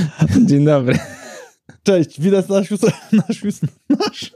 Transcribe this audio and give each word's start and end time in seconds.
Dzień 0.46 0.64
dobry. 0.64 0.98
Cześć, 1.82 2.20
widać 2.20 2.48
nasz 2.48 2.70
już, 2.70 2.80
nasz 3.12 3.44
już, 3.44 3.54
nasz, 3.88 4.34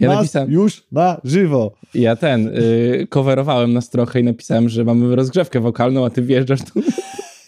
Ja 0.00 0.08
nas 0.08 0.16
napisałem, 0.16 0.50
już 0.50 0.86
na 0.92 1.20
żywo. 1.24 1.74
ja 1.94 2.16
ten, 2.16 2.48
y, 2.48 3.06
coverowałem 3.10 3.72
nas 3.72 3.90
trochę 3.90 4.20
i 4.20 4.24
napisałem, 4.24 4.68
że 4.68 4.84
mamy 4.84 5.16
rozgrzewkę 5.16 5.60
wokalną, 5.60 6.06
a 6.06 6.10
ty 6.10 6.22
wjeżdżasz 6.22 6.60
tu 6.62 6.82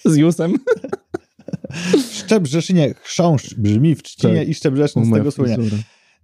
z 0.13 0.17
Jusem. 0.17 0.55
Szczebrzeszynie 2.13 2.95
chrząszcz 3.03 3.55
brzmi 3.55 3.95
w 3.95 4.03
Trzcinie 4.03 4.39
Tak. 4.39 4.49
i 4.49 4.55
Szczebrzeszyn 4.55 5.05
z 5.05 5.09
Moja 5.09 5.21
tego 5.21 5.31
słynie. 5.31 5.57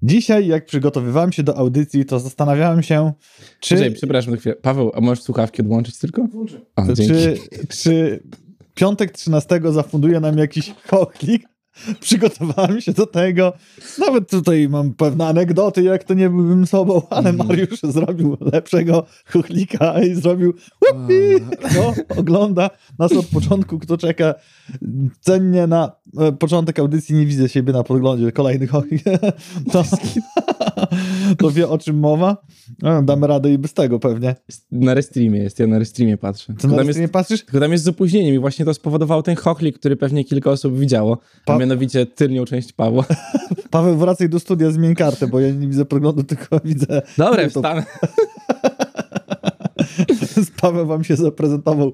Dzisiaj, 0.02 0.46
jak 0.46 0.66
przygotowywałem 0.66 1.32
się 1.32 1.42
do 1.42 1.56
audycji, 1.56 2.04
to 2.04 2.20
zastanawiałem 2.20 2.82
się, 2.82 3.12
czy, 3.60 3.74
Czekaj, 3.74 3.92
przepraszam 3.92 4.34
na 4.34 4.40
chwilę. 4.40 4.54
Paweł, 4.56 4.90
a 4.94 5.00
możesz 5.00 5.24
słuchawki 5.24 5.62
odłączyć 5.62 5.98
tylko? 5.98 6.26
Dzięki. 6.94 7.06
czy, 7.08 7.36
czy 7.68 8.22
piątek 8.80 9.12
13 9.12 9.60
zafunduje 9.64 10.20
nam 10.20 10.38
jakiś 10.38 10.74
chochlik. 10.90 11.48
Przygotowałem 12.00 12.80
się 12.80 12.92
do 12.92 13.06
tego. 13.06 13.52
Nawet 13.98 14.30
tutaj 14.30 14.68
mam 14.68 14.94
pewne 14.94 15.26
anegdoty, 15.26 15.82
jak 15.82 16.04
to 16.04 16.14
nie 16.14 16.30
byłbym 16.30 16.66
sobą, 16.66 17.02
ale 17.10 17.30
Mhm. 17.30 17.48
Mariusz 17.48 17.80
zrobił 17.82 18.36
lepszego 18.52 19.06
chochlika 19.26 20.02
i 20.02 20.14
zrobił 20.14 20.54
łupi, 20.92 21.44
no, 21.76 21.94
ogląda 22.18 22.70
nas 22.98 23.12
od 23.12 23.26
początku, 23.26 23.78
kto 23.78 23.98
czeka 23.98 24.34
cennie 25.20 25.66
na 25.66 25.92
e, 26.18 26.32
początek 26.32 26.78
audycji, 26.78 27.16
nie 27.16 27.26
widzę 27.26 27.48
siebie 27.48 27.72
na 27.72 27.82
podglądzie, 27.82 28.32
kolejny 28.32 28.66
chochlik, 28.66 29.02
to, 29.72 29.84
to 31.38 31.50
wie 31.50 31.68
o 31.68 31.78
czym 31.78 31.98
mowa. 31.98 32.36
Damy 33.02 33.26
radę 33.26 33.52
i 33.52 33.58
bez 33.58 33.74
tego 33.74 33.98
pewnie. 33.98 34.34
Na 34.72 34.94
restreamie 34.94 35.40
jest, 35.40 35.58
ja 35.58 35.66
na 35.66 35.78
restreamie 35.78 36.16
patrzę. 36.16 36.46
Tylko 36.46 36.68
na 36.68 36.76
tam, 36.76 36.86
jest, 36.86 37.12
patrzysz? 37.12 37.44
tylko 37.44 37.60
tam 37.60 37.72
jest 37.72 37.84
z 37.84 37.88
opóźnieniem 37.88 38.34
i 38.34 38.38
właśnie 38.38 38.64
to 38.64 38.74
spowodował 38.74 39.22
ten 39.22 39.36
chochlik, 39.36 39.78
który 39.78 39.96
pewnie 39.96 40.24
kilka 40.24 40.50
osób 40.50 40.78
widziało, 40.78 41.18
Pa- 41.44 41.58
mianowicie 41.70 42.06
tylnią 42.06 42.44
część 42.44 42.72
Pawła. 42.72 43.04
Paweł, 43.70 43.96
wracaj 43.96 44.28
do 44.28 44.40
studia, 44.40 44.70
zmień 44.70 44.94
kartę, 44.94 45.26
bo 45.26 45.40
ja 45.40 45.50
nie 45.50 45.68
widzę 45.68 45.84
podglądu, 45.84 46.24
tylko 46.24 46.60
widzę. 46.64 47.02
Dobra, 47.18 47.42
YouTube. 47.42 47.64
wstanę. 47.64 47.84
Paweł 50.60 50.86
wam 50.86 51.04
się 51.04 51.16
zaprezentował 51.16 51.92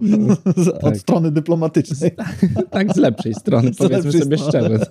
z, 0.57 0.69
od 0.69 0.81
tak. 0.81 0.97
strony 0.97 1.31
dyplomatycznej. 1.31 2.11
Tak, 2.71 2.95
z 2.95 2.97
lepszej 2.97 3.35
strony, 3.35 3.75
Z 3.75 3.77
powiedzmy 3.77 4.05
lepszej 4.05 4.23
sobie 4.23 4.39
strony. 4.39 4.69
szczerze. 4.69 4.87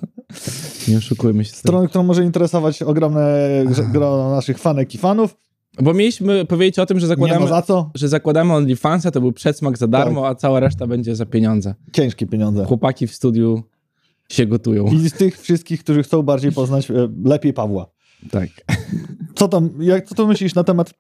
Nie 0.88 0.97
oszukujmy 0.97 1.45
się. 1.45 1.53
Strony, 1.53 1.88
którą 1.88 2.03
może 2.03 2.23
interesować 2.23 2.83
ogromne 2.83 3.39
grono 3.94 4.31
naszych 4.31 4.59
fanek 4.59 4.95
i 4.95 4.97
fanów. 4.97 5.36
Bo 5.81 5.94
mieliśmy 5.94 6.45
powiedzieć 6.45 6.80
o 6.80 6.86
tym, 6.86 6.99
że 6.99 7.08
zakładamy, 7.08 7.47
za 7.47 7.61
co. 7.61 7.92
że 7.95 8.09
zakładamy 8.09 8.53
OnlyFansa, 8.53 9.11
to 9.11 9.22
był 9.22 9.31
przedsmak 9.31 9.77
za 9.77 9.88
darmo, 9.88 10.22
Tak. 10.22 10.31
a 10.31 10.36
cała 10.36 10.59
reszta 10.59 10.88
będzie 10.88 11.16
za 11.16 11.25
pieniądze. 11.25 11.75
Ciężkie 11.92 12.27
pieniądze. 12.27 12.66
Chłopaki 12.66 13.08
w 13.08 13.16
studiu 13.16 13.64
się 14.30 14.45
gotują. 14.45 14.86
I 14.88 15.09
z 15.09 15.14
tych 15.14 15.42
wszystkich, 15.42 15.84
którzy 15.84 16.04
chcą 16.04 16.22
bardziej 16.22 16.52
poznać 16.52 16.92
e, 16.92 16.94
lepiej 17.23 17.54
Pawła. 17.54 17.92
Tak. 18.32 18.50
Co 19.36 19.48
tam, 19.48 19.70
jak, 19.80 20.06
co 20.06 20.16
to 20.16 20.28
myślisz 20.28 20.56
na 20.56 20.64
temat 20.64 20.94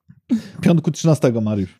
piątku 0.61 0.91
13, 0.91 1.31
Mariusz? 1.41 1.79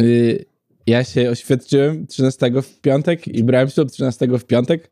Y, 0.00 0.44
ja 0.86 1.04
się 1.04 1.30
oświadczyłem 1.30 2.06
13 2.06 2.50
w 2.62 2.80
piątek 2.80 3.28
i 3.28 3.44
brałem 3.44 3.68
ślub 3.68 3.90
13 3.90 4.26
w 4.38 4.44
piątek, 4.44 4.90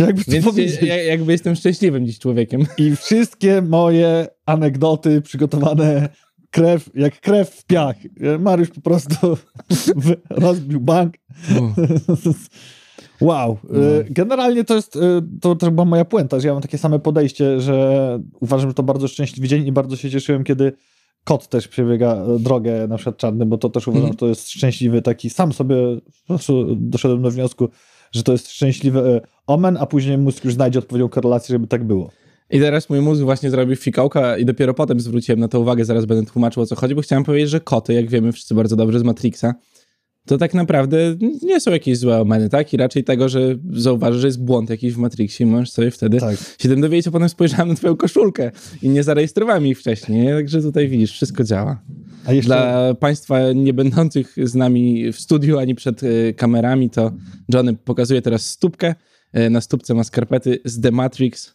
Jakby 0.00 0.22
więc 0.28 0.56
się, 0.80 0.86
jakby 0.86 1.32
jestem 1.32 1.54
szczęśliwym 1.54 2.06
dziś 2.06 2.18
człowiekiem. 2.18 2.66
I 2.78 2.96
wszystkie 2.96 3.62
moje 3.62 4.28
anegdoty 4.46 5.20
przygotowane 5.20 6.08
krew, 6.50 6.90
jak 6.94 7.20
krew 7.20 7.50
w 7.50 7.64
piach. 7.64 7.96
Mariusz 8.38 8.70
po 8.70 8.80
prostu 8.80 9.36
rozbił 10.30 10.80
bank. 10.80 11.14
Wow. 13.20 13.58
Y, 14.00 14.06
Generalnie 14.10 14.64
to 14.64 14.74
jest, 14.74 14.96
y, 14.96 15.00
to, 15.40 15.56
to 15.56 15.70
była 15.70 15.84
moja 15.84 16.04
puenta, 16.04 16.40
że 16.40 16.48
ja 16.48 16.52
mam 16.54 16.62
takie 16.62 16.78
same 16.78 16.98
podejście, 16.98 17.60
że 17.60 18.18
uważam, 18.40 18.70
że 18.70 18.74
to 18.74 18.82
bardzo 18.82 19.08
szczęśliwy 19.08 19.48
dzień 19.48 19.66
i 19.66 19.72
bardzo 19.72 19.96
się 19.96 20.10
cieszyłem, 20.10 20.44
kiedy 20.44 20.72
kot 21.24 21.48
też 21.48 21.68
przebiega 21.68 22.24
drogę 22.38 22.86
na 22.88 22.96
przykład 22.96 23.16
czarny, 23.16 23.46
bo 23.46 23.58
to 23.58 23.68
też 23.70 23.88
uważam, 23.88 24.02
Mhm. 24.02 24.12
że 24.14 24.18
to 24.18 24.26
jest 24.26 24.50
szczęśliwy 24.50 25.02
taki, 25.02 25.30
sam 25.30 25.52
sobie 25.52 25.76
doszedłem 26.76 27.22
do 27.22 27.30
wniosku, 27.30 27.68
że 28.12 28.22
to 28.22 28.32
jest 28.32 28.50
szczęśliwy 28.50 29.00
e, 29.00 29.20
omen, 29.46 29.76
a 29.80 29.86
później 29.86 30.18
mózg 30.18 30.44
już 30.44 30.54
znajdzie 30.54 30.78
odpowiednią 30.78 31.08
korelację, 31.08 31.52
żeby 31.52 31.66
tak 31.66 31.84
było. 31.84 32.10
I 32.50 32.60
teraz 32.60 32.90
mój 32.90 33.00
mózg 33.00 33.22
właśnie 33.22 33.50
zrobił 33.50 33.76
fikołka 33.76 34.36
i 34.38 34.44
dopiero 34.44 34.74
potem 34.74 35.00
zwróciłem 35.00 35.40
na 35.40 35.48
to 35.48 35.60
uwagę, 35.60 35.84
zaraz 35.84 36.04
będę 36.04 36.30
tłumaczył 36.30 36.62
o 36.62 36.66
co 36.66 36.76
chodzi, 36.76 36.94
bo 36.94 37.02
chciałem 37.02 37.24
powiedzieć, 37.24 37.50
że 37.50 37.60
koty, 37.60 37.94
jak 37.94 38.08
wiemy 38.08 38.32
wszyscy 38.32 38.54
bardzo 38.54 38.76
dobrze 38.76 38.98
z 38.98 39.02
Matrixa, 39.02 39.54
to 40.30 40.38
tak 40.38 40.54
naprawdę 40.54 41.16
nie 41.42 41.60
są 41.60 41.70
jakieś 41.70 41.98
złe 41.98 42.20
omeny, 42.20 42.48
tak? 42.48 42.72
I 42.72 42.76
raczej 42.76 43.04
tego, 43.04 43.28
że 43.28 43.40
zauważysz, 43.72 44.20
że 44.20 44.26
jest 44.26 44.42
błąd 44.44 44.70
jakiś 44.70 44.92
w 44.94 44.98
Matrixie 44.98 45.46
i 45.46 45.50
możesz 45.50 45.70
sobie 45.70 45.90
wtedy 45.90 46.20
Tak. 46.20 46.36
się 46.58 46.68
tym 46.68 46.80
dowiedzieć, 46.80 47.08
a 47.08 47.10
potem 47.10 47.28
spojrzałem 47.28 47.68
na 47.68 47.74
twoją 47.74 47.96
koszulkę 47.96 48.50
i 48.82 48.88
nie 48.88 49.02
zarejestrowałem 49.02 49.64
jej 49.64 49.74
wcześniej, 49.74 50.20
nie? 50.22 50.34
także 50.34 50.62
tutaj 50.62 50.88
widzisz, 50.88 51.12
wszystko 51.12 51.44
działa. 51.44 51.82
A 52.26 52.32
jeszcze 52.32 52.46
Dla 52.48 52.94
państwa 52.94 53.52
nie 53.52 53.74
będących 53.74 54.34
z 54.42 54.54
nami 54.54 55.12
w 55.12 55.20
studiu 55.20 55.58
ani 55.58 55.74
przed 55.74 56.02
e, 56.02 56.32
kamerami, 56.34 56.90
to 56.90 57.12
Johnny 57.54 57.74
pokazuje 57.74 58.22
teraz 58.22 58.46
stópkę. 58.46 58.94
E, 59.32 59.50
Na 59.50 59.60
stópce 59.60 59.94
ma 59.94 60.04
skarpety 60.04 60.58
z 60.64 60.80
The 60.80 60.90
Matrix, 60.90 61.54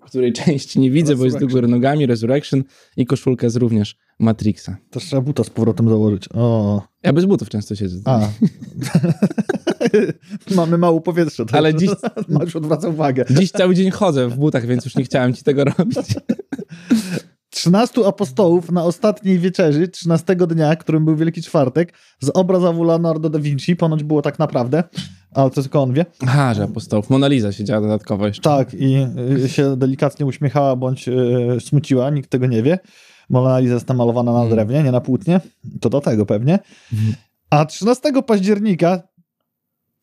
której 0.00 0.32
części 0.42 0.80
nie 0.80 0.90
widzę, 0.90 1.16
bo 1.16 1.24
jest 1.24 1.38
do 1.38 1.46
góry 1.46 1.68
nogami, 1.68 2.06
Resurrection 2.06 2.64
i 2.96 3.06
koszulkę 3.06 3.50
z 3.50 3.56
również 3.56 3.96
Matrixa. 4.18 4.76
też 4.90 5.04
trzeba 5.04 5.22
buta 5.22 5.44
z 5.44 5.50
powrotem 5.50 5.88
założyć. 5.88 6.28
O, 6.34 6.82
Ja 7.02 7.12
bez 7.12 7.24
butów 7.24 7.48
często 7.48 7.74
siedzę. 7.76 8.00
a. 8.04 8.28
Mamy 10.56 10.78
mało 10.78 11.00
powietrza. 11.00 11.44
to- 11.44 11.56
Ale 11.56 11.74
dziś- 11.74 11.90
Mariusz 12.28 12.56
odwraca 12.56 12.88
uwagę. 12.88 13.24
Dziś 13.30 13.50
cały 13.50 13.74
dzień 13.74 13.90
chodzę 13.90 14.28
w 14.28 14.36
butach, 14.36 14.66
więc 14.66 14.84
już 14.84 14.96
nie 14.96 15.04
chciałem 15.04 15.34
ci 15.34 15.42
tego 15.44 15.64
robić. 15.64 15.98
13 17.50 18.06
apostołów 18.06 18.72
na 18.72 18.84
ostatniej 18.84 19.38
wieczerzy, 19.38 19.88
13 19.88 20.36
dnia, 20.36 20.76
którym 20.76 21.04
był 21.04 21.16
Wielki 21.16 21.42
Czwartek, 21.42 21.92
z 22.20 22.30
obrazu 22.34 22.82
Leonardo 22.84 23.30
da 23.30 23.38
Vinci, 23.38 23.76
ponoć 23.76 24.04
było 24.04 24.22
tak 24.22 24.38
naprawdę, 24.38 24.84
ale 25.34 25.50
to 25.50 25.62
tylko 25.62 25.82
on 25.82 25.92
wie. 25.92 26.06
Aha, 26.22 26.54
że 26.54 26.64
apostołów. 26.64 27.10
Mona 27.10 27.28
Lisa 27.28 27.52
siedziała 27.52 27.80
dodatkowo 27.80 28.26
jeszcze. 28.26 28.42
Tak, 28.42 28.74
i 28.74 28.96
y, 29.44 29.48
się 29.48 29.76
delikatnie 29.76 30.26
uśmiechała 30.26 30.76
bądź 30.76 31.08
y, 31.08 31.56
smuciła, 31.60 32.10
nikt 32.10 32.30
tego 32.30 32.46
nie 32.46 32.62
wie. 32.62 32.78
Mona 33.30 33.58
Lisa 33.58 33.74
jest 33.74 33.88
namalowana 33.88 34.32
na 34.32 34.38
Mm. 34.40 34.50
drewnie, 34.50 34.82
nie 34.82 34.92
na 34.92 35.00
płótnie. 35.00 35.40
To 35.80 35.90
do 35.90 36.00
tego 36.00 36.26
pewnie. 36.26 36.58
Mhm. 36.92 37.14
A 37.50 37.64
13 37.64 38.22
października 38.22 39.02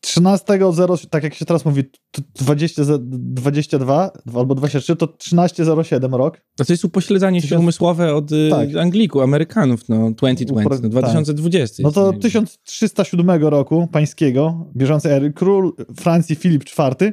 13.0, 0.06 1.06
tak 1.10 1.22
jak 1.24 1.34
się 1.34 1.44
teraz 1.44 1.64
mówi, 1.64 1.84
t- 1.84 2.22
20, 2.40 2.84
za- 2.84 2.98
22 3.02 4.10
albo 4.36 4.54
23, 4.54 4.96
to 4.96 5.06
13.07 5.06 6.14
rok. 6.16 6.40
To 6.56 6.64
jest 6.68 6.84
upośledzanie 6.84 7.42
się 7.42 7.58
umysłowe 7.58 8.14
od 8.14 8.32
y, 8.32 8.48
Tak. 8.50 8.76
Anglików, 8.76 9.22
Amerykanów, 9.22 9.88
no 9.88 10.10
2020, 10.10 10.70
Upra- 10.76 10.82
no 10.82 10.88
2020. 10.88 11.82
No 11.82 11.92
to 11.92 12.10
jest. 12.10 12.22
1307 12.22 13.30
roku 13.42 13.88
pańskiego, 13.92 14.70
bieżącej 14.76 15.12
ery, 15.12 15.32
król 15.32 15.72
Francji 16.00 16.36
Filip 16.36 16.64
IV 16.64 17.12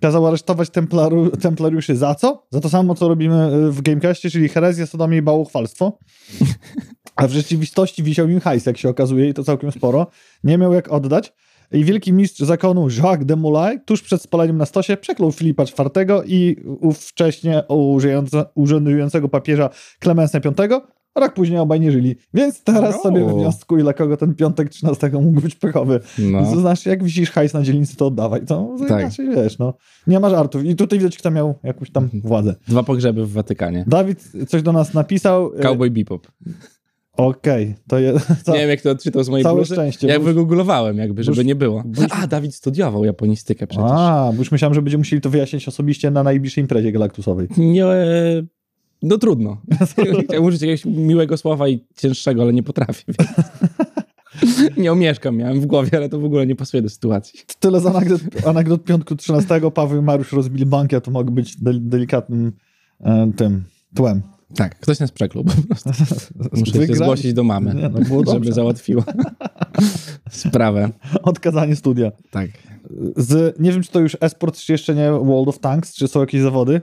kazał 0.00 0.26
aresztować 0.26 0.70
templaru, 0.70 1.30
templariuszy 1.30 1.96
za 1.96 2.14
co? 2.14 2.46
Za 2.50 2.60
to 2.60 2.68
samo, 2.68 2.94
co 2.94 3.08
robimy 3.08 3.54
y, 3.68 3.70
w 3.72 3.82
Gamecastie, 3.82 4.30
czyli 4.30 4.48
herezję, 4.48 4.86
sodomię 4.86 5.18
i 5.18 5.22
bałwochwalstwo. 5.22 5.98
A 7.16 7.26
w 7.26 7.30
rzeczywistości 7.32 8.02
wisiał 8.02 8.28
im 8.28 8.40
hajs, 8.40 8.66
jak 8.66 8.78
się 8.78 8.88
okazuje, 8.88 9.28
i 9.28 9.34
to 9.34 9.44
całkiem 9.44 9.72
sporo. 9.72 10.06
Nie 10.44 10.58
miał 10.58 10.72
jak 10.72 10.92
oddać. 10.92 11.32
I 11.72 11.84
wielki 11.84 12.12
mistrz 12.12 12.40
zakonu 12.40 12.88
Jacques 12.88 13.26
de 13.26 13.36
Molay 13.36 13.80
tuż 13.80 14.02
przed 14.02 14.22
spaleniem 14.22 14.56
na 14.58 14.66
stosie 14.66 14.96
przeklął 14.96 15.32
Filipa 15.32 15.62
IV 15.62 16.22
i 16.26 16.56
ówcześnie 16.80 17.62
urzędujące- 17.68 18.44
urzędującego 18.54 19.28
papieża 19.28 19.70
Klemensa 19.98 20.40
V. 20.40 20.52
Rok 21.16 21.34
później 21.34 21.58
obaj 21.58 21.80
nie 21.80 21.92
żyli. 21.92 22.16
Więc 22.34 22.62
teraz 22.62 22.94
No. 22.96 23.02
sobie 23.02 23.26
wnioskuj, 23.28 23.82
dla 23.82 23.92
kogo 23.92 24.16
ten 24.16 24.34
piątek 24.34 24.68
13 24.68 25.10
mógł 25.22 25.40
być 25.40 25.54
pechowy. 25.54 26.00
No. 26.18 26.42
To 26.54 26.60
znaczy, 26.60 26.88
jak 26.88 27.04
wisisz 27.04 27.30
hajs 27.30 27.54
na 27.54 27.62
dzielnicy, 27.62 27.96
to 27.96 28.06
oddawaj. 28.06 28.40
To, 28.46 28.76
to 28.78 28.84
Tak. 28.86 29.00
inaczej 29.00 29.28
wiesz, 29.36 29.58
no. 29.58 29.74
Nie 30.06 30.20
ma 30.20 30.30
żartów. 30.30 30.64
I 30.64 30.76
tutaj 30.76 30.98
widać, 30.98 31.18
kto 31.18 31.30
miał 31.30 31.54
jakąś 31.62 31.90
tam 31.90 32.04
Mhm. 32.04 32.22
władzę. 32.22 32.54
Dwa 32.68 32.82
pogrzeby 32.82 33.26
w 33.26 33.32
Watykanie. 33.32 33.84
Dawid 33.86 34.32
coś 34.48 34.62
do 34.62 34.72
nas 34.72 34.94
napisał. 34.94 35.52
E, 35.56 35.62
Cowboy 35.62 35.90
Bebop. 35.90 36.26
Okej, 37.16 37.74
to 37.88 37.98
jest. 37.98 38.28
Nie 38.48 38.58
wiem, 38.58 38.70
jak 38.70 38.80
to 38.80 38.90
odczytał 38.90 39.24
z 39.24 39.28
mojej 39.28 39.44
całe 39.44 39.56
bluzy. 39.56 39.74
szczęście. 39.74 40.06
Ja 40.06 40.18
wygooglowałem 40.18 40.98
jakby, 40.98 41.24
żeby 41.24 41.44
nie 41.44 41.54
było. 41.54 41.84
A, 42.10 42.26
Dawid 42.26 42.54
studiował 42.54 43.04
japonistykę 43.04 43.66
przecież. 43.66 43.90
A, 43.90 44.30
bo 44.32 44.38
już 44.38 44.52
myślałem, 44.52 44.74
że 44.74 44.82
będziemy 44.82 45.00
musieli 45.00 45.22
to 45.22 45.30
wyjaśnić 45.30 45.68
osobiście 45.68 46.10
na 46.10 46.22
najbliższej 46.22 46.62
imprezie 46.62 46.92
galaktusowej. 46.92 47.48
Nie, 47.56 47.84
no 49.02 49.18
trudno. 49.18 49.60
Chciałem 50.24 50.44
użyć 50.44 50.62
jakiegoś 50.62 50.84
miłego 50.84 51.36
słowa 51.36 51.68
i 51.68 51.84
cięższego, 51.96 52.42
ale 52.42 52.52
nie 52.52 52.62
potrafię. 52.62 53.04
Więc... 53.08 54.76
nie 54.76 54.92
omieszkam, 54.92 55.36
miałem 55.36 55.60
w 55.60 55.66
głowie, 55.66 55.90
ale 55.96 56.08
to 56.08 56.18
w 56.18 56.24
ogóle 56.24 56.46
nie 56.46 56.56
pasuje 56.56 56.82
do 56.82 56.88
sytuacji. 56.88 57.40
Tyle 57.60 57.80
z 57.80 57.86
anegdot, 57.86 58.20
anegdot 58.46 58.84
piątku 58.84 59.16
13. 59.16 59.60
Paweł 59.74 60.00
i 60.00 60.04
Mariusz 60.04 60.32
rozbili 60.32 60.66
banki, 60.66 60.96
a 60.96 61.00
to 61.00 61.10
mogę 61.10 61.30
być 61.30 61.56
del, 61.56 61.88
delikatnym 61.88 62.52
e, 63.00 63.32
tym 63.36 63.64
tłem. 63.94 64.22
Tak, 64.56 64.78
ktoś 64.78 65.00
nas 65.00 65.12
przeklął 65.12 65.44
po 65.44 65.52
prostu. 65.68 65.90
Muszę 66.60 66.86
się 66.86 66.94
zgłosić 66.94 67.32
do 67.32 67.44
mamy, 67.44 67.74
Nie, 67.74 67.88
no 67.88 68.32
żeby 68.32 68.52
załatwiła. 68.52 69.04
sprawę. 70.30 70.90
Odkazanie 71.22 71.76
studia. 71.76 72.12
Tak. 72.30 72.50
Z, 73.16 73.60
nie 73.60 73.72
wiem, 73.72 73.82
czy 73.82 73.90
to 73.92 74.00
już 74.00 74.16
esport, 74.20 74.56
czy 74.56 74.72
jeszcze 74.72 74.94
nie 74.94 75.10
World 75.10 75.48
of 75.48 75.58
Tanks, 75.58 75.94
czy 75.94 76.08
są 76.08 76.20
jakieś 76.20 76.40
zawody, 76.40 76.80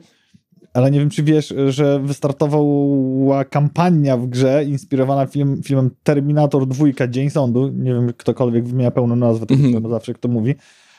ale 0.73 0.91
nie 0.91 0.99
wiem, 0.99 1.09
czy 1.09 1.23
wiesz, 1.23 1.53
że 1.69 1.99
wystartowała 1.99 3.45
kampania 3.45 4.17
w 4.17 4.27
grze 4.27 4.63
inspirowana 4.65 5.25
film, 5.25 5.61
filmem 5.63 5.91
Terminator 6.03 6.67
2 6.67 6.85
Dzień 7.09 7.29
Sądu. 7.29 7.67
Nie 7.67 7.93
wiem, 7.93 8.13
ktokolwiek 8.17 8.67
wymienia 8.67 8.91
pełną 8.91 9.15
nazwę, 9.15 9.45
to 9.45 9.53
Mhm. 9.53 9.89
zawsze 9.89 10.13
kto 10.13 10.27
mówi, 10.27 10.55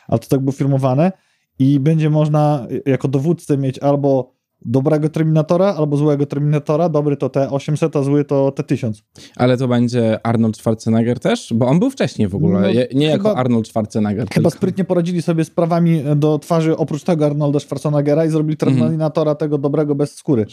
ale 0.09 0.19
to 0.19 0.29
tak 0.29 0.41
było 0.41 0.53
filmowane 0.53 1.13
i 1.59 1.81
będzie 1.81 2.11
można 2.11 2.67
jako 2.87 3.09
dowódcę 3.09 3.59
mieć 3.59 3.79
albo 3.79 4.35
dobrego 4.65 5.09
Terminatora, 5.09 5.75
albo 5.75 5.97
złego 5.97 6.27
Terminatora. 6.27 6.89
Dobry 6.89 7.17
to 7.17 7.29
T800, 7.29 7.99
a 7.99 8.03
zły 8.03 8.25
to 8.25 8.53
T1000. 8.57 9.03
Ale 9.37 9.57
to 9.57 9.69
będzie 9.69 10.27
Arnold 10.27 10.57
Schwarzenegger 10.57 11.21
też? 11.21 11.53
Bo 11.57 11.67
on 11.67 11.79
był 11.79 11.91
wcześniej 11.91 12.29
w 12.29 12.35
ogóle. 12.35 12.61
No, 12.61 12.69
nie 12.99 13.07
jako 13.07 13.29
chyba- 13.29 13.41
Arnold 13.41 13.69
Schwarzenegger. 13.69 14.29
Chyba 14.29 14.35
tylko- 14.35 14.51
sprytnie 14.51 14.85
poradzili 14.85 15.23
sobie 15.23 15.45
z 15.45 15.51
prawami 15.51 16.03
do 16.17 16.39
twarzy 16.39 16.77
oprócz 16.77 17.03
tego 17.05 17.27
Arnolda 17.27 17.61
Schwarzeneggera 17.61 18.25
i 18.25 18.29
zrobili 18.31 18.57
Mhm. 18.63 18.81
Terminatora 18.81 19.35
tego 19.35 19.59
dobrego 19.59 19.95
bez 19.95 20.15
skóry. 20.15 20.47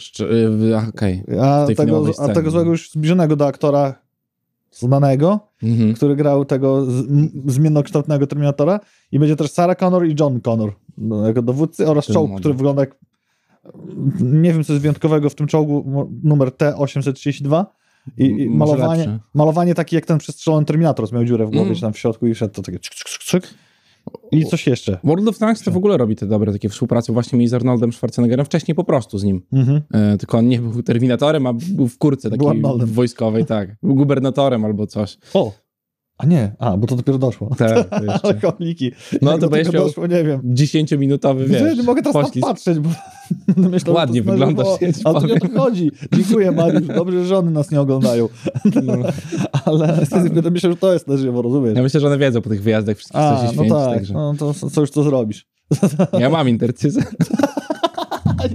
Y, 0.70 0.76
a, 0.76 0.88
Okej. 0.88 1.24
A 1.42 1.64
W 1.64 1.66
tej 1.66 1.76
tego, 1.76 2.04
a 2.18 2.28
tego 2.28 2.50
złego 2.50 2.70
już 2.70 2.90
zbliżonego 2.90 3.36
do 3.36 3.46
aktora 3.46 3.94
znanego, 4.72 5.40
Mhm. 5.62 5.94
który 5.94 6.16
grał 6.16 6.44
tego 6.44 6.86
zmiennokształtnego 7.46 8.26
Terminatora 8.26 8.80
i 9.12 9.18
będzie 9.18 9.36
też 9.36 9.50
Sarah 9.50 9.76
Connor 9.76 10.06
i 10.06 10.14
John 10.20 10.40
Connor 10.40 10.72
no, 10.98 11.26
jako 11.26 11.42
dowódcy 11.42 11.88
oraz 11.88 12.06
czołg, 12.06 12.30
który 12.40 12.54
wygląda 12.54 12.82
jak 12.82 12.96
nie 14.20 14.52
wiem 14.52 14.64
co 14.64 14.72
jest 14.72 14.82
wyjątkowego 14.82 15.30
w 15.30 15.34
tym 15.34 15.46
czołgu, 15.46 16.08
numer 16.22 16.48
T832 16.48 17.64
i, 18.18 18.24
i 18.24 18.50
malowanie, 18.50 19.06
lepszy. 19.06 19.18
malowanie 19.34 19.74
takie 19.74 19.96
jak 19.96 20.06
ten 20.06 20.18
przestrzelony 20.18 20.66
Terminator, 20.66 21.12
miał 21.12 21.24
dziurę 21.24 21.46
w 21.46 21.50
głowie, 21.50 21.62
Mm. 21.64 21.74
czy 21.74 21.80
tam 21.80 21.92
w 21.92 21.98
środku 21.98 22.26
i 22.26 22.34
szedł 22.34 22.54
to 22.54 22.62
takie 22.62 22.78
cyk, 22.78 22.94
cyk, 22.94 23.22
cyk, 23.24 23.54
i 24.32 24.44
coś 24.46 24.66
jeszcze. 24.66 24.98
World 25.04 25.28
of 25.28 25.38
Tanks 25.38 25.62
to 25.62 25.70
w 25.70 25.76
ogóle 25.76 25.96
robi 25.96 26.16
te 26.16 26.26
dobre 26.26 26.52
takie 26.52 26.68
współprace 26.68 27.12
właśnie 27.12 27.38
mieli 27.38 27.48
z 27.48 27.54
Arnoldem 27.54 27.92
Schwarzeneggerem, 27.92 28.46
wcześniej 28.46 28.74
po 28.74 28.84
prostu 28.84 29.18
z 29.18 29.24
nim. 29.24 29.42
Mhm. 29.52 29.80
E, 29.92 30.18
tylko 30.18 30.38
on 30.38 30.48
nie 30.48 30.58
był 30.58 30.82
Terminatorem, 30.82 31.46
a 31.46 31.52
był 31.52 31.88
w 31.88 31.98
kurce 31.98 32.30
takiej 32.30 32.62
wojskowej, 32.84 33.46
tak. 33.46 33.76
Był 33.82 33.94
gubernatorem 33.94 34.64
albo 34.64 34.86
coś. 34.86 35.18
O! 35.34 35.52
A 36.22 36.26
nie, 36.26 36.52
a, 36.58 36.76
bo 36.76 36.86
to 36.86 36.96
dopiero 36.96 37.18
doszło. 37.18 37.50
Tak. 37.58 37.88
Alkoholiki. 38.22 38.92
No, 39.22 39.30
Jak 39.32 39.40
to 39.40 39.48
będziesz 39.48 39.74
miał 39.74 39.84
doszło, 39.84 40.06
nie 40.06 40.24
wiem. 40.24 40.40
10-minutowy, 40.54 41.46
Wiesz, 41.46 41.76
nie 41.76 41.82
mogę 41.82 42.02
teraz 42.02 42.26
poślizg. 42.26 42.48
patrzeć, 42.48 42.78
bo 42.78 42.90
myślę, 43.70 43.92
Ładnie 43.92 44.22
to 44.22 44.30
wyglądasz, 44.30 44.66
ja 44.80 44.92
ci 44.92 45.00
Ale 45.04 45.20
to 45.40 45.48
chodzi. 45.60 45.90
Dziękuję, 46.12 46.50
Mariusz. 46.50 46.86
Dobrze, 46.86 47.20
że 47.20 47.26
żony 47.26 47.50
nas 47.50 47.70
nie 47.70 47.80
oglądają. 47.80 48.28
No. 48.82 48.92
Ale 49.64 50.06
to 50.42 50.50
myślę, 50.50 50.70
że 50.70 50.76
to 50.76 50.92
jest 50.92 51.08
na 51.08 51.16
żywo, 51.16 51.42
rozumiesz? 51.42 51.76
Ja 51.76 51.82
myślę, 51.82 52.00
że 52.00 52.06
one 52.06 52.18
wiedzą 52.18 52.42
po 52.42 52.48
tych 52.48 52.62
wyjazdach 52.62 52.96
wszystkich, 52.96 53.20
co 53.20 53.36
się 53.36 53.46
no 53.46 53.52
święci, 53.52 53.70
tak, 53.70 53.94
także. 53.94 54.14
no 54.14 54.34
to 54.38 54.54
co 54.54 54.80
już 54.80 54.90
to 54.90 55.02
zrobisz? 55.02 55.46
Ja 56.18 56.30
mam 56.30 56.48
intercyzę. 56.48 57.02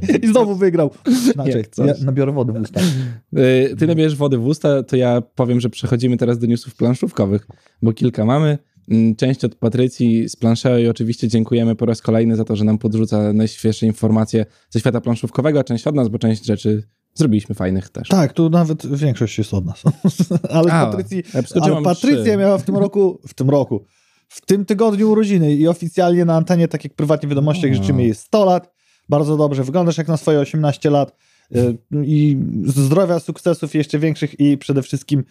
I 0.23 0.27
znowu 0.27 0.55
wygrał. 0.55 0.91
Inaczej, 1.35 1.63
Jak 1.77 1.87
ja 1.97 2.05
nabiorę 2.05 2.31
wody 2.31 2.53
w 2.53 2.55
usta. 2.61 2.81
Y, 3.37 3.75
Ty 3.79 3.87
nabierzesz 3.87 4.17
wody 4.17 4.37
w 4.37 4.45
usta, 4.47 4.83
to 4.83 4.95
ja 4.95 5.21
powiem, 5.21 5.61
że 5.61 5.69
przechodzimy 5.69 6.17
teraz 6.17 6.39
do 6.39 6.47
newsów 6.47 6.75
planszówkowych, 6.75 7.47
bo 7.81 7.93
kilka 7.93 8.25
mamy. 8.25 8.57
Mm, 8.89 9.15
Część 9.15 9.45
od 9.45 9.55
Patrycji 9.55 10.29
z 10.29 10.35
Planszeo 10.35 10.77
i 10.77 10.87
oczywiście 10.87 11.27
dziękujemy 11.27 11.75
po 11.75 11.85
raz 11.85 12.01
kolejny 12.01 12.35
za 12.35 12.43
to, 12.43 12.55
że 12.55 12.63
nam 12.65 12.77
podrzuca 12.77 13.33
najświeższe 13.33 13.85
informacje 13.85 14.45
ze 14.69 14.79
świata 14.79 15.01
planszówkowego, 15.01 15.63
część 15.63 15.87
od 15.87 15.95
nas, 15.95 16.07
bo 16.09 16.19
część 16.19 16.45
rzeczy 16.45 16.83
zrobiliśmy 17.13 17.55
fajnych 17.55 17.89
też. 17.89 18.07
Tak, 18.07 18.33
tu 18.33 18.49
nawet 18.49 18.97
większość 18.97 19.37
jest 19.37 19.53
od 19.53 19.65
nas. 19.65 19.83
Ale 20.49 20.73
A, 20.73 20.85
Patrycji, 20.85 21.23
ja 21.33 21.41
ale 21.61 21.81
Patrycja 21.81 22.23
trzy. 22.23 22.37
miała 22.37 22.57
w 22.57 22.63
tym 22.63 22.77
roku, 22.77 23.19
w 23.27 23.33
tym 23.33 23.49
roku, 23.49 23.85
w 24.27 24.45
tym 24.45 24.65
tygodniu 24.65 25.11
urodziny 25.11 25.53
i 25.55 25.67
oficjalnie 25.67 26.25
na 26.25 26.35
antenie, 26.35 26.67
tak 26.67 26.83
jak 26.83 26.93
prywatnie 26.93 27.27
w 27.27 27.29
wiadomościach, 27.29 27.71
O. 27.71 27.73
życzymy 27.73 28.03
jej 28.03 28.15
100 28.15 28.45
lat. 28.45 28.74
Bardzo 29.09 29.37
dobrze, 29.37 29.63
wyglądasz 29.63 29.97
jak 29.97 30.07
na 30.07 30.17
swoje 30.17 30.39
18 30.39 30.89
lat 30.89 31.15
y, 31.55 31.77
i 32.03 32.37
zdrowia, 32.65 33.19
sukcesów 33.19 33.75
jeszcze 33.75 33.99
większych 33.99 34.39
i 34.39 34.57
przede 34.57 34.81
wszystkim 34.81 35.23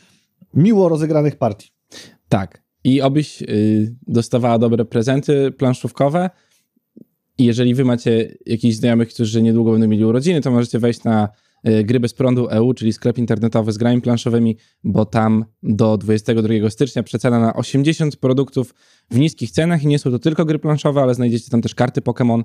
miło 0.55 0.89
rozegranych 0.89 1.37
partii. 1.37 1.69
Tak. 2.29 2.65
I 2.85 3.03
obyś 3.03 3.43
y, 3.43 3.97
dostawała 4.07 4.59
dobre 4.59 4.85
prezenty 4.85 5.53
planszówkowe. 5.53 6.31
I 7.39 7.45
jeżeli 7.45 7.75
wy 7.75 7.85
macie 7.85 8.35
jakichś 8.47 8.77
znajomych, 8.77 9.09
którzy 9.09 9.43
niedługo 9.43 9.73
będą 9.73 9.89
mieli 9.89 10.05
urodziny, 10.05 10.41
to 10.41 10.51
możecie 10.51 10.79
wejść 10.79 11.05
na 11.05 11.29
y, 11.69 11.85
gry 11.85 12.01
bez 12.01 12.15
prądu 12.15 12.49
EU, 12.51 12.75
czyli 12.75 12.93
sklep 12.93 13.19
internetowy 13.19 13.73
z 13.73 13.79
grami 13.79 14.01
planszowymi, 14.01 14.57
bo 14.85 15.05
tam 15.05 15.45
do 15.63 15.97
22 15.97 16.71
stycznia 16.71 17.03
przecena 17.03 17.41
na 17.41 17.55
80 17.55 18.17
produktów 18.17 18.75
w 19.11 19.19
niskich 19.19 19.51
cenach 19.51 19.83
i 19.83 19.87
nie 19.87 19.99
są 19.99 20.11
to 20.11 20.19
tylko 20.19 20.45
gry 20.45 20.59
planszowe, 20.59 21.03
ale 21.03 21.15
znajdziecie 21.15 21.51
tam 21.51 21.63
też 21.63 21.75
karty 21.75 22.01
Pokémon 22.01 22.43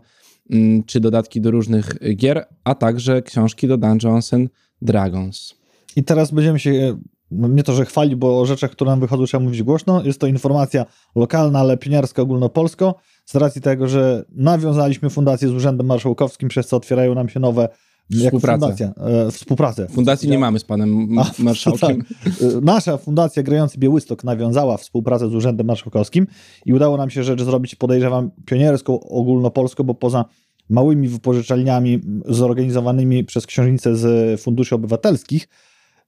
czy 0.85 0.99
dodatki 0.99 1.41
do 1.41 1.51
różnych 1.51 2.15
gier, 2.15 2.45
a 2.63 2.75
także 2.75 3.21
książki 3.21 3.67
do 3.67 3.77
Dungeons 3.77 4.33
and 4.33 4.51
Dragons. 4.81 5.55
I 5.95 6.03
teraz 6.03 6.31
będziemy 6.31 6.59
się, 6.59 6.97
no 7.31 7.47
nie 7.47 7.63
to, 7.63 7.73
że 7.73 7.85
chwalić, 7.85 8.15
bo 8.15 8.41
o 8.41 8.45
rzeczach, 8.45 8.71
które 8.71 8.91
nam 8.91 8.99
wychodzą, 8.99 9.25
trzeba 9.25 9.43
mówić 9.43 9.63
głośno. 9.63 10.03
Jest 10.03 10.19
to 10.19 10.27
informacja 10.27 10.85
lokalna, 11.15 11.59
ale 11.59 11.77
pieniarska 11.77 12.21
ogólnopolsko, 12.21 12.95
z 13.25 13.35
racji 13.35 13.61
tego, 13.61 13.87
że 13.87 14.25
nawiązaliśmy 14.31 15.09
fundację 15.09 15.47
z 15.47 15.51
Urzędem 15.51 15.87
Marszałkowskim, 15.87 16.49
przez 16.49 16.67
co 16.67 16.77
otwierają 16.77 17.15
nam 17.15 17.29
się 17.29 17.39
nowe 17.39 17.69
Współpraca. 18.11 18.59
fundacja, 18.59 18.93
e, 19.27 19.31
współpracę. 19.31 19.87
Fundacji 19.87 20.29
nie 20.29 20.39
mamy 20.39 20.59
z 20.59 20.63
panem 20.63 21.19
A, 21.19 21.31
marszałkiem. 21.43 22.03
tak. 22.03 22.07
Nasza 22.61 22.97
fundacja 22.97 23.43
Grający 23.43 23.77
Białystok 23.77 24.23
nawiązała 24.23 24.77
współpracę 24.77 25.29
z 25.29 25.35
Urzędem 25.35 25.67
Marszałkowskim 25.67 26.27
i 26.65 26.73
udało 26.73 26.97
nam 26.97 27.09
się 27.09 27.23
rzecz 27.23 27.43
zrobić, 27.43 27.75
podejrzewam, 27.75 28.31
pionierską 28.45 28.99
ogólnopolską, 28.99 29.83
bo 29.83 29.93
poza 29.93 30.25
małymi 30.69 31.07
wypożyczalniami 31.07 31.99
zorganizowanymi 32.25 33.23
przez 33.23 33.45
księżnice 33.45 33.95
z 33.95 34.41
funduszy 34.41 34.75
obywatelskich, 34.75 35.47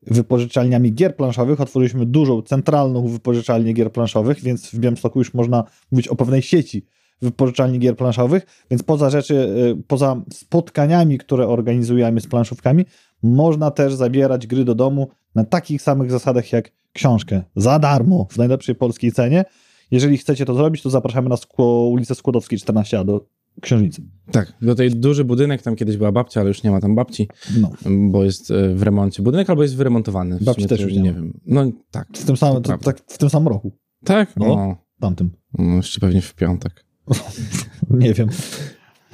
wypożyczalniami 0.07 0.94
gier 0.94 1.15
planszowych, 1.15 1.62
otworzyliśmy 1.62 2.06
dużą, 2.06 2.42
centralną 2.42 3.07
wypożyczalnię 3.07 3.74
gier 3.74 3.92
planszowych, 3.92 4.42
więc 4.42 4.69
w 4.69 4.80
Białymstoku 4.80 5.19
już 5.19 5.33
można 5.33 5.63
mówić 5.92 6.07
o 6.07 6.15
pewnej 6.15 6.42
sieci 6.42 6.86
wypożyczalni 7.21 7.79
gier 7.79 7.95
planszowych, 7.95 8.45
więc 8.71 8.83
poza 8.83 9.09
rzeczy, 9.09 9.35
y, 9.35 9.83
poza 9.88 10.21
spotkaniami, 10.33 11.18
które 11.18 11.47
organizujemy 11.47 12.21
z 12.21 12.27
planszówkami, 12.27 12.85
można 13.23 13.71
też 13.71 13.94
zabierać 13.94 14.47
gry 14.47 14.65
do 14.65 14.75
domu 14.75 15.07
na 15.35 15.44
takich 15.44 15.81
samych 15.81 16.12
zasadach 16.12 16.51
jak 16.51 16.71
książkę. 16.94 17.44
Za 17.56 17.79
darmo, 17.79 18.27
w 18.29 18.38
najlepszej 18.38 18.75
polskiej 18.75 19.12
cenie. 19.12 19.45
Jeżeli 19.91 20.18
chcecie 20.18 20.45
to 20.45 20.53
zrobić, 20.53 20.81
to 20.81 20.89
zapraszamy 20.89 21.29
na 21.29 21.35
ulicę 21.57 22.15
Skłodowskiej 22.15 22.59
14a 22.59 23.06
do 23.06 23.25
Księżnicy. 23.62 24.01
Tak, 24.31 24.53
do 24.62 24.75
tej 24.75 24.89
duży 24.89 25.25
budynek, 25.25 25.62
tam 25.62 25.75
kiedyś 25.75 25.98
była 25.98 26.12
babcia, 26.12 26.39
ale 26.39 26.48
już 26.48 26.63
nie 26.63 26.72
ma 26.72 26.81
tam 26.81 26.95
babci, 26.95 27.27
No. 27.62 27.72
bo 28.10 28.24
jest 28.24 28.51
e, 28.51 28.75
w 28.75 28.84
remoncie 28.84 29.24
budynek, 29.24 29.50
albo 29.50 29.63
jest 29.63 29.75
wyremontowany. 29.75 30.38
W 30.38 30.43
Babci 30.43 30.67
też 30.67 30.81
już 30.81 30.93
nie 30.93 31.01
nie 31.01 31.13
wiem. 31.13 31.39
No 31.45 31.65
tak. 31.91 32.07
W 32.13 32.25
tym 32.25 32.38
samym, 32.38 32.63
To 32.63 32.77
tak, 32.77 33.01
w 33.07 33.17
tym 33.17 33.29
samym 33.29 33.48
roku, 33.48 33.72
Tak? 34.03 34.36
No. 34.38 34.45
No. 34.45 34.77
tamtym. 35.00 35.31
no 35.57 35.75
jeszcze 35.75 36.00
pewnie 36.00 36.22
w 36.22 36.34
piątek. 36.36 36.86
Nie 37.89 38.13
wiem. 38.13 38.30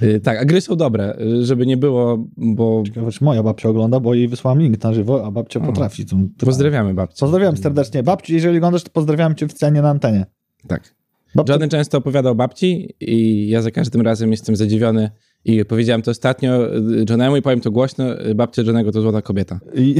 Y, 0.01 0.19
tak, 0.19 0.41
a 0.41 0.45
gry 0.45 0.61
są 0.61 0.75
dobre, 0.75 1.17
y, 1.21 1.45
żeby 1.45 1.65
nie 1.65 1.77
było, 1.77 2.27
bo 2.37 2.83
Ciekawe, 2.85 3.11
czy 3.11 3.23
moja 3.23 3.43
babcia 3.43 3.69
ogląda, 3.69 3.99
bo 3.99 4.13
jej 4.13 4.27
wysłałam 4.27 4.59
link 4.59 4.83
na 4.83 4.93
żywo, 4.93 5.25
a 5.25 5.31
babcia 5.31 5.59
potrafi. 5.59 6.05
To, 6.05 6.15
pozdrawiamy 6.45 6.93
babcię. 6.93 7.19
Pozdrawiam 7.19 7.57
serdecznie. 7.57 8.03
Babci, 8.03 8.33
jeżeli 8.33 8.57
oglądasz, 8.57 8.83
to 8.83 8.89
pozdrawiam 8.89 9.35
cię 9.35 9.45
oficjalnie 9.45 9.81
na 9.81 9.89
antenie. 9.89 10.25
Tak. 10.67 10.95
Babcia, 11.35 11.53
Johnny 11.53 11.67
często 11.67 11.97
opowiada 11.97 12.29
o 12.29 12.35
babci 12.35 12.93
i 12.99 13.47
ja 13.49 13.61
za 13.61 13.71
każdym 13.71 14.01
razem 14.01 14.31
jestem 14.31 14.55
zadziwiony 14.55 15.11
i 15.47 15.65
powiedziałem 15.65 16.01
to 16.01 16.11
ostatnio 16.11 16.75
y, 16.75 17.05
Johnemu 17.09 17.37
i 17.37 17.41
powiem 17.41 17.61
to 17.61 17.71
głośno, 17.71 18.21
y, 18.21 18.35
babcia 18.35 18.61
Johnego 18.61 18.91
to 18.91 19.01
złota 19.01 19.21
kobieta. 19.21 19.59
I, 19.75 19.95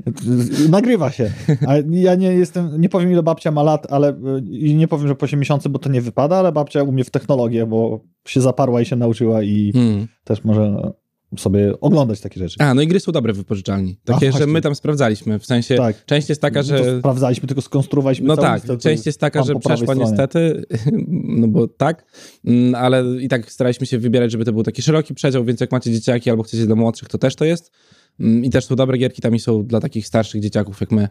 nagrywa 0.68 1.10
się. 1.10 1.30
Ale 1.66 1.82
ja 1.90 2.14
nie 2.14 2.32
jestem, 2.32 2.80
nie 2.80 2.88
powiem 2.88 3.12
ile 3.12 3.22
babcia 3.22 3.50
ma 3.50 3.62
lat, 3.62 3.86
ale 3.92 4.10
y, 4.10 4.14
i 4.50 4.74
nie 4.74 4.88
powiem, 4.88 5.08
że 5.08 5.14
po 5.14 5.24
8 5.24 5.40
miesiące, 5.40 5.68
bo 5.68 5.78
to 5.78 5.88
nie 5.88 6.00
wypada, 6.00 6.36
ale 6.36 6.52
babcia 6.52 6.82
umie 6.82 7.04
w 7.04 7.10
technologię, 7.10 7.66
bo 7.66 8.00
się 8.26 8.40
zaparła 8.40 8.80
i 8.80 8.84
się 8.84 8.96
nauczyła 8.96 9.42
i 9.42 9.72
Hmm. 9.72 10.06
też 10.24 10.44
może 10.44 10.92
sobie 11.38 11.80
oglądać 11.80 12.20
takie 12.20 12.40
rzeczy. 12.40 12.56
A, 12.58 12.74
no 12.74 12.82
i 12.82 12.86
gry 12.86 13.00
są 13.00 13.12
dobre 13.12 13.32
w 13.32 13.36
wypożyczalni. 13.36 13.98
Takie, 14.04 14.28
A, 14.28 14.38
że 14.38 14.46
my 14.46 14.60
tam 14.60 14.74
sprawdzaliśmy. 14.74 15.38
W 15.38 15.46
sensie, 15.46 15.76
Tak. 15.76 16.04
część 16.04 16.28
jest 16.28 16.40
taka, 16.40 16.62
No 16.62 16.68
to 16.68 16.84
że... 16.84 16.98
sprawdzaliśmy, 16.98 17.48
tylko 17.48 17.62
skonstruowaliśmy 17.62 18.26
No 18.26 18.36
tak, 18.36 18.54
listę, 18.54 18.68
to 18.68 18.82
część 18.82 19.06
jest 19.06 19.20
taka, 19.20 19.42
że 19.42 19.54
przeszła 19.54 19.94
niestety, 19.94 20.64
no 21.40 21.48
bo 21.48 21.68
tak, 21.68 22.04
mm, 22.44 22.74
ale 22.74 23.04
i 23.20 23.28
tak 23.28 23.52
staraliśmy 23.52 23.86
się 23.86 23.98
wybierać, 23.98 24.32
żeby 24.32 24.44
to 24.44 24.52
był 24.52 24.62
taki 24.62 24.82
szeroki 24.82 25.14
przedział, 25.14 25.44
więc 25.44 25.60
jak 25.60 25.72
macie 25.72 25.92
dzieciaki 25.92 26.30
albo 26.30 26.42
chcecie 26.42 26.66
dla 26.66 26.76
młodszych, 26.76 27.08
to 27.08 27.18
też 27.18 27.36
to 27.36 27.44
jest. 27.44 27.70
Mm, 28.20 28.44
I 28.44 28.50
też 28.50 28.64
są 28.64 28.76
dobre 28.76 28.98
gierki, 28.98 29.22
tam 29.22 29.34
i 29.34 29.38
są 29.38 29.64
dla 29.66 29.80
takich 29.80 30.06
starszych 30.06 30.40
dzieciaków 30.40 30.80
jak 30.80 30.90
my. 30.90 31.08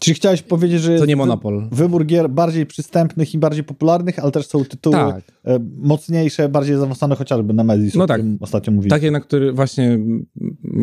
Czy 0.00 0.14
chciałeś 0.14 0.42
powiedzieć, 0.42 0.80
że 0.82 0.98
To 0.98 1.06
nie 1.06 1.16
monopol. 1.16 1.68
wybór 1.72 2.06
gier 2.06 2.30
bardziej 2.30 2.66
przystępnych 2.66 3.34
i 3.34 3.38
bardziej 3.38 3.64
popularnych, 3.64 4.18
ale 4.18 4.32
też 4.32 4.46
są 4.46 4.64
tytuły 4.64 4.96
Tak. 4.96 5.24
e, 5.44 5.58
mocniejsze, 5.76 6.48
bardziej 6.48 6.76
zaawansowane 6.76 7.16
chociażby 7.16 7.54
na 7.54 7.64
Medis, 7.64 7.94
No 7.94 8.06
tak. 8.06 8.20
ostatnio 8.40 8.72
mówiliśmy. 8.72 8.96
Takie, 8.96 9.10
na 9.10 9.20
które 9.20 9.52
właśnie 9.52 9.98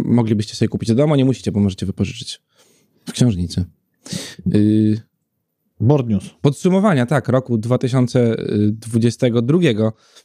moglibyście 0.05 0.55
sobie 0.55 0.69
kupić 0.69 0.89
do 0.89 0.95
domu, 0.95 1.15
nie 1.15 1.25
musicie, 1.25 1.51
bo 1.51 1.59
możecie 1.59 1.85
wypożyczyć 1.85 2.41
w 3.05 3.11
książnicy. 3.11 3.65
Yy, 4.45 5.01
Board 5.79 6.07
News. 6.09 6.23
Podsumowania, 6.41 7.05
tak, 7.05 7.27
roku 7.29 7.57
2022, 7.57 9.59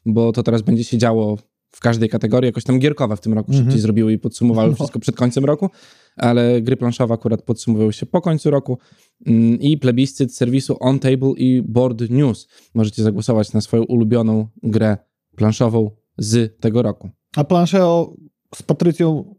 bo 0.06 0.32
to 0.32 0.42
teraz 0.42 0.62
będzie 0.62 0.84
się 0.84 0.98
działo 0.98 1.38
w 1.70 1.80
każdej 1.80 2.08
kategorii, 2.08 2.46
jakoś 2.46 2.64
tam 2.64 2.78
gierkowe 2.78 3.16
w 3.16 3.20
tym 3.20 3.32
roku 3.34 3.46
szybciej 3.52 3.62
Mhm. 3.64 3.80
zrobiły 3.80 4.12
i 4.12 4.18
podsumowały 4.18 4.68
No. 4.68 4.74
wszystko 4.74 4.98
przed 4.98 5.16
końcem 5.16 5.44
roku, 5.44 5.70
ale 6.16 6.62
gry 6.62 6.76
planszowe 6.76 7.14
akurat 7.14 7.42
podsumowują 7.42 7.92
się 7.92 8.06
po 8.06 8.20
końcu 8.20 8.50
roku 8.50 8.78
Mm, 9.26 9.60
i 9.60 9.78
plebiscyt 9.78 10.34
serwisu 10.34 10.76
On 10.80 10.98
Table 10.98 11.32
i 11.36 11.62
Board 11.62 12.10
News. 12.10 12.48
Możecie 12.74 13.02
zagłosować 13.02 13.52
na 13.52 13.60
swoją 13.60 13.82
ulubioną 13.82 14.46
grę 14.62 14.96
planszową 15.36 15.90
z 16.18 16.60
tego 16.60 16.82
roku. 16.82 17.10
A 17.36 17.44
Plancheo 17.44 18.14
z 18.54 18.62
Patrycją 18.62 19.34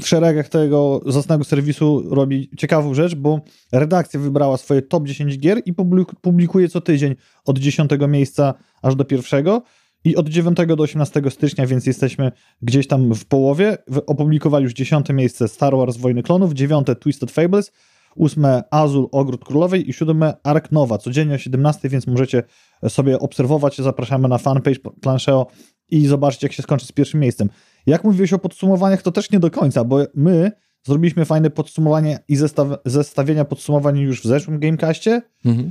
w 0.00 0.06
szeregach 0.06 0.48
tego 0.48 1.00
zacnego 1.06 1.44
serwisu 1.44 2.14
robi 2.14 2.50
ciekawą 2.58 2.94
rzecz, 2.94 3.14
bo 3.14 3.40
redakcja 3.72 4.20
wybrała 4.20 4.56
swoje 4.56 4.82
top 4.82 5.06
10 5.06 5.38
gier 5.38 5.62
i 5.66 5.72
publik- 5.72 6.14
publikuje 6.20 6.68
co 6.68 6.80
tydzień 6.80 7.14
od 7.44 7.58
10 7.58 7.90
miejsca 8.08 8.54
aż 8.82 8.94
do 8.94 9.04
pierwszego 9.04 9.62
i 10.04 10.16
od 10.16 10.28
9 10.28 10.58
do 10.66 10.74
18 10.82 11.22
stycznia, 11.30 11.66
więc 11.66 11.86
jesteśmy 11.86 12.32
gdzieś 12.62 12.86
tam 12.86 13.14
w 13.14 13.24
połowie. 13.24 13.78
Opublikowali 14.06 14.64
już 14.64 14.72
10 14.72 15.06
miejsce 15.08 15.48
Star 15.48 15.76
Wars 15.76 15.96
Wojny 15.96 16.22
Klonów, 16.22 16.52
9 16.52 16.86
Twisted 17.00 17.30
Fables, 17.30 17.72
8 18.16 18.44
Azul 18.70 19.08
Ogród 19.12 19.44
Królowej 19.44 19.90
i 19.90 19.92
7 19.92 20.24
Ark 20.42 20.72
Nowa. 20.72 20.98
Codziennie 20.98 21.34
o 21.34 21.38
17, 21.38 21.88
więc 21.88 22.06
możecie 22.06 22.42
sobie 22.88 23.18
obserwować. 23.18 23.78
Zapraszamy 23.78 24.28
na 24.28 24.38
fanpage 24.38 24.80
Plancheo 25.00 25.46
i 25.90 26.06
zobaczcie, 26.06 26.46
jak 26.46 26.52
się 26.52 26.62
skończy 26.62 26.86
z 26.86 26.92
pierwszym 26.92 27.20
miejscem. 27.20 27.50
Jak 27.86 28.04
mówiłeś 28.04 28.32
o 28.32 28.38
podsumowaniach, 28.38 29.02
to 29.02 29.12
też 29.12 29.30
nie 29.30 29.40
do 29.40 29.50
końca, 29.50 29.84
bo 29.84 29.98
my 30.14 30.52
zrobiliśmy 30.82 31.24
fajne 31.24 31.50
podsumowanie 31.50 32.18
i 32.28 32.36
zestaw- 32.36 32.76
zestawienia 32.84 33.44
podsumowań 33.44 33.98
już 33.98 34.20
w 34.22 34.24
zeszłym 34.26 34.58
Gamecastie, 34.58 35.22
Mhm. 35.44 35.70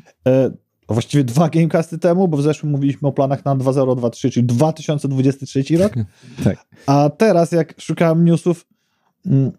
A 0.90 0.94
właściwie 0.94 1.24
dwa 1.24 1.50
Gamecasty 1.50 1.98
temu, 1.98 2.28
bo 2.28 2.38
w 2.38 2.42
zeszłym 2.42 2.72
mówiliśmy 2.72 3.08
o 3.08 3.12
planach 3.12 3.46
na 3.46 3.56
2023, 3.56 4.32
czyli 4.32 4.46
2023 4.46 5.64
rok, 5.78 5.94
Tak. 6.44 6.66
a 6.88 7.10
teraz 7.18 7.52
jak 7.52 7.82
szukałem 7.82 8.26
newsów 8.26 8.68
mm, 9.26 9.52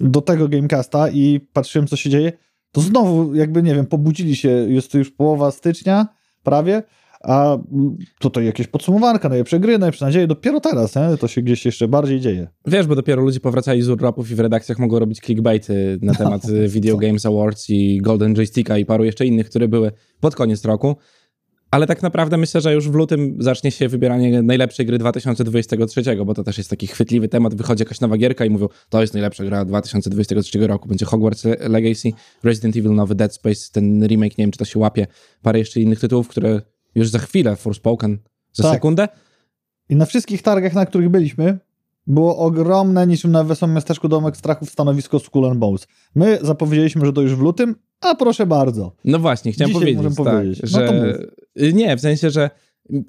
do 0.00 0.20
tego 0.20 0.48
Gamecasta 0.48 1.08
i 1.08 1.40
patrzyłem, 1.52 1.86
co 1.86 1.96
się 1.96 2.10
dzieje, 2.10 2.32
to 2.72 2.80
znowu 2.80 3.34
jakby, 3.34 3.62
nie 3.62 3.74
wiem, 3.74 3.86
pobudzili 3.86 4.36
się, 4.36 4.48
jest 4.48 4.92
to 4.92 4.98
już 4.98 5.10
połowa 5.10 5.50
stycznia 5.50 6.06
prawie, 6.42 6.82
a 7.20 7.54
mm, 7.54 7.96
tutaj 8.18 8.44
jakieś 8.44 8.66
podsumowanka, 8.66 9.28
najlepsze 9.28 9.60
gry, 9.60 9.78
najlepsze 9.78 10.04
nadzieje, 10.04 10.26
dopiero 10.26 10.60
teraz, 10.60 10.96
nie? 10.96 11.16
to 11.16 11.28
się 11.28 11.42
gdzieś 11.42 11.66
jeszcze 11.66 11.88
bardziej 11.88 12.20
dzieje. 12.20 12.48
Wiesz, 12.66 12.86
bo 12.86 12.94
dopiero 12.94 13.22
ludzie 13.22 13.40
powracali 13.40 13.82
z 13.82 13.88
urlopów 13.88 14.30
i 14.30 14.34
w 14.34 14.40
redakcjach 14.40 14.78
mogą 14.78 14.98
robić 14.98 15.20
clickbaity 15.20 15.98
na 16.02 16.14
temat 16.14 16.42
No, 16.44 16.68
Video 16.68 16.94
co? 16.94 17.00
Games 17.00 17.26
Awards 17.26 17.70
i 17.70 18.00
Golden 18.02 18.34
Joysticka 18.34 18.78
i 18.78 18.84
paru 18.84 19.04
jeszcze 19.04 19.26
innych, 19.26 19.50
które 19.50 19.68
były 19.68 19.92
pod 20.20 20.34
koniec 20.36 20.64
roku. 20.64 20.96
Ale 21.70 21.86
tak 21.86 22.02
naprawdę 22.02 22.36
myślę, 22.36 22.60
że 22.60 22.74
już 22.74 22.88
w 22.88 22.94
lutym 22.94 23.36
zacznie 23.40 23.70
się 23.70 23.88
wybieranie 23.88 24.42
najlepszej 24.42 24.86
gry 24.86 24.98
2023, 24.98 26.02
bo 26.26 26.34
to 26.34 26.44
też 26.44 26.58
jest 26.58 26.70
taki 26.70 26.86
chwytliwy 26.86 27.28
temat. 27.28 27.54
Wychodzi 27.54 27.82
jakaś 27.82 28.00
nowa 28.00 28.16
gierka 28.16 28.44
i 28.44 28.50
mówią, 28.50 28.68
to 28.88 29.00
jest 29.00 29.14
najlepsza 29.14 29.44
gra 29.44 29.64
2023 29.64 30.66
roku. 30.66 30.88
Będzie 30.88 31.06
Hogwarts 31.06 31.44
Le- 31.44 31.68
Legacy, 31.68 32.10
Resident 32.44 32.76
Evil, 32.76 32.94
nowy 32.94 33.14
Dead 33.14 33.34
Space, 33.34 33.60
ten 33.72 34.06
remake, 34.06 34.38
nie 34.38 34.44
wiem 34.44 34.50
czy 34.50 34.58
to 34.58 34.64
się 34.64 34.78
łapie, 34.78 35.06
parę 35.42 35.58
jeszcze 35.58 35.80
innych 35.80 36.00
tytułów, 36.00 36.28
które 36.28 36.60
już 36.94 37.08
za 37.08 37.18
chwilę, 37.18 37.56
Forspoken, 37.56 38.18
za 38.52 38.62
Tak. 38.62 38.72
sekundę. 38.72 39.08
I 39.88 39.96
na 39.96 40.06
wszystkich 40.06 40.42
targach, 40.42 40.74
na 40.74 40.86
których 40.86 41.08
byliśmy, 41.08 41.58
było 42.08 42.38
ogromne, 42.38 43.06
niczym 43.06 43.32
na 43.32 43.44
Wesołym 43.44 43.74
Miasteczku 43.74 44.08
Domek 44.08 44.36
Strachów 44.36 44.70
stanowisko 44.70 45.18
Skull 45.18 45.46
and 45.46 45.58
Bones. 45.58 45.86
My 46.14 46.38
zapowiedzieliśmy, 46.42 47.06
że 47.06 47.12
to 47.12 47.22
już 47.22 47.34
w 47.34 47.40
lutym, 47.40 47.74
a 48.00 48.14
proszę 48.14 48.46
bardzo. 48.46 48.92
No 49.04 49.18
właśnie, 49.18 49.52
chciałem 49.52 49.74
Dzisiaj 49.74 49.94
powiedzieć, 49.96 50.16
tak, 50.16 50.26
powiedzieć. 50.26 50.62
No 50.62 50.68
że... 50.78 51.72
Nie, 51.72 51.96
w 51.96 52.00
sensie, 52.00 52.30
że 52.30 52.50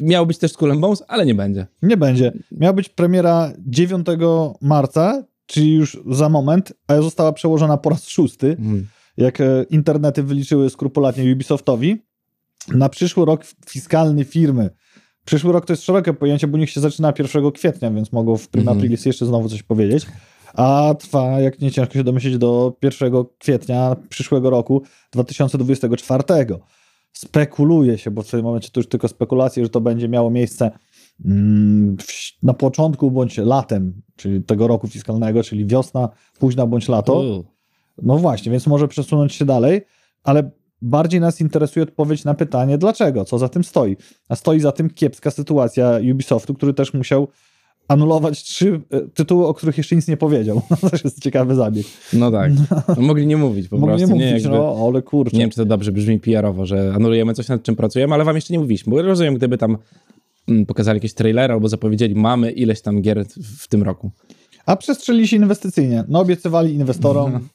miał 0.01 0.25
być 0.27 0.38
też 0.38 0.51
Skull 0.51 0.72
and 0.72 0.82
Bones, 0.82 1.03
ale 1.08 1.25
nie 1.25 1.36
będzie. 1.36 1.68
Nie 1.82 1.98
będzie. 1.98 2.32
Miała 2.51 2.74
być 2.74 2.89
premiera 2.89 3.53
9 3.60 4.08
marca, 4.62 5.24
czyli 5.46 5.74
już 5.74 5.98
za 6.10 6.29
moment, 6.29 6.74
a 6.88 7.01
została 7.01 7.34
przełożona 7.34 7.77
po 7.77 7.89
raz 7.89 8.08
szósty, 8.08 8.48
Mhm. 8.60 8.88
jak 9.18 9.41
e, 9.41 9.63
internety 9.70 10.24
wyliczyły 10.24 10.70
skrupulatnie 10.70 11.34
Ubisoftowi, 11.34 12.01
na 12.68 12.89
przyszły 12.89 13.25
rok 13.25 13.46
fiskalny 13.70 14.25
firmy. 14.25 14.70
Przyszły 15.29 15.53
rok 15.53 15.65
to 15.65 15.74
jest 15.74 15.83
szerokie 15.83 16.13
pojęcie, 16.13 16.48
bo 16.48 16.57
niech 16.57 16.69
się 16.69 16.81
zaczyna 16.81 17.13
1 17.19 17.51
kwietnia, 17.51 17.91
więc 17.91 18.12
mogą 18.12 18.38
w 18.38 18.48
Prima 18.48 18.71
Mhm. 18.71 18.77
Aprilis 18.77 19.05
jeszcze 19.05 19.25
znowu 19.25 19.50
coś 19.50 19.63
powiedzieć. 19.63 20.05
A 20.53 20.95
trwa, 21.00 21.39
jak 21.39 21.59
nie 21.59 21.71
ciężko 21.71 21.93
się 21.93 22.03
domyślić, 22.03 22.38
do 22.38 22.77
1 22.81 23.13
kwietnia 23.39 23.95
przyszłego 24.09 24.50
roku 24.50 24.83
2024. 25.12 26.24
Spekuluje 27.13 27.98
się, 27.98 28.12
bo 28.12 28.21
w 28.21 28.29
tym 28.29 28.43
momencie 28.43 28.69
to 28.71 28.79
już 28.79 28.89
tylko 28.89 29.07
spekulacje, 29.07 29.63
że 29.63 29.69
to 29.69 29.81
będzie 29.81 30.09
miało 30.09 30.29
miejsce 30.29 30.71
mm, 31.25 31.98
na 32.43 32.53
początku 32.53 33.12
bądź 33.12 33.38
latem, 33.38 34.01
czyli 34.15 34.43
tego 34.43 34.67
roku 34.67 34.88
fiskalnego, 34.88 35.43
czyli 35.43 35.65
wiosna, 35.65 36.09
późna 36.39 36.65
bądź 36.65 36.88
lato. 36.88 37.43
No 38.01 38.17
właśnie, 38.17 38.51
więc 38.51 38.67
może 38.67 38.88
przesunąć 38.88 39.33
się 39.33 39.45
dalej, 39.45 39.81
ale 40.24 40.51
bardziej 40.81 41.19
nas 41.19 41.41
interesuje 41.41 41.83
odpowiedź 41.83 42.24
na 42.24 42.33
pytanie, 42.33 42.77
dlaczego, 42.77 43.25
co 43.25 43.38
za 43.39 43.50
tym 43.50 43.63
stoi. 43.63 43.98
A 44.29 44.36
stoi 44.36 44.59
za 44.59 44.71
tym 44.71 44.89
kiepska 44.89 45.31
sytuacja 45.31 46.00
Ubisoftu, 46.12 46.53
który 46.53 46.74
też 46.74 46.93
musiał 46.93 47.27
anulować 47.88 48.43
trzy 48.43 48.81
e, 48.91 49.01
tytuły, 49.01 49.48
o 49.48 49.53
których 49.53 49.77
jeszcze 49.77 49.95
nic 49.95 50.07
nie 50.07 50.17
powiedział. 50.17 50.62
To 50.81 50.89
też 50.89 51.03
jest 51.03 51.24
ciekawy 51.24 51.55
zabieg. 51.55 51.86
No 52.13 52.31
tak. 52.31 52.51
No, 52.98 53.01
mogli 53.01 53.27
nie 53.27 53.38
mówić 53.38 53.67
po 53.67 53.77
Mogli 53.77 53.95
nie 53.95 54.07
prostu. 54.07 54.15
mówić, 54.15 54.43
jakby, 54.43 54.57
no 54.57 54.88
ale 54.88 55.01
kurczę. 55.01 55.38
nie 55.38 55.43
wiem, 55.43 55.50
czy 55.50 55.55
to 55.55 55.65
dobrze 55.65 55.91
brzmi 55.91 56.19
PR-owo, 56.19 56.65
że 56.65 56.93
anulujemy 56.95 57.33
coś, 57.33 57.48
nad 57.48 57.63
czym 57.63 57.75
pracujemy, 57.75 58.13
ale 58.13 58.25
wam 58.25 58.36
jeszcze 58.36 58.53
nie 58.53 58.59
mówiliśmy. 58.59 58.91
Bo 58.91 59.01
rozumiem, 59.01 59.33
gdyby 59.36 59.57
tam 59.57 59.77
mm, 60.48 60.65
pokazali 60.65 60.98
jakieś 60.98 61.13
trailery 61.13 61.53
albo 61.53 61.69
zapowiedzieli, 61.69 62.15
mamy 62.15 62.51
ileś 62.51 62.81
tam 62.81 63.01
gier 63.01 63.25
w 63.57 63.67
tym 63.67 63.83
roku. 63.83 64.12
A 64.65 64.75
przestrzelili 64.75 65.27
się 65.27 65.38
inwestycyjnie. 65.38 66.03
No 66.07 66.19
obiecywali 66.19 66.74
inwestorom. 66.74 67.25
Mhm. 67.25 67.50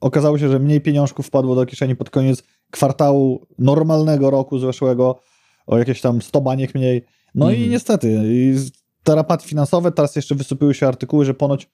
Okazało 0.00 0.38
się, 0.38 0.48
że 0.48 0.58
mniej 0.58 0.80
pieniążków 0.80 1.26
wpadło 1.26 1.54
do 1.54 1.66
kieszeni 1.66 1.96
pod 1.96 2.10
koniec 2.10 2.42
kwartału 2.70 3.46
normalnego 3.58 4.30
roku 4.30 4.58
zeszłego, 4.58 5.20
o 5.66 5.78
jakieś 5.78 6.00
tam 6.00 6.22
100 6.22 6.40
baniek 6.40 6.74
mniej. 6.74 7.04
No 7.34 7.50
i 7.50 7.54
Mhm. 7.54 7.70
niestety, 7.70 8.20
i 8.24 8.56
tarapaty 9.02 9.46
finansowe, 9.46 9.92
teraz 9.92 10.16
jeszcze 10.16 10.34
wysypiły 10.34 10.74
się 10.74 10.88
artykuły, 10.88 11.24
że 11.24 11.34
ponoć 11.34 11.70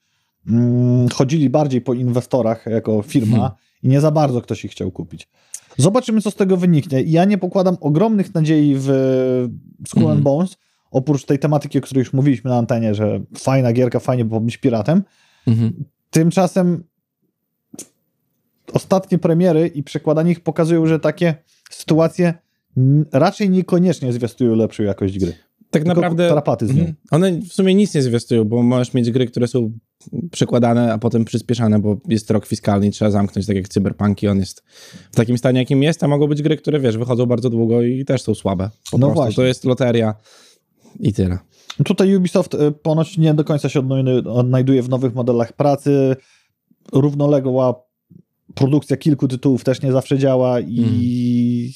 mm, 0.48 1.08
chodzili 1.08 1.50
bardziej 1.50 1.80
po 1.80 1.94
inwestorach 1.94 2.66
jako 2.66 3.02
firma 3.02 3.36
Hmm. 3.36 3.52
i 3.82 3.88
nie 3.88 4.00
za 4.00 4.10
bardzo 4.10 4.40
ktoś 4.40 4.64
ich 4.64 4.70
chciał 4.70 4.90
kupić. 4.90 5.28
Zobaczymy, 5.78 6.20
co 6.20 6.30
z 6.30 6.34
tego 6.34 6.56
wyniknie. 6.56 7.02
Ja 7.02 7.24
nie 7.24 7.38
pokładam 7.38 7.76
ogromnych 7.80 8.34
nadziei 8.34 8.74
w 8.78 8.88
Skull 9.88 10.10
and 10.10 10.20
Bones, 10.20 10.56
oprócz 10.90 11.24
tej 11.24 11.38
tematyki, 11.38 11.78
o 11.78 11.80
której 11.80 12.00
już 12.00 12.12
mówiliśmy 12.12 12.50
na 12.50 12.56
antenie, 12.58 12.94
że 12.94 13.20
fajna 13.38 13.72
gierka, 13.72 14.00
fajnie 14.00 14.24
było 14.24 14.40
być 14.40 14.56
piratem. 14.56 15.02
Mhm. 15.46 15.84
Tymczasem 16.10 16.84
ostatnie 18.72 19.18
premiery 19.18 19.66
i 19.66 19.82
przekładanie 19.82 20.32
ich 20.32 20.40
pokazują, 20.40 20.86
że 20.86 21.00
takie 21.00 21.34
sytuacje 21.70 22.34
raczej 23.12 23.50
niekoniecznie 23.50 24.12
zwiastują 24.12 24.54
lepszą 24.54 24.82
jakość 24.82 25.18
gry. 25.18 25.32
Tak 25.70 25.82
Tylko 25.82 26.00
naprawdę. 26.00 26.28
tarapaty 26.28 26.66
z 26.66 26.74
nią. 26.74 26.80
Mhm. 26.84 26.96
One 27.10 27.32
w 27.32 27.52
sumie 27.52 27.74
nic 27.74 27.94
nie 27.94 28.02
zwiastują, 28.02 28.44
bo 28.44 28.62
możesz 28.62 28.94
mieć 28.94 29.10
gry, 29.10 29.26
które 29.26 29.46
są 29.46 29.72
przekładane, 30.30 30.92
a 30.92 30.98
potem 30.98 31.24
przyspieszane, 31.24 31.78
bo 31.78 31.96
jest 32.08 32.30
rok 32.30 32.46
fiskalny 32.46 32.86
i 32.86 32.90
trzeba 32.90 33.10
zamknąć, 33.10 33.46
tak 33.46 33.56
jak 33.56 33.68
Cyberpunki, 33.68 34.28
on 34.28 34.38
jest 34.40 34.62
w 35.12 35.16
takim 35.16 35.38
stanie, 35.38 35.58
jakim 35.60 35.82
jest, 35.82 36.02
a 36.04 36.08
mogą 36.08 36.26
być 36.26 36.42
gry, 36.42 36.56
które, 36.56 36.80
wiesz, 36.80 36.96
wychodzą 36.98 37.26
bardzo 37.26 37.50
długo 37.50 37.82
i 37.82 38.04
też 38.04 38.22
są 38.22 38.34
słabe. 38.34 38.70
Po 38.90 38.98
No 38.98 39.06
prostu. 39.06 39.14
właśnie. 39.22 39.36
To 39.36 39.42
jest 39.44 39.64
loteria 39.64 40.14
i 41.00 41.12
tyle. 41.12 41.38
Tutaj 41.84 42.16
Ubisoft 42.16 42.54
y, 42.54 42.72
ponoć 42.72 43.18
nie 43.18 43.34
do 43.34 43.44
końca 43.44 43.68
się 43.68 43.80
odnajdu- 43.80 44.28
odnajduje 44.28 44.82
w 44.82 44.88
nowych 44.88 45.14
modelach 45.14 45.52
pracy. 45.52 46.16
Równoległa 46.92 47.82
produkcja 48.54 48.96
kilku 48.96 49.28
tytułów 49.28 49.64
też 49.64 49.82
nie 49.82 49.92
zawsze 49.92 50.18
działa 50.18 50.60
i 50.60 51.72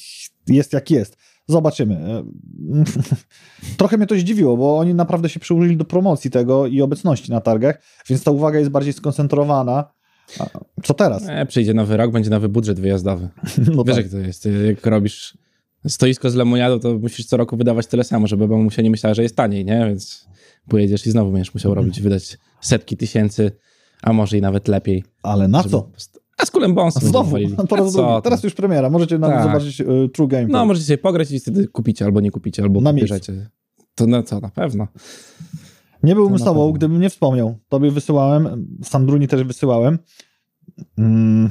jest 0.47 0.73
jak 0.73 0.91
jest. 0.91 1.17
Zobaczymy. 1.47 1.95
Y, 1.95 3.75
Trochę 3.77 3.97
mnie 3.97 4.07
to 4.07 4.15
zdziwiło, 4.15 4.57
bo 4.57 4.77
oni 4.77 4.93
naprawdę 4.93 5.29
się 5.29 5.39
przyłożyli 5.39 5.77
do 5.77 5.85
promocji 5.85 6.31
tego 6.31 6.67
i 6.67 6.81
obecności 6.81 7.31
na 7.31 7.41
targach, 7.41 7.81
więc 8.09 8.23
ta 8.23 8.31
uwaga 8.31 8.59
jest 8.59 8.71
bardziej 8.71 8.93
skoncentrowana. 8.93 9.91
A 10.39 10.45
Co 10.83 10.93
teraz? 10.93 11.23
E, 11.27 11.45
przyjdzie 11.45 11.73
nowy 11.73 11.97
rok, 11.97 12.11
będzie 12.11 12.29
nowy 12.29 12.49
budżet 12.49 12.79
wyjazdowy. 12.79 13.29
No 13.75 13.83
Wiesz, 13.83 13.95
tak. 13.95 14.05
jak 14.05 14.11
to 14.11 14.17
jest. 14.17 14.47
Jak 14.67 14.85
robisz 14.85 15.37
stoisko 15.87 16.29
z 16.29 16.35
lemoniadą, 16.35 16.79
to 16.79 16.97
musisz 16.99 17.25
co 17.25 17.37
roku 17.37 17.57
wydawać 17.57 17.87
tyle 17.87 18.03
samo, 18.03 18.27
żeby 18.27 18.47
mamusia 18.47 18.81
nie 18.81 18.89
myślała, 18.89 19.13
że 19.13 19.23
jest 19.23 19.35
taniej, 19.35 19.65
nie? 19.65 19.85
Więc 19.87 20.27
pojedziesz 20.67 21.07
i 21.07 21.11
znowu 21.11 21.31
będziesz 21.31 21.53
musiał 21.53 21.73
robić, 21.73 22.01
wydać 22.01 22.37
setki 22.61 22.97
tysięcy, 22.97 23.51
a 24.01 24.13
może 24.13 24.37
i 24.37 24.41
nawet 24.41 24.67
lepiej. 24.67 25.03
Ale 25.23 25.47
na 25.47 25.63
co? 25.63 25.89
A 26.39 26.45
z 26.45 26.51
kulem 26.51 26.73
bonsem 26.73 27.09
Znowu, 27.09 27.35
po 27.69 27.75
raz 27.75 27.93
drugi. 27.93 28.09
Teraz 28.23 28.43
już 28.43 28.53
premiera, 28.53 28.89
możecie 28.89 29.17
nawet 29.19 29.37
Tak. 29.37 29.45
zobaczyć 29.47 29.81
y, 29.81 30.09
True 30.13 30.27
Game. 30.27 30.47
No, 30.47 30.65
możecie 30.65 30.85
sobie 30.85 30.97
pograć 30.97 31.31
i 31.31 31.39
wtedy 31.39 31.67
kupicie 31.67 32.05
albo 32.05 32.21
nie 32.21 32.31
kupicie, 32.31 32.63
albo 32.63 32.81
Na 32.81 32.93
pobierzecie. 32.93 33.49
To 33.95 34.07
na 34.07 34.23
co, 34.23 34.39
na 34.39 34.49
pewno. 34.49 34.87
Nie 36.03 36.15
byłbym 36.15 36.33
To 36.33 36.37
z 36.37 36.41
na 36.41 36.45
tobą, 36.45 36.59
pewno. 36.59 36.73
gdybym 36.73 37.01
nie 37.01 37.09
wspomniał. 37.09 37.57
Tobie 37.69 37.91
wysyłałem, 37.91 38.67
Sandruni 38.83 39.27
też 39.27 39.43
wysyłałem. 39.43 39.99
Mm, 40.97 41.49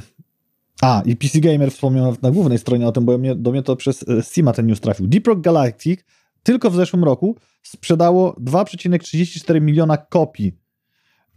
A, 0.82 1.02
i 1.04 1.16
PC 1.16 1.40
Gamer 1.40 1.70
wspomniał 1.72 2.14
na 2.22 2.30
głównej 2.30 2.58
stronie 2.58 2.88
o 2.88 2.92
tym, 2.92 3.04
bo 3.04 3.18
mnie, 3.18 3.34
do 3.34 3.50
mnie 3.50 3.62
to 3.62 3.76
przez 3.76 4.08
e, 4.08 4.22
Steama 4.22 4.52
ten 4.52 4.66
news 4.66 4.80
trafił. 4.80 5.06
Deep 5.06 5.26
Rock 5.26 5.40
Galactic 5.40 6.00
tylko 6.42 6.70
w 6.70 6.74
zeszłym 6.74 7.04
roku 7.04 7.36
sprzedało 7.62 8.32
2,34 8.32 9.60
miliona 9.60 9.96
kopii. 9.96 10.52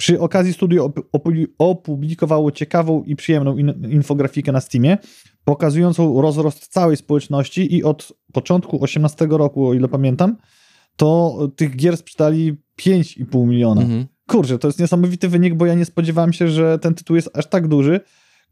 Przy 0.02 0.20
okazji 0.20 0.54
studio 0.54 0.86
op- 0.86 1.02
opu- 1.14 1.48
opublikowało 1.58 2.52
ciekawą 2.52 3.04
i 3.04 3.16
przyjemną 3.16 3.58
in- 3.58 3.90
infografikę 3.92 4.52
na 4.52 4.62
Steamie, 4.62 4.98
pokazującą 5.44 6.22
rozrost 6.22 6.68
całej 6.68 6.98
społeczności 6.98 7.76
i 7.76 7.84
od 7.84 8.14
początku 8.34 8.84
18 8.84 9.28
roku, 9.30 9.68
o 9.68 9.74
ile 9.74 9.88
pamiętam, 9.88 10.38
to 10.96 11.38
tych 11.56 11.76
gier 11.76 11.98
sprzedali 11.98 12.58
5,5 12.76 13.48
miliona. 13.48 13.82
Mhm. 13.82 14.06
Kurczę, 14.28 14.60
to 14.60 14.68
jest 14.68 14.80
niesamowity 14.80 15.30
wynik, 15.30 15.56
bo 15.56 15.66
ja 15.66 15.74
nie 15.74 15.86
spodziewałem 15.86 16.34
się, 16.34 16.48
że 16.48 16.80
ten 16.80 16.94
tytuł 16.94 17.16
jest 17.16 17.30
aż 17.38 17.48
tak 17.48 17.68
duży, 17.68 18.00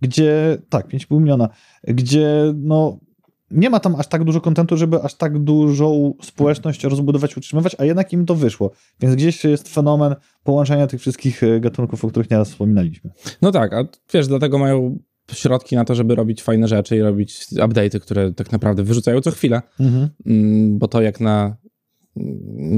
gdzie, 0.01 0.57
tak, 0.69 0.87
5,5 0.87 1.19
miliona, 1.19 1.49
gdzie 1.87 2.53
no 2.55 2.99
nie 3.51 3.69
ma 3.69 3.79
tam 3.79 3.95
aż 3.95 4.07
tak 4.07 4.23
dużo 4.23 4.41
kontentu, 4.41 4.77
żeby 4.77 5.03
aż 5.03 5.13
tak 5.13 5.39
dużą 5.39 6.13
społeczność 6.21 6.83
rozbudować, 6.83 7.37
utrzymywać, 7.37 7.75
a 7.79 7.85
jednak 7.85 8.13
im 8.13 8.25
to 8.25 8.35
wyszło. 8.35 8.71
Więc 8.99 9.15
gdzieś 9.15 9.43
jest 9.43 9.69
fenomen 9.69 10.15
połączenia 10.43 10.87
tych 10.87 11.01
wszystkich 11.01 11.43
e, 11.43 11.59
gatunków, 11.59 12.05
o 12.05 12.07
których 12.07 12.29
nieraz 12.29 12.49
wspominaliśmy. 12.49 13.11
No 13.41 13.51
tak, 13.51 13.73
a 13.73 13.83
wiesz, 14.13 14.27
dlatego 14.27 14.57
mają 14.57 14.99
środki 15.31 15.75
na 15.75 15.85
to, 15.85 15.95
żeby 15.95 16.15
robić 16.15 16.43
fajne 16.43 16.67
rzeczy 16.67 16.97
i 16.97 17.01
robić 17.01 17.45
update'y, 17.51 17.99
które 17.99 18.33
tak 18.33 18.51
naprawdę 18.51 18.83
wyrzucają 18.83 19.21
co 19.21 19.31
chwilę. 19.31 19.61
Mm, 20.25 20.77
bo 20.77 20.87
to 20.87 21.01
jak 21.01 21.19
na 21.19 21.57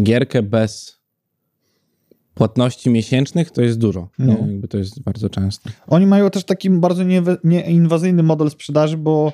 gierkę 0.03 0.43
bez 0.43 1.01
płatności 2.33 2.89
miesięcznych, 2.89 3.51
to 3.51 3.61
jest 3.61 3.77
dużo. 3.77 4.09
No. 4.19 4.37
To 4.69 4.77
jest 4.77 5.03
bardzo 5.03 5.29
często. 5.29 5.69
Oni 5.87 6.05
mają 6.05 6.29
też 6.29 6.43
taki 6.43 6.69
bardzo 6.69 7.03
nieinwazyjny 7.43 8.23
model 8.23 8.49
sprzedaży, 8.49 8.97
bo 8.97 9.31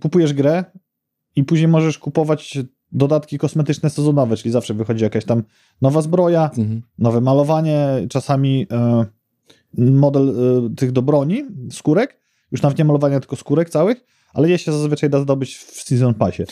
kupujesz 0.00 0.32
grę 0.32 0.64
i 1.36 1.44
później 1.44 1.68
możesz 1.68 1.98
kupować 1.98 2.58
dodatki 2.92 3.38
kosmetyczne 3.38 3.90
sezonowe, 3.90 4.36
czyli 4.36 4.52
zawsze 4.52 4.74
wychodzi 4.74 5.04
jakaś 5.04 5.24
tam 5.24 5.42
nowa 5.82 6.02
zbroja, 6.02 6.50
Mhm. 6.58 6.82
nowe 6.98 7.20
malowanie, 7.20 7.86
czasami 8.10 8.66
e, 8.72 9.04
model 9.78 10.28
e, 10.72 10.74
tych 10.76 10.92
do 10.92 11.02
broni, 11.02 11.44
skórek, 11.70 12.18
już 12.52 12.62
nawet 12.62 12.78
nie 12.78 12.84
malowania, 12.84 13.20
tylko 13.20 13.36
skórek 13.36 13.70
całych, 13.70 14.04
ale 14.34 14.48
je 14.50 14.58
się 14.58 14.72
zazwyczaj 14.72 15.10
da 15.10 15.20
zdobyć 15.20 15.56
w 15.56 15.82
Season 15.82 16.14
Passie. 16.14 16.42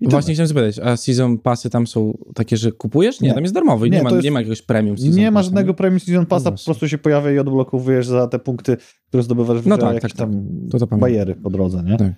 I 0.00 0.08
Właśnie 0.08 0.34
chciałem 0.34 0.48
zapytać, 0.48 0.78
a 0.78 0.96
season 0.96 1.38
passy 1.38 1.70
tam 1.70 1.86
są 1.86 2.18
takie, 2.34 2.56
że 2.56 2.72
kupujesz? 2.72 3.20
Nie, 3.20 3.28
Nie. 3.28 3.34
tam 3.34 3.42
jest 3.44 3.54
darmowy, 3.54 3.90
nie, 3.90 3.96
Nie, 3.96 4.02
ma, 4.02 4.10
jest- 4.10 4.24
nie 4.24 4.30
ma 4.30 4.38
jakiegoś 4.40 4.62
premium 4.62 4.98
season 4.98 5.18
Nie 5.20 5.30
ma 5.30 5.38
passa, 5.40 5.44
żadnego 5.44 5.74
premium 5.74 6.00
Season 6.00 6.26
Passa, 6.26 6.50
No 6.50 6.56
po 6.56 6.64
prostu 6.64 6.88
się 6.88 6.98
pojawia 6.98 7.32
i 7.32 7.38
odblokowujesz 7.38 8.06
za 8.06 8.26
te 8.28 8.38
punkty, 8.38 8.76
które 9.08 9.22
zdobywasz 9.22 9.58
w 9.60 9.66
No 9.66 9.78
tak, 9.78 9.94
jakieś 9.94 10.12
tak, 10.12 10.18
tam 10.18 10.48
To 10.70 10.78
to 10.78 10.86
bajery 10.86 11.34
po 11.34 11.50
drodze, 11.50 11.82
nie? 11.82 11.96
Tak. 11.96 12.12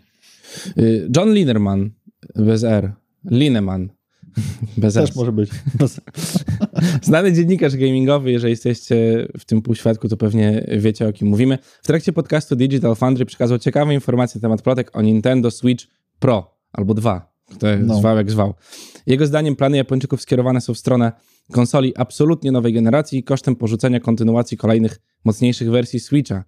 Y, 0.78 1.08
John 1.16 1.34
Linerman, 1.34 1.90
bez 2.36 2.64
R, 2.64 2.92
Lineman, 3.30 3.88
bez 4.76 4.94
Też 4.94 5.10
S. 5.10 5.16
może 5.16 5.32
być. 5.32 5.50
Znany 7.02 7.32
dziennikarz 7.32 7.76
gamingowy, 7.76 8.30
jeżeli 8.32 8.50
jesteście 8.50 9.28
w 9.38 9.44
tym 9.44 9.62
półświadku, 9.62 10.08
to 10.08 10.16
pewnie 10.16 10.66
wiecie 10.78 11.08
o 11.08 11.12
kim 11.12 11.28
mówimy. 11.28 11.58
W 11.82 11.86
trakcie 11.86 12.12
podcastu 12.12 12.56
Digital 12.56 12.96
Foundry 12.96 13.24
przekazał 13.26 13.58
ciekawe 13.58 13.94
informacje 13.94 14.38
na 14.38 14.42
temat 14.42 14.62
plotek 14.62 14.96
o 14.96 15.02
Nintendo 15.02 15.50
Switch 15.50 15.84
Pro 16.18 16.58
albo 16.72 16.94
2, 16.94 17.32
kto 17.50 17.66
No. 17.80 17.98
zwał 17.98 18.16
jak 18.16 18.30
zwał. 18.30 18.54
Jego 19.06 19.26
zdaniem 19.26 19.56
plany 19.56 19.76
Japończyków 19.76 20.22
skierowane 20.22 20.60
są 20.60 20.74
w 20.74 20.78
stronę 20.78 21.12
konsoli 21.52 21.96
absolutnie 21.96 22.52
nowej 22.52 22.72
generacji 22.72 23.22
kosztem 23.24 23.56
porzucenia 23.56 24.00
kontynuacji 24.00 24.56
kolejnych 24.56 25.00
mocniejszych 25.24 25.70
wersji 25.70 26.00
Switcha. 26.00 26.44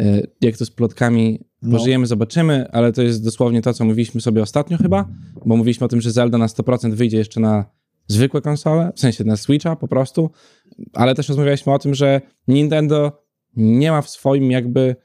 Y, 0.00 0.30
Jak 0.40 0.56
to 0.56 0.64
z 0.66 0.70
plotkami 0.70 1.40
No. 1.64 1.78
pożyjemy, 1.78 2.06
zobaczymy, 2.06 2.70
ale 2.72 2.92
to 2.92 3.02
jest 3.02 3.24
dosłownie 3.24 3.62
to, 3.62 3.74
co 3.74 3.84
mówiliśmy 3.84 4.20
sobie 4.20 4.42
ostatnio 4.42 4.78
chyba, 4.78 5.08
bo 5.46 5.56
mówiliśmy 5.56 5.84
o 5.84 5.88
tym, 5.88 6.00
że 6.00 6.10
Zelda 6.10 6.38
na 6.38 6.46
100% 6.46 6.92
wyjdzie 6.92 7.16
jeszcze 7.16 7.40
na 7.40 7.64
zwykłe 8.08 8.40
konsole, 8.40 8.92
w 8.96 9.00
sensie 9.00 9.24
na 9.24 9.36
Switcha 9.36 9.76
po 9.76 9.88
prostu, 9.88 10.30
ale 10.92 11.14
też 11.14 11.28
rozmawialiśmy 11.28 11.72
o 11.72 11.78
tym, 11.78 11.94
że 11.94 12.20
Nintendo 12.48 13.24
nie 13.56 13.90
ma 13.90 14.02
w 14.02 14.10
swoim 14.10 14.50
jakby, 14.50 14.96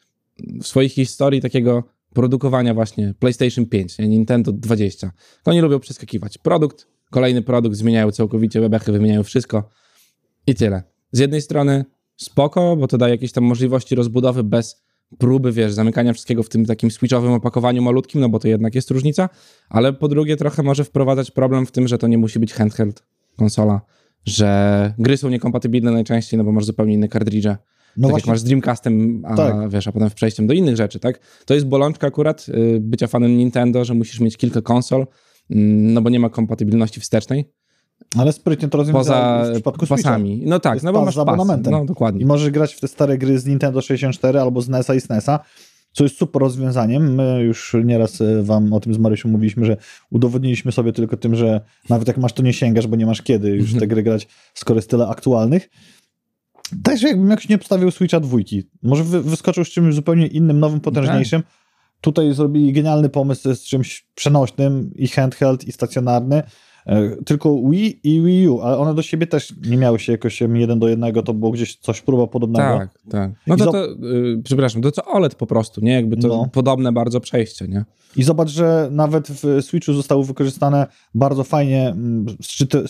w 0.62 0.68
swojej 0.68 0.90
historii 0.90 1.42
takiego 1.42 1.84
produkowania 2.14 2.74
właśnie 2.74 3.14
PlayStation 3.20 3.66
5, 3.66 3.98
nie? 3.98 4.08
Nintendo 4.08 4.52
20. 4.52 5.12
Oni 5.46 5.62
lubią 5.62 5.80
przeskakiwać 5.80 6.38
produkt, 6.38 6.88
kolejny 7.12 7.42
produkt, 7.42 7.76
zmieniają 7.76 8.12
całkowicie 8.12 8.62
bebechy, 8.62 8.92
wymieniają 8.92 9.24
wszystko 9.24 9.70
i 10.48 10.56
tyle. 10.56 10.84
Z 11.12 11.20
jednej 11.20 11.42
strony 11.42 11.86
spoko, 12.16 12.76
bo 12.76 12.88
to 12.88 12.98
daje 12.98 13.12
jakieś 13.14 13.32
tam 13.32 13.44
możliwości 13.44 13.96
rozbudowy 13.96 14.44
bez 14.44 14.84
próby, 15.18 15.52
wiesz, 15.52 15.74
zamykania 15.74 16.14
wszystkiego 16.14 16.44
w 16.44 16.50
tym 16.50 16.66
takim 16.66 16.92
switchowym 16.92 17.32
opakowaniu 17.32 17.82
malutkim, 17.82 18.22
no 18.22 18.30
bo 18.30 18.40
to 18.40 18.48
jednak 18.48 18.76
jest 18.76 18.92
różnica, 18.92 19.30
ale 19.70 19.94
po 19.94 20.08
drugie 20.08 20.38
trochę 20.38 20.64
może 20.64 20.84
wprowadzać 20.84 21.32
problem 21.32 21.66
w 21.66 21.72
tym, 21.72 21.88
że 21.88 21.98
to 21.98 22.08
nie 22.08 22.18
musi 22.18 22.40
być 22.40 22.54
handheld 22.54 23.04
konsola, 23.38 23.82
że 24.26 24.94
gry 24.98 25.18
są 25.18 25.30
niekompatybilne 25.30 25.92
najczęściej, 25.92 26.38
no 26.38 26.44
bo 26.44 26.52
masz 26.52 26.66
zupełnie 26.66 26.94
inne 26.94 27.08
kartridże. 27.08 27.58
No 27.98 28.08
tak 28.08 28.12
właśnie, 28.12 28.28
jak 28.30 28.34
masz 28.34 28.40
z 28.40 28.44
Dreamcastem, 28.44 29.24
a 29.26 29.36
Tak. 29.36 29.70
wiesz, 29.70 29.88
a 29.88 29.92
potem 29.92 30.10
przejściem 30.10 30.48
do 30.48 30.54
innych 30.54 30.76
rzeczy, 30.76 31.00
tak? 31.00 31.20
To 31.46 31.54
jest 31.54 31.66
bolączka 31.66 32.08
akurat 32.08 32.46
y, 32.50 32.80
bycia 32.82 33.08
fanem 33.08 33.38
Nintendo, 33.38 33.86
że 33.86 33.94
musisz 33.94 34.20
mieć 34.20 34.38
kilka 34.38 34.62
konsol, 34.62 35.08
mm, 35.50 35.94
no 35.94 36.02
bo 36.02 36.10
nie 36.10 36.20
ma 36.20 36.30
kompatybilności 36.30 37.00
wstecznej, 37.00 37.46
ale 38.18 38.34
sprytnie 38.34 38.68
to 38.68 38.78
rozwiązali 38.78 39.06
poza 39.06 39.50
w 39.50 39.54
przypadku 39.54 39.86
Switcha. 39.86 40.04
pasami. 40.04 40.44
No 40.46 40.60
tak, 40.60 40.74
Jest 40.74 40.86
no 40.86 40.94
bo 40.94 41.00
pas 41.00 41.06
masz 41.06 41.16
z 41.16 41.18
pasy. 41.18 41.30
abonamentem. 41.30 41.74
No 41.74 41.86
dokładnie. 41.86 42.22
I 42.22 42.26
możesz 42.26 42.50
grać 42.50 42.74
w 42.74 42.80
te 42.80 42.88
stare 42.88 43.18
gry 43.18 43.40
z 43.40 43.46
Nintendo 43.46 43.82
64 43.82 44.40
albo 44.40 44.62
z 44.62 44.70
NES-a 44.70 44.96
i 44.96 45.02
SNES-a, 45.02 45.40
co 45.92 46.04
jest 46.04 46.18
super 46.18 46.42
rozwiązaniem. 46.42 47.16
My 47.16 47.44
już 47.44 47.76
nieraz 47.84 48.22
e, 48.22 48.44
wam 48.44 48.74
o 48.74 48.80
tym 48.80 48.94
z 48.94 48.98
Marysią 48.98 49.30
mówiliśmy, 49.30 49.66
że 49.66 49.78
udowodniliśmy 50.10 50.72
sobie 50.72 50.94
tylko 50.94 51.18
tym, 51.18 51.36
że 51.36 51.62
nawet 51.90 52.08
jak 52.08 52.18
masz, 52.18 52.34
to 52.34 52.44
nie 52.44 52.54
sięgasz, 52.54 52.88
bo 52.88 52.96
nie 52.96 53.06
masz 53.06 53.22
kiedy 53.22 53.50
już 53.50 53.74
w 53.74 53.80
te 53.80 53.88
gry 53.88 54.04
grać, 54.04 54.28
skoro 54.54 54.78
jest 54.78 54.90
tyle 54.90 55.08
aktualnych. 55.08 55.70
Też 56.84 57.02
jakbym 57.02 57.30
jakoś 57.30 57.50
nie 57.50 57.56
obstawił 57.56 57.92
Switcha 57.92 58.20
dwójki. 58.20 58.64
Może 58.84 59.04
wy, 59.04 59.22
wyskoczył 59.22 59.66
z 59.66 59.70
czymś 59.70 59.96
zupełnie 59.96 60.28
innym, 60.28 60.60
nowym, 60.60 60.80
potężniejszym. 60.80 61.44
Tutaj 62.02 62.34
zrobili 62.34 62.74
genialny 62.74 63.10
pomysł 63.10 63.54
z 63.56 63.62
czymś 63.62 64.08
przenośnym 64.16 64.92
i 64.96 65.08
handheld, 65.08 65.64
i 65.64 65.72
stacjonarny. 65.72 66.44
E, 66.90 67.16
Tylko 67.26 67.62
Wii 67.70 68.00
i 68.04 68.22
Wii 68.22 68.48
U, 68.48 68.62
ale 68.62 68.78
one 68.78 68.96
do 68.96 69.02
siebie 69.02 69.28
też 69.28 69.54
nie 69.70 69.78
miały 69.78 70.00
się 70.00 70.12
jakoś 70.12 70.42
jeden 70.42 70.80
do 70.80 70.88
jednego, 70.88 71.24
to 71.24 71.34
było 71.34 71.52
gdzieś 71.52 71.76
coś 71.76 72.02
próba 72.02 72.28
podobnego. 72.28 72.78
Tak, 72.78 72.90
tak. 73.10 73.32
No 73.48 73.58
to, 73.58 73.72
to 73.72 73.86
y, 73.92 74.42
przepraszam, 74.44 74.82
to 74.82 74.92
co 74.92 75.06
OLED 75.06 75.36
po 75.36 75.48
prostu, 75.48 75.82
nie? 75.82 75.94
Jakby 75.94 76.18
to 76.18 76.28
No. 76.28 76.50
podobne 76.54 76.92
bardzo 76.92 77.20
przejście, 77.20 77.68
nie? 77.68 77.86
I 78.16 78.24
zobacz, 78.24 78.50
że 78.50 78.90
nawet 78.92 79.28
w 79.28 79.62
Switchu 79.66 79.94
zostały 79.94 80.26
wykorzystane 80.26 80.88
bardzo 81.16 81.44
fajnie 81.44 81.96
szczyty, 82.42 82.84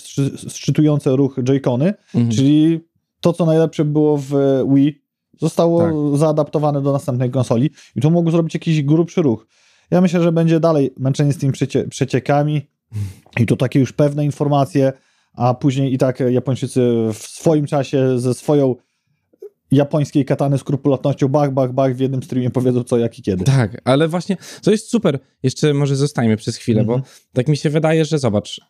szczytujące 0.48 1.16
ruch 1.16 1.38
Joy-Cony, 1.38 1.94
Mhm. 2.16 2.32
czyli 2.36 2.80
to, 3.22 3.34
co 3.34 3.46
najlepsze 3.46 3.86
było 3.86 4.18
w 4.18 4.34
Wii, 4.76 5.02
zostało 5.40 5.82
Tak. 5.82 6.20
zaadaptowane 6.20 6.82
do 6.82 6.92
następnej 6.92 7.30
konsoli 7.32 7.70
i 7.96 8.02
tu 8.02 8.12
mogą 8.12 8.32
zrobić 8.32 8.54
jakiś 8.54 8.84
grubszy 8.84 9.22
ruch. 9.22 9.48
Ja 9.92 10.02
myślę, 10.02 10.22
że 10.24 10.32
będzie 10.32 10.60
dalej 10.60 10.94
męczenie 11.00 11.34
z 11.34 11.38
tymi 11.38 11.52
przecie, 11.54 11.88
przeciekami 11.88 12.62
i 13.40 13.46
to 13.46 13.56
takie 13.56 13.80
już 13.80 13.94
pewne 13.94 14.26
informacje, 14.26 14.94
a 15.34 15.54
później 15.54 15.94
i 15.94 15.98
tak 15.98 16.20
Japończycy 16.20 16.82
w 17.14 17.18
swoim 17.18 17.66
czasie 17.66 18.20
ze 18.20 18.34
swoją 18.34 18.76
japońskiej 19.72 20.26
katany 20.26 20.58
skrupulatnością 20.58 21.28
bach, 21.28 21.54
bach, 21.54 21.74
bach 21.74 21.96
w 21.96 22.00
jednym 22.00 22.24
streamie 22.24 22.50
powiedzą 22.50 22.84
co, 22.84 22.98
jak 22.98 23.20
i 23.20 23.22
kiedy. 23.22 23.44
Tak, 23.46 23.82
ale 23.86 24.08
właśnie 24.08 24.38
to 24.62 24.72
jest 24.72 24.90
super. 24.90 25.20
Jeszcze 25.44 25.74
może 25.74 25.96
zostańmy 25.96 26.38
przez 26.38 26.58
chwilę, 26.58 26.82
Mhm. 26.82 27.00
bo 27.02 27.08
tak 27.34 27.48
mi 27.48 27.58
się 27.58 27.70
wydaje, 27.70 28.06
że 28.06 28.20
zobacz, 28.20 28.62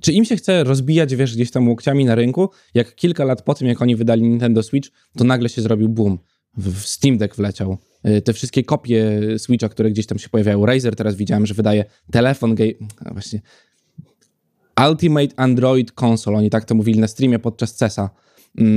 czy 0.00 0.12
im 0.12 0.24
się 0.24 0.36
chce 0.36 0.64
rozbijać, 0.64 1.16
wiesz, 1.16 1.34
gdzieś 1.34 1.50
tam 1.50 1.68
łokciami 1.68 2.04
na 2.04 2.14
rynku, 2.14 2.50
jak 2.74 2.94
kilka 2.94 3.24
lat 3.24 3.42
po 3.42 3.54
tym, 3.54 3.68
jak 3.68 3.82
oni 3.82 3.96
wydali 3.96 4.22
Nintendo 4.22 4.62
Switch, 4.62 4.88
to 5.16 5.24
nagle 5.24 5.48
się 5.48 5.62
zrobił 5.62 5.88
boom. 5.88 6.18
W, 6.56 6.82
Steam 6.86 7.18
Deck 7.18 7.36
wleciał. 7.36 7.78
Y, 8.06 8.22
Te 8.22 8.32
wszystkie 8.32 8.64
kopie 8.64 9.20
Switcha, 9.38 9.68
które 9.68 9.90
gdzieś 9.90 10.06
tam 10.06 10.18
się 10.18 10.28
pojawiają. 10.28 10.66
Razer 10.66 10.96
teraz 10.96 11.14
widziałem, 11.14 11.46
że 11.46 11.54
wydaje 11.54 11.84
telefon 12.10 12.54
gay... 12.54 12.76
a 13.04 13.12
Właśnie... 13.12 13.40
Ultimate 14.88 15.34
Android 15.36 15.92
Console, 16.02 16.38
oni 16.38 16.50
tak 16.50 16.64
to 16.64 16.74
mówili 16.74 16.98
na 16.98 17.08
streamie 17.08 17.38
podczas 17.38 17.74
CESa, 17.74 18.10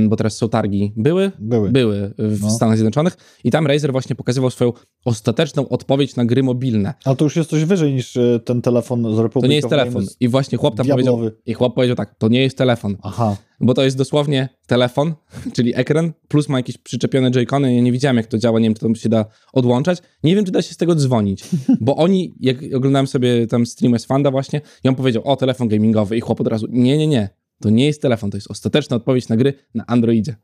bo 0.08 0.16
teraz 0.16 0.36
są 0.36 0.48
targi. 0.48 0.92
Były? 0.96 1.30
Były. 1.38 1.70
Były 1.70 2.14
w 2.18 2.40
No. 2.42 2.50
Stanach 2.50 2.76
Zjednoczonych 2.76 3.16
i 3.44 3.50
tam 3.50 3.66
Razer 3.66 3.92
właśnie 3.92 4.16
pokazywał 4.16 4.50
swoją 4.50 4.72
ostateczną 5.04 5.68
odpowiedź 5.68 6.16
na 6.16 6.24
gry 6.24 6.42
mobilne. 6.42 6.94
Ale 7.04 7.16
to 7.16 7.24
już 7.24 7.36
jest 7.36 7.50
coś 7.50 7.64
wyżej 7.64 7.94
niż 7.94 8.16
e, 8.16 8.40
ten 8.44 8.62
telefon 8.62 9.02
z 9.16 9.18
Republiką. 9.18 9.40
To 9.40 9.46
nie 9.46 9.56
jest 9.56 9.68
telefon. 9.68 10.06
I 10.20 10.28
właśnie 10.28 10.58
chłop 10.58 10.76
tam 10.76 10.86
Diablowy. 10.86 11.18
powiedział, 11.18 11.40
i 11.46 11.54
chłop 11.54 11.74
powiedział 11.74 11.96
tak, 11.96 12.14
to 12.18 12.28
nie 12.28 12.42
jest 12.42 12.58
telefon, 12.58 12.96
Aha. 13.02 13.36
bo 13.60 13.74
to 13.74 13.84
jest 13.84 13.96
dosłownie 13.96 14.48
telefon, 14.66 15.14
czyli 15.54 15.72
ekran, 15.76 16.12
plus 16.28 16.48
ma 16.48 16.58
jakieś 16.58 16.78
przyczepione 16.78 17.30
joycony, 17.30 17.74
ja 17.74 17.80
nie 17.82 17.92
widziałem 17.92 18.16
jak 18.16 18.26
to 18.26 18.38
działa, 18.38 18.60
nie 18.60 18.66
wiem 18.66 18.74
czy 18.74 18.80
to 18.80 18.94
się 18.94 19.08
da 19.08 19.24
odłączać, 19.52 19.98
nie 20.24 20.36
wiem 20.36 20.44
czy 20.44 20.52
da 20.52 20.62
się 20.62 20.74
z 20.74 20.76
tego 20.76 20.94
dzwonić, 20.94 21.44
bo 21.80 21.96
oni, 22.04 22.34
jak 22.40 22.56
oglądałem 22.76 23.06
sobie 23.06 23.46
tam 23.46 23.66
streamy 23.66 23.98
z 23.98 24.04
Fanda 24.04 24.30
właśnie, 24.30 24.60
i 24.84 24.88
on 24.88 24.94
powiedział, 24.94 25.22
o 25.24 25.36
telefon 25.36 25.68
gamingowy 25.68 26.16
i 26.16 26.20
chłop 26.20 26.40
od 26.40 26.46
razu, 26.46 26.66
nie, 26.70 26.98
nie, 26.98 27.06
nie, 27.06 27.28
to 27.60 27.70
nie 27.70 27.86
jest 27.86 28.02
telefon, 28.02 28.30
to 28.30 28.36
jest 28.36 28.50
ostateczna 28.50 28.96
odpowiedź 28.96 29.28
na 29.28 29.36
gry 29.36 29.54
na 29.74 29.86
Androidzie. 29.86 30.36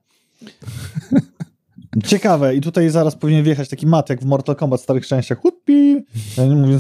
Ciekawe, 2.05 2.55
i 2.57 2.61
tutaj 2.61 2.91
zaraz 2.91 3.17
powinien 3.17 3.45
wjechać 3.45 3.69
taki 3.69 3.87
mat, 3.87 4.11
jak 4.11 4.21
w 4.21 4.25
Mortal 4.25 4.57
Kombat 4.57 4.81
starych 4.81 5.07
częściach. 5.07 5.39
Hupi! 5.41 5.97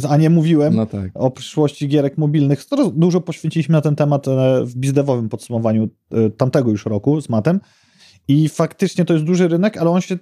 A 0.09 0.17
nie 0.17 0.31
mówiłem 0.31 0.75
No 0.75 0.87
tak. 0.87 1.11
o 1.15 1.31
przyszłości 1.31 1.89
gierek 1.89 2.19
mobilnych. 2.19 2.65
Dużo 2.95 3.21
poświęciliśmy 3.21 3.73
na 3.73 3.81
ten 3.81 3.97
temat 3.97 4.29
e, 4.29 4.65
w 4.65 4.75
bizdewowym 4.77 5.29
podsumowaniu 5.29 5.89
e, 6.13 6.31
tamtego 6.31 6.71
już 6.71 6.87
roku 6.87 7.21
z 7.21 7.29
matem. 7.29 7.61
I 8.29 8.49
faktycznie 8.49 9.05
to 9.05 9.13
jest 9.13 9.27
duży 9.27 9.49
rynek, 9.49 9.77
ale 9.77 9.91
on 9.91 10.01
się 10.01 10.19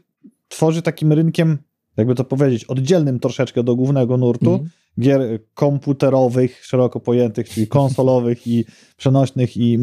tworzy 0.48 0.82
takim 0.82 1.12
rynkiem, 1.12 1.58
jakby 1.96 2.14
to 2.14 2.24
powiedzieć, 2.24 2.64
oddzielnym 2.64 3.20
troszeczkę 3.20 3.62
do 3.62 3.76
głównego 3.76 4.16
nurtu 4.16 4.50
Mhm. 4.52 4.70
Gier 4.98 5.20
komputerowych, 5.54 6.64
szeroko 6.66 7.00
pojętych, 7.00 7.48
czyli 7.48 7.66
konsolowych 7.66 8.46
i 8.46 8.64
przenośnych 8.96 9.56
i 9.56 9.78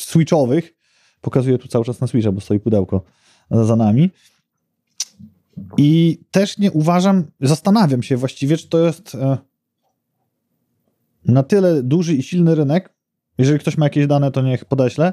switchowych. 0.00 0.74
Pokazuję 1.20 1.58
tu 1.58 1.68
cały 1.68 1.84
czas 1.84 2.00
na 2.00 2.06
switcha, 2.06 2.32
bo 2.32 2.40
stoi 2.40 2.60
pudełko 2.60 3.04
za 3.50 3.76
nami. 3.76 4.10
I 5.76 6.20
też 6.30 6.58
nie 6.58 6.72
uważam, 6.72 7.24
zastanawiam 7.40 8.02
się 8.02 8.16
właściwie, 8.16 8.56
czy 8.56 8.68
to 8.68 8.86
jest 8.86 9.14
e, 9.14 9.38
na 11.24 11.42
tyle 11.42 11.82
duży 11.82 12.14
i 12.14 12.22
silny 12.22 12.54
rynek, 12.54 12.94
jeżeli 13.38 13.58
ktoś 13.58 13.78
ma 13.78 13.86
jakieś 13.86 14.06
dane, 14.06 14.30
to 14.30 14.42
niech 14.42 14.64
podeśle, 14.64 15.12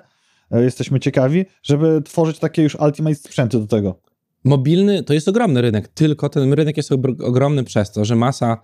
e, 0.51 0.63
jesteśmy 0.63 0.99
ciekawi, 0.99 1.45
żeby 1.63 2.01
tworzyć 2.05 2.39
takie 2.39 2.63
już 2.63 2.75
ultimate 2.75 3.15
sprzęty 3.15 3.59
do 3.59 3.67
tego. 3.67 4.10
Mobilny 4.43 5.03
to 5.03 5.13
jest 5.13 5.27
ogromny 5.27 5.61
rynek, 5.61 5.87
tylko 5.87 6.29
ten 6.29 6.53
rynek 6.53 6.77
jest 6.77 6.91
ogromny 7.23 7.63
przez 7.63 7.91
to, 7.91 8.05
że 8.05 8.15
masa, 8.15 8.57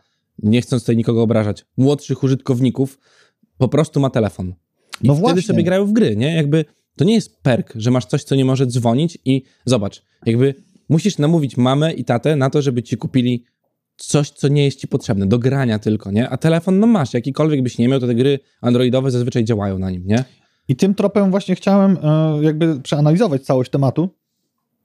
nie 0.44 0.62
chcąc 0.62 0.84
tutaj 0.84 0.98
nikogo 0.98 1.22
obrażać, 1.22 1.66
młodszych 1.78 2.24
użytkowników 2.24 3.00
po 3.58 3.68
prostu 3.68 4.00
ma 4.00 4.10
telefon. 4.10 4.48
I 5.02 5.08
No 5.08 5.14
wtedy 5.14 5.22
właśnie. 5.22 5.42
sobie 5.42 5.64
grają 5.64 5.86
w 5.86 5.92
gry, 5.92 6.16
nie? 6.16 6.36
Jakby 6.36 6.66
to 6.96 7.06
nie 7.06 7.14
jest 7.16 7.42
perk, 7.42 7.74
że 7.76 7.92
masz 7.92 8.06
coś, 8.06 8.24
co 8.24 8.36
nie 8.36 8.46
może 8.46 8.66
dzwonić 8.68 9.18
i 9.26 9.44
zobacz, 9.66 10.04
jakby 10.26 10.56
musisz 10.90 11.18
namówić 11.18 11.58
mamę 11.58 11.94
i 11.94 12.04
tatę 12.06 12.36
na 12.36 12.50
to, 12.50 12.62
żeby 12.62 12.84
ci 12.84 12.98
kupili 12.98 13.44
coś, 13.98 14.30
co 14.30 14.48
nie 14.48 14.66
jest 14.66 14.80
ci 14.80 14.88
potrzebne, 14.88 15.26
do 15.26 15.40
grania 15.40 15.80
tylko, 15.80 16.12
nie? 16.12 16.30
A 16.30 16.38
telefon, 16.38 16.80
no 16.80 16.88
masz, 16.88 17.14
jakikolwiek 17.14 17.64
byś 17.64 17.78
nie 17.78 17.88
miał, 17.88 18.00
to 18.00 18.08
te 18.08 18.16
gry 18.16 18.40
androidowe 18.62 19.12
zazwyczaj 19.12 19.44
działają 19.44 19.80
na 19.80 19.92
nim, 19.92 20.04
nie? 20.06 20.24
I 20.68 20.76
tym 20.76 20.96
tropem 20.96 21.32
właśnie 21.32 21.56
chciałem 21.56 21.98
e, 22.04 22.40
jakby 22.44 22.80
przeanalizować 22.82 23.42
całość 23.42 23.72
tematu. 23.72 24.10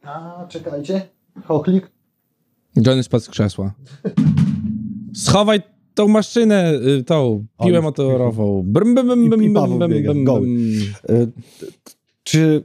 A, 0.02 0.46
czekajcie. 0.48 1.08
Choklik. 1.44 1.90
Johnny 2.86 3.02
spadł 3.02 3.24
z 3.24 3.28
krzesła. 3.28 3.72
Schowaj 5.14 5.60
tą 5.94 6.08
maszynę, 6.08 6.72
y, 6.98 7.04
tą 7.04 7.46
piłę 7.64 7.80
motorową. 7.82 8.62
Brm, 8.66 8.94
Paweł 8.94 9.16
bym, 9.78 9.90
biega, 9.90 10.12
bym, 10.14 10.24
goły. 10.24 10.40
bym. 10.40 10.58
E, 11.08 11.26
Czy 12.22 12.62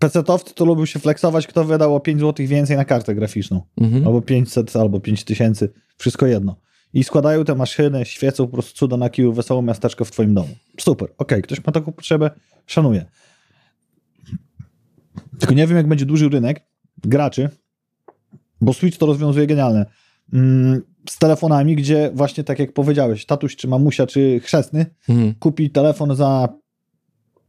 PC-towcy 0.00 0.54
to 0.54 0.64
lubił 0.64 0.86
się 0.86 0.98
flexować, 0.98 1.46
kto 1.46 1.64
wydał 1.64 1.94
o 1.94 2.00
5 2.00 2.20
zł 2.20 2.46
więcej 2.46 2.76
na 2.76 2.84
kartę 2.84 3.14
graficzną? 3.14 3.62
Mhm. 3.80 4.06
Albo 4.06 4.22
500, 4.22 4.76
albo 4.76 5.00
5000, 5.00 5.68
wszystko 5.98 6.26
jedno. 6.26 6.56
I 6.94 7.04
składają 7.04 7.44
te 7.44 7.54
maszyny, 7.54 8.04
świecą 8.04 8.46
po 8.46 8.52
prostu 8.52 8.78
cuda 8.78 8.96
na 8.96 9.10
kiju, 9.10 9.32
wesołe 9.32 9.62
miasteczko 9.62 10.04
w 10.04 10.10
twoim 10.10 10.34
domu. 10.34 10.48
Super, 10.80 11.08
okej, 11.18 11.42
ktoś 11.42 11.64
ma 11.66 11.72
taką 11.72 11.92
potrzebę, 11.92 12.30
szanuję. 12.66 13.04
Tylko 15.38 15.54
nie 15.54 15.66
wiem, 15.66 15.76
jak 15.76 15.88
będzie 15.88 16.06
duży 16.06 16.28
rynek 16.28 16.60
graczy, 17.04 17.48
bo 18.60 18.72
Switch 18.72 18.98
to 18.98 19.06
rozwiązuje 19.06 19.46
genialne. 19.46 19.86
Mm, 20.32 20.82
z 21.08 21.18
telefonami, 21.18 21.76
gdzie 21.76 22.10
właśnie 22.14 22.44
tak 22.44 22.58
jak 22.58 22.72
powiedziałeś, 22.72 23.26
tatuś 23.26 23.56
czy 23.56 23.68
mamusia, 23.68 24.06
czy 24.06 24.40
chrzestny 24.40 24.86
Mhm. 25.08 25.34
kupi 25.34 25.70
telefon 25.70 26.16
za 26.16 26.48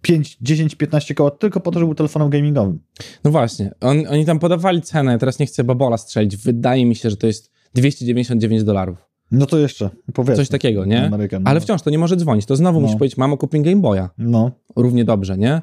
5, 0.01 0.37
10, 0.41 0.75
15 0.75 1.15
koła 1.15 1.31
tylko 1.31 1.59
po 1.59 1.71
to, 1.71 1.79
żeby 1.79 1.87
był 1.87 1.95
telefonem 1.95 2.29
gamingowym. 2.29 2.79
No 3.23 3.31
właśnie, 3.31 3.71
On, 3.81 4.03
oni 4.09 4.25
tam 4.25 4.39
podawali 4.39 4.81
cenę, 4.81 5.11
ja 5.11 5.17
teraz 5.17 5.39
nie 5.39 5.45
chcę 5.45 5.63
babola 5.63 5.97
strzelić, 5.97 6.37
wydaje 6.37 6.85
mi 6.85 6.95
się, 6.95 7.09
że 7.09 7.17
to 7.17 7.27
jest 7.27 7.51
299 7.73 8.63
dolarów. 8.63 8.97
No 9.31 9.45
to 9.45 9.57
jeszcze, 9.57 9.89
powiedzmy. 10.13 10.35
Coś 10.35 10.49
takiego, 10.49 10.85
nie? 10.85 11.05
Amerykan, 11.05 11.47
Ale 11.47 11.55
no. 11.59 11.61
wciąż 11.61 11.81
to 11.81 11.89
nie 11.89 11.97
może 11.97 12.15
dzwonić, 12.15 12.45
to 12.45 12.55
znowu 12.55 12.79
No. 12.79 12.81
musisz 12.85 12.97
powiedzieć, 12.99 13.17
mamo, 13.17 13.37
kup 13.37 13.53
mi 13.53 13.61
Game 13.61 13.81
Boya. 13.81 14.09
No, 14.17 14.51
Równie 14.75 15.05
dobrze, 15.05 15.37
nie? 15.37 15.61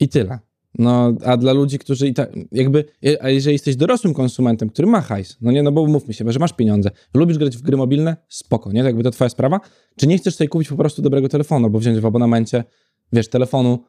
I 0.00 0.08
tyle. 0.08 0.38
No, 0.78 1.12
a 1.24 1.36
dla 1.36 1.52
ludzi, 1.52 1.78
którzy 1.78 2.08
i 2.08 2.14
tak, 2.14 2.32
jakby, 2.52 2.84
a 3.20 3.28
jeżeli 3.28 3.52
jesteś 3.52 3.76
dorosłym 3.76 4.14
konsumentem, 4.14 4.70
który 4.70 4.88
ma 4.88 5.00
hajs, 5.00 5.36
no 5.40 5.52
nie, 5.52 5.62
no 5.62 5.72
bo 5.72 5.86
mówmy 5.86 6.14
się, 6.14 6.24
że 6.28 6.38
masz 6.38 6.52
pieniądze, 6.52 6.90
lubisz 7.14 7.38
grać 7.38 7.56
w 7.56 7.62
gry 7.62 7.76
mobilne, 7.76 8.16
spoko, 8.28 8.72
nie? 8.72 8.80
Jakby 8.80 9.02
to 9.02 9.10
twoja 9.10 9.28
sprawa. 9.28 9.60
Czy 9.96 10.06
nie 10.06 10.18
chcesz 10.18 10.34
sobie 10.34 10.48
kupić 10.48 10.68
po 10.68 10.76
prostu 10.76 11.02
dobrego 11.02 11.28
telefonu, 11.28 11.70
bo 11.70 11.78
wziąć 11.78 11.98
w 11.98 12.06
abonamencie, 12.06 12.64
wiesz, 13.12 13.28
telefonu, 13.28 13.84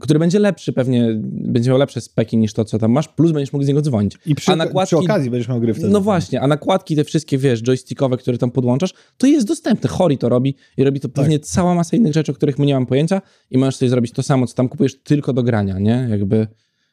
który 0.00 0.18
będzie 0.18 0.38
lepszy 0.38 0.72
pewnie, 0.72 1.08
będzie 1.22 1.70
miał 1.70 1.78
lepsze 1.78 2.00
speki 2.00 2.36
niż 2.36 2.52
to, 2.52 2.64
co 2.64 2.78
tam 2.78 2.90
masz, 2.92 3.08
plus 3.08 3.32
będziesz 3.32 3.52
mógł 3.52 3.64
z 3.64 3.68
niego 3.68 3.82
dzwonić. 3.82 4.16
I 4.26 4.34
przy, 4.34 4.52
A 4.52 4.56
nakładki- 4.56 4.86
przy 4.86 4.96
okazji 4.96 5.30
będziesz 5.30 5.48
miał 5.48 5.60
gry 5.60 5.74
wtedy. 5.74 5.88
No 5.88 6.00
właśnie, 6.00 6.40
a 6.40 6.46
nakładki 6.46 6.96
te 6.96 7.04
wszystkie, 7.04 7.38
wiesz, 7.38 7.62
joystickowe, 7.62 8.16
które 8.16 8.38
tam 8.38 8.50
podłączasz, 8.50 8.94
to 9.18 9.26
jest 9.26 9.46
dostępne. 9.46 9.88
Hori 9.90 10.18
to 10.18 10.28
robi 10.28 10.54
i 10.76 10.84
robi 10.84 11.00
to 11.00 11.08
Tak. 11.08 11.14
pewnie 11.14 11.38
cała 11.38 11.74
masa 11.74 11.96
innych 11.96 12.12
rzeczy, 12.12 12.32
o 12.32 12.34
których 12.34 12.58
my 12.58 12.66
nie 12.66 12.74
mam 12.74 12.86
pojęcia 12.86 13.22
i 13.50 13.58
możesz 13.58 13.76
sobie 13.76 13.88
zrobić 13.90 14.12
to 14.12 14.22
samo, 14.22 14.46
co 14.46 14.54
tam 14.54 14.68
kupujesz 14.68 15.02
tylko 15.02 15.32
do 15.32 15.42
grania, 15.42 15.78
nie? 15.78 16.06
Jakby... 16.10 16.46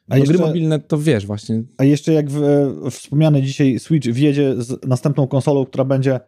A 0.08 0.14
A 0.14 0.18
jeszcze- 0.18 0.34
gry 0.34 0.46
mobilne 0.46 0.78
to 0.78 0.98
wiesz 0.98 1.26
właśnie. 1.26 1.62
A 1.78 1.84
jeszcze 1.84 2.12
jak 2.12 2.30
w, 2.30 2.42
e, 2.86 2.90
wspomniany 2.90 3.42
dzisiaj 3.42 3.78
Switch 3.78 4.08
wjedzie 4.08 4.54
z 4.62 4.86
następną 4.86 5.26
konsolą, 5.26 5.66
która 5.66 5.84
będzie 5.84 6.20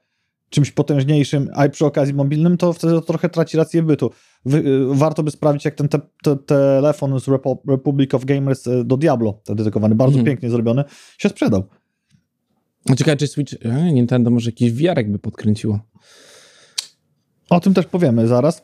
czymś 0.50 0.70
potężniejszym, 0.70 1.48
a 1.54 1.68
przy 1.68 1.86
okazji 1.86 2.14
mobilnym, 2.14 2.56
to 2.56 2.72
wtedy 2.72 2.92
to 2.92 3.00
trochę 3.00 3.28
traci 3.28 3.56
rację 3.56 3.82
bytu. 3.82 4.10
Wy, 4.44 4.58
e, 4.58 4.62
warto 4.94 5.22
by 5.22 5.30
sprawdzić, 5.30 5.64
jak 5.64 5.74
ten 5.74 5.88
te, 5.88 6.00
te, 6.22 6.36
telefon 6.36 7.20
z 7.20 7.28
Repo, 7.28 7.62
Republic 7.68 8.14
of 8.14 8.24
Gamers 8.24 8.66
e, 8.66 8.84
do 8.84 8.96
Diablo, 8.96 9.40
dedykowany, 9.48 9.94
bardzo 9.94 10.18
Mhm. 10.18 10.26
pięknie 10.26 10.50
zrobiony, 10.50 10.84
się 11.18 11.28
sprzedał. 11.28 11.64
A 12.90 12.94
Ciekawe, 12.94 13.16
czy 13.16 13.26
Switch... 13.26 13.54
E, 13.62 13.92
Nintendo 13.92 14.30
może 14.30 14.50
jakiś 14.50 14.72
wiarek 14.72 15.12
by 15.12 15.18
podkręciło. 15.18 15.80
O 17.50 17.60
tym 17.60 17.74
też 17.74 17.86
powiemy 17.86 18.26
zaraz, 18.28 18.62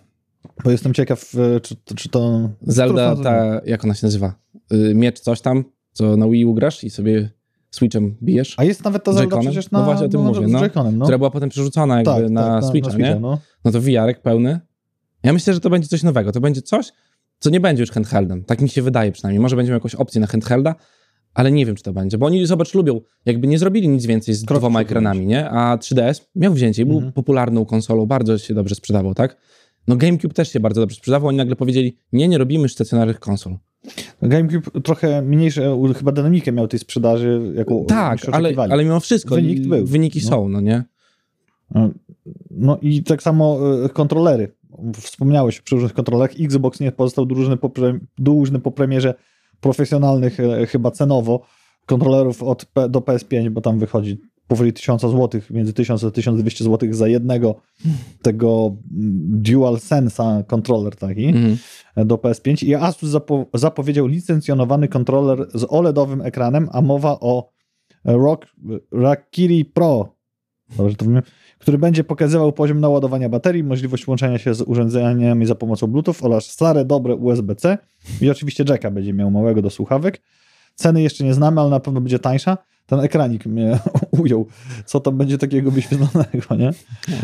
bo 0.64 0.70
jestem 0.70 0.94
ciekaw, 0.94 1.32
e, 1.34 1.60
czy, 1.60 1.76
czy 1.96 2.08
to... 2.08 2.50
Zelda, 2.62 3.16
ta, 3.16 3.60
jak 3.64 3.84
ona 3.84 3.94
się 3.94 4.06
nazywa? 4.06 4.34
Y, 4.72 4.94
Miecz 4.94 5.20
coś 5.20 5.40
tam, 5.40 5.64
co 5.92 6.16
na 6.16 6.28
Wii 6.28 6.44
U 6.44 6.54
grasz 6.54 6.84
i 6.84 6.90
sobie 6.90 7.30
Switchem 7.70 8.16
bijesz, 8.22 8.54
A 8.56 8.64
jest 8.64 8.84
nawet 8.84 9.04
ta 9.04 9.12
Zelda 9.12 9.38
przecież 9.40 9.70
na... 9.70 9.78
No 9.78 9.84
właśnie 9.84 10.06
o 10.06 10.08
tym 10.08 10.20
mówię, 10.20 10.48
z 10.48 10.50
no. 10.52 10.60
No. 10.92 11.04
która 11.04 11.18
była 11.18 11.30
potem 11.30 11.48
przerzucona 11.48 11.96
jakby 11.96 12.10
Tak, 12.12 12.30
na 12.30 12.60
tak, 12.60 12.64
Switcha, 12.70 12.96
nie? 12.98 13.16
no. 13.20 13.38
no 13.64 13.72
to 13.72 13.80
VR-ek 13.80 14.22
pełny. 14.22 14.60
Ja 15.22 15.32
myślę, 15.32 15.54
że 15.54 15.60
to 15.60 15.70
będzie 15.70 15.88
coś 15.88 16.02
nowego. 16.02 16.32
To 16.32 16.40
będzie 16.40 16.62
coś, 16.62 16.92
co 17.38 17.50
nie 17.50 17.60
będzie 17.60 17.82
już 17.82 17.90
handheldem. 17.90 18.44
Tak 18.44 18.60
mi 18.60 18.68
się 18.68 18.82
wydaje 18.82 19.12
przynajmniej. 19.12 19.40
Może 19.40 19.56
będziemy 19.56 19.76
jakąś 19.76 19.94
opcję 19.94 20.20
na 20.20 20.26
handhelda, 20.26 20.74
ale 21.34 21.52
nie 21.52 21.66
wiem, 21.66 21.76
czy 21.76 21.82
to 21.82 21.92
będzie. 21.92 22.18
Bo 22.18 22.26
oni, 22.26 22.46
zobacz, 22.46 22.74
lubią, 22.74 23.00
jakby 23.26 23.46
nie 23.46 23.58
zrobili 23.58 23.88
nic 23.88 24.06
więcej 24.06 24.34
z 24.34 24.44
Krok 24.44 24.58
dwoma 24.60 24.80
ekranami, 24.80 25.26
nie? 25.26 25.50
A 25.50 25.76
3DS 25.76 26.20
miał 26.34 26.52
wzięcie 26.52 26.82
i 26.82 26.84
był 26.86 26.96
Mhm. 26.96 27.12
popularną 27.12 27.64
konsolą, 27.64 28.06
bardzo 28.06 28.38
się 28.38 28.54
dobrze 28.54 28.74
sprzedawał, 28.74 29.14
tak? 29.14 29.36
No 29.88 29.96
GameCube 29.96 30.34
też 30.34 30.52
się 30.52 30.60
bardzo 30.60 30.80
dobrze 30.80 30.96
sprzedawał. 30.96 31.28
Oni 31.28 31.38
nagle 31.38 31.56
powiedzieli, 31.56 31.98
nie, 32.12 32.28
nie 32.28 32.38
robimy 32.38 32.68
stacjonarnych 32.68 33.20
konsol. 33.20 33.56
GameCube 34.22 34.70
trochę 34.82 35.22
mniejsze, 35.22 35.78
chyba 35.96 36.12
dynamikę 36.12 36.52
miał 36.52 36.68
tej 36.68 36.78
sprzedaży, 36.78 37.52
jaką 37.54 37.84
Tak, 37.84 38.18
ale, 38.32 38.52
ale 38.56 38.84
mimo 38.84 39.00
wszystko 39.00 39.34
Wynik 39.34 39.66
był. 39.66 39.86
wyniki 39.86 40.20
No. 40.24 40.28
są, 40.30 40.48
no 40.48 40.60
nie? 40.60 40.84
No 42.50 42.78
i 42.82 43.02
tak 43.02 43.22
samo 43.22 43.58
e, 43.84 43.88
kontrolery. 43.88 44.52
Wspomniałeś 44.94 45.60
przy 45.60 45.74
różnych 45.74 45.92
kontrolerach. 45.92 46.30
Xbox 46.40 46.80
nie 46.80 46.92
pozostał 46.92 47.26
dłużny 47.26 47.56
po, 47.56 47.70
pre, 47.70 47.98
dłużny 48.18 48.58
po 48.58 48.70
premierze 48.70 49.14
profesjonalnych, 49.60 50.40
e, 50.40 50.66
chyba 50.66 50.90
cenowo, 50.90 51.40
kontrolerów 51.86 52.42
od 52.42 52.64
P, 52.64 52.88
do 52.88 53.00
PS5, 53.00 53.50
bo 53.50 53.60
tam 53.60 53.78
wychodzi 53.78 54.18
powyżej 54.48 54.72
1000 54.72 55.02
zł, 55.02 55.40
między 55.50 55.72
1000 55.72 56.04
a 56.04 56.10
1200 56.10 56.64
zł 56.64 56.88
za 56.92 57.08
jednego 57.08 57.60
tego 58.22 58.66
mm, 58.66 59.42
Dual 59.42 59.80
Sensa 59.80 60.42
kontroler 60.46 60.96
taki 60.96 61.32
e, 61.96 62.04
do 62.04 62.16
PS5 62.16 62.66
i 62.66 62.74
Asus 62.74 63.10
zapo 63.10 63.46
zapowiedział 63.54 64.06
licencjonowany 64.06 64.88
kontroler 64.88 65.46
z 65.54 65.66
OLEDowym 65.68 66.20
ekranem, 66.20 66.68
a 66.72 66.82
mowa 66.82 67.20
o 67.20 67.50
Rock, 68.04 68.46
Rakiri 68.92 69.64
Pro, 69.64 70.16
dobrze 70.76 70.96
to 70.96 71.04
mówię, 71.04 71.22
który 71.58 71.78
będzie 71.78 72.04
pokazywał 72.04 72.52
poziom 72.52 72.80
naładowania 72.80 73.28
baterii, 73.28 73.64
możliwość 73.64 74.06
łączenia 74.06 74.38
się 74.38 74.54
z 74.54 74.62
urządzeniami 74.62 75.46
za 75.46 75.54
pomocą 75.54 75.86
Bluetooth 75.86 76.14
oraz 76.22 76.44
stare, 76.50 76.84
dobre 76.84 77.14
USB-C 77.14 77.78
i 78.20 78.30
oczywiście 78.30 78.64
jacka 78.68 78.90
będzie 78.90 79.12
miał 79.12 79.30
małego 79.30 79.62
do 79.62 79.70
słuchawek. 79.70 80.22
Ceny 80.74 81.02
jeszcze 81.02 81.24
nie 81.24 81.34
znamy, 81.34 81.60
ale 81.60 81.70
na 81.70 81.80
pewno 81.80 82.00
będzie 82.00 82.18
tańsza. 82.18 82.58
Ten 82.86 83.00
ekranik 83.00 83.46
mnie 83.46 83.78
ujął. 84.22 84.46
Co 84.84 85.00
tam 85.00 85.16
będzie 85.18 85.38
takiego 85.38 85.70
wyświetlonego, 85.70 86.56
nie? 86.58 86.70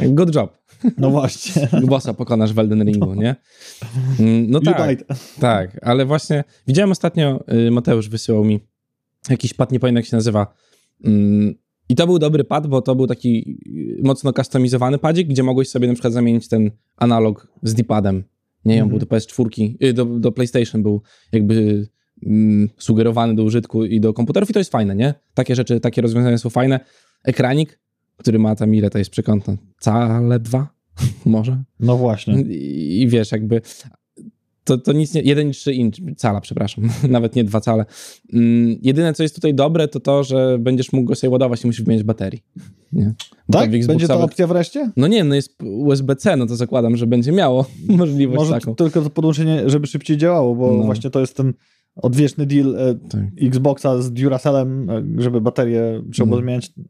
Good 0.09 0.35
job. 0.35 0.59
No 0.99 1.11
właśnie. 1.11 1.69
Bossa 1.89 2.15
pokonasz 2.15 2.53
w 2.53 2.59
Elden 2.59 2.85
Ringu, 2.85 3.15
nie? 3.15 3.37
Mm, 4.21 4.51
No 4.51 4.59
You 4.59 4.65
tak. 4.65 4.77
died. 4.87 5.05
Tak, 5.41 5.79
ale 5.83 6.07
właśnie 6.07 6.45
widziałem 6.67 6.91
ostatnio, 6.91 7.45
y, 7.67 7.71
Mateusz 7.71 8.09
wysyłał 8.09 8.45
mi 8.45 8.61
jakiś 9.31 9.55
pad, 9.55 9.73
nie 9.73 9.81
pamiętam 9.81 9.97
jak 10.01 10.07
się 10.07 10.17
nazywa. 10.17 10.55
Ym, 11.07 11.55
I 11.89 11.95
to 11.95 12.07
był 12.07 12.19
dobry 12.19 12.45
pad, 12.45 12.67
bo 12.67 12.83
to 12.83 12.95
był 12.95 13.07
taki 13.07 13.59
y, 13.99 14.03
mocno 14.03 14.33
customizowany 14.33 14.99
padzik, 14.99 15.29
gdzie 15.29 15.43
mogłeś 15.43 15.69
sobie 15.69 15.89
na 15.89 15.95
przykład 15.95 16.13
zamienić 16.13 16.49
ten 16.49 16.71
analog 16.97 17.49
z 17.63 17.75
D-padem. 17.75 18.25
Nie, 18.65 18.75
on 18.75 18.83
Mhm. 18.83 18.89
był 18.89 18.99
do 18.99 19.07
PS4, 19.07 19.75
y, 19.85 19.93
do, 19.93 20.05
do 20.05 20.33
PlayStation 20.33 20.83
był 20.83 21.03
jakby 21.33 21.87
mm, 22.27 22.69
sugerowany 22.79 23.35
do 23.35 23.43
użytku 23.45 23.85
i 23.85 24.01
do 24.01 24.13
komputerów 24.13 24.51
i 24.51 24.53
to 24.53 24.59
jest 24.61 24.73
fajne, 24.73 24.95
nie? 24.97 25.15
Takie 25.35 25.55
rzeczy, 25.55 25.81
takie 25.81 26.03
rozwiązania 26.03 26.39
są 26.39 26.51
fajne. 26.51 26.81
Ekranik, 27.25 27.79
który 28.17 28.39
ma 28.39 28.57
tam 28.57 28.75
ile 28.75 28.91
to 28.91 28.99
jest 28.99 29.11
przekątne? 29.11 29.57
Cale 29.81 30.41
dwa? 30.41 30.69
Może? 31.25 31.63
No 31.81 31.97
właśnie. 31.97 32.41
I, 32.43 33.03
I 33.03 33.09
wiesz, 33.09 33.33
jakby 33.33 33.61
to, 34.65 34.79
to 34.79 34.93
nic 34.93 35.15
nie, 35.15 35.23
1,3 35.23 35.73
inch, 35.73 35.95
cala, 36.17 36.41
przepraszam, 36.41 36.89
nawet 37.09 37.37
nie 37.37 37.45
dwa 37.45 37.61
cale. 37.61 37.85
Mm, 38.33 38.77
jedyne, 38.83 39.13
co 39.15 39.23
jest 39.23 39.35
tutaj 39.35 39.55
dobre, 39.55 39.89
to 39.89 40.01
to, 40.01 40.25
że 40.25 40.59
będziesz 40.59 40.93
mógł 40.93 41.07
go 41.07 41.15
sobie 41.15 41.31
ładować, 41.31 41.65
nie 41.65 41.69
musisz 41.69 41.83
wymieniać 41.83 42.05
baterii. 42.07 42.43
Nie? 42.93 43.15
Bo 43.49 43.59
Tak? 43.59 43.71
Będzie 43.71 43.87
to 43.87 43.93
Xboxowych- 44.15 44.25
opcja 44.25 44.47
wreszcie? 44.47 44.91
No 44.97 45.07
nie, 45.07 45.25
no 45.25 45.35
jest 45.35 45.63
USB-C, 45.63 46.37
no 46.37 46.47
to 46.47 46.57
zakładam, 46.57 46.97
że 46.97 47.07
będzie 47.07 47.33
miało 47.33 47.67
możliwość 47.89 48.39
Może 48.39 48.53
taką. 48.53 48.75
tylko 48.75 49.03
to 49.03 49.11
podłączenie, 49.11 49.63
żeby 49.67 49.87
szybciej 49.87 50.17
działało, 50.17 50.55
bo 50.55 50.73
No. 50.77 50.85
właśnie 50.85 51.11
to 51.11 51.21
jest 51.21 51.37
ten 51.37 51.53
odwieczny 51.97 52.47
deal 52.47 52.77
e, 52.77 52.95
Tak. 52.95 53.21
Xboxa 53.43 54.03
z 54.03 54.13
Duracellem, 54.13 54.91
e, 54.91 55.03
żeby 55.19 55.41
baterię 55.41 56.03
trzeba 56.13 56.27
było 56.27 56.41
Mhm. 56.41 56.45
zmieniać. 56.63 56.87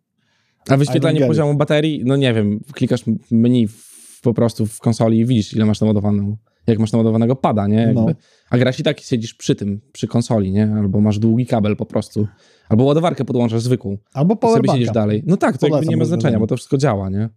A 0.68 0.76
wyświetlanie 0.76 1.26
poziomu 1.26 1.54
baterii, 1.54 2.02
no 2.04 2.16
nie 2.16 2.34
wiem, 2.34 2.60
klikasz 2.72 3.02
menu 3.30 3.68
w, 3.68 4.20
po 4.22 4.34
prostu 4.34 4.66
w 4.66 4.78
konsoli 4.78 5.18
i 5.18 5.26
widzisz, 5.26 5.54
ile 5.54 5.64
masz 5.66 5.80
naładowaną, 5.80 6.36
jak 6.66 6.78
masz 6.78 6.92
naładowanego 6.92 7.36
pada, 7.36 7.66
nie? 7.66 7.76
Jakby. 7.76 7.94
No. 7.94 8.06
A 8.50 8.58
grasz 8.58 8.80
i 8.80 8.82
tak 8.82 9.00
siedzisz 9.00 9.34
przy 9.34 9.54
tym, 9.54 9.80
przy 9.92 10.06
konsoli, 10.08 10.52
nie? 10.52 10.74
Albo 10.74 11.00
masz 11.00 11.18
długi 11.18 11.46
kabel 11.46 11.76
po 11.76 11.86
prostu, 11.86 12.26
albo 12.68 12.84
ładowarkę 12.84 13.24
podłączasz 13.24 13.62
zwykłą 13.62 13.96
Albo 14.12 14.34
i 14.34 14.38
sobie 14.38 14.52
siedzisz 14.54 14.64
powerbanka. 14.68 14.92
dalej. 14.92 15.22
No 15.26 15.36
tak, 15.36 15.58
to 15.58 15.66
jakby 15.66 15.76
Polecam 15.76 15.90
nie 15.90 15.96
ma 15.96 16.04
znaczenia, 16.04 16.38
bo 16.38 16.46
to 16.46 16.56
wszystko 16.56 16.76
działa, 16.78 17.10
nie? 17.10 17.28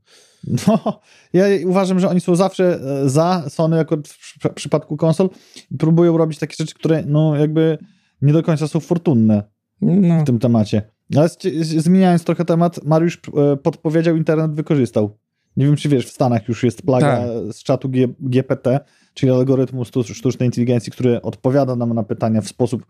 No, 0.68 1.00
ja 1.34 1.46
uważam, 1.66 2.00
że 2.00 2.10
oni 2.10 2.22
są 2.22 2.36
zawsze 2.36 2.80
e, 3.04 3.10
za 3.10 3.44
Sony 3.50 3.78
jako 3.78 3.98
w 3.98 4.02
przy- 4.02 4.50
przypadku 4.56 4.98
konsol 4.98 5.30
i 5.72 5.78
próbują 5.78 6.18
robić 6.18 6.40
takie 6.40 6.56
rzeczy, 6.60 6.76
które 6.76 7.04
no 7.08 7.36
jakby 7.36 7.78
nie 8.22 8.34
do 8.34 8.44
końca 8.44 8.68
są 8.68 8.80
fortunne 8.80 9.44
No, 9.82 10.22
w 10.22 10.26
tym 10.26 10.40
temacie. 10.40 10.82
Ale 11.18 11.30
zmieniając 11.62 12.24
trochę 12.24 12.46
temat, 12.46 12.84
Mariusz 12.84 13.22
e, 13.54 13.58
podpowiedział, 13.58 14.16
internet 14.16 14.52
wykorzystał. 14.54 15.18
Nie 15.58 15.66
wiem, 15.66 15.76
czy 15.76 15.90
wiesz, 15.90 16.06
w 16.06 16.12
Stanach 16.12 16.48
już 16.48 16.64
jest 16.64 16.82
plaga 16.82 17.18
Tak. 17.18 17.28
z 17.54 17.64
czatu 17.64 17.90
G, 17.90 18.08
GPT, 18.20 18.80
czyli 19.14 19.32
algorytmu 19.32 19.84
sztu- 19.84 20.14
sztucznej 20.14 20.48
inteligencji, 20.48 20.92
który 20.92 21.22
odpowiada 21.22 21.76
nam 21.76 21.94
na 21.94 22.04
pytania 22.04 22.42
w 22.42 22.48
sposób 22.48 22.86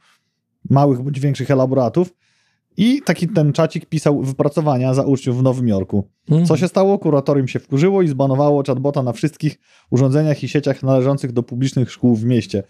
małych 0.70 1.02
bądź 1.02 1.20
większych 1.20 1.52
elaboratów. 1.52 2.14
I 2.78 3.02
taki 3.06 3.28
ten 3.28 3.54
czacik 3.54 3.86
pisał 3.86 4.22
wypracowania 4.22 4.94
za 4.94 5.04
uczniów 5.04 5.38
w 5.38 5.44
Nowym 5.44 5.68
Jorku. 5.68 6.04
Mhm. 6.30 6.48
Co 6.48 6.58
się 6.58 6.68
stało? 6.68 7.00
Kuratorium 7.00 7.48
się 7.48 7.60
wkurzyło 7.60 8.02
i 8.02 8.08
zbanowało 8.08 8.64
chatbota 8.68 9.04
na 9.04 9.14
wszystkich 9.14 9.60
urządzeniach 9.92 10.44
i 10.44 10.48
sieciach 10.48 10.84
należących 10.84 11.32
do 11.32 11.44
publicznych 11.44 11.92
szkół 11.92 12.16
w 12.16 12.24
mieście. 12.24 12.64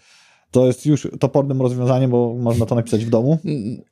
To 0.50 0.66
jest 0.66 0.86
już 0.86 1.08
topornym 1.20 1.62
rozwiązaniem, 1.62 2.10
bo 2.10 2.34
można 2.34 2.66
to 2.66 2.74
napisać 2.74 3.04
w 3.04 3.10
domu. 3.10 3.38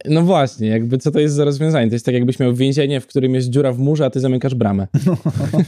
No 0.05 0.23
właśnie, 0.23 0.69
jakby 0.69 0.99
co 0.99 1.11
to 1.11 1.21
jest 1.21 1.35
za 1.35 1.45
rozwiązanie? 1.45 1.89
To 1.89 1.95
jest 1.95 2.07
tak, 2.07 2.15
jakbyś 2.15 2.39
miał 2.39 2.55
więzienie, 2.55 3.01
w 3.01 3.07
którym 3.07 3.35
jest 3.35 3.49
dziura 3.49 3.73
w 3.73 3.79
murze, 3.79 4.05
a 4.05 4.11
ty 4.11 4.21
zamykasz 4.21 4.55
bramę. 4.55 4.87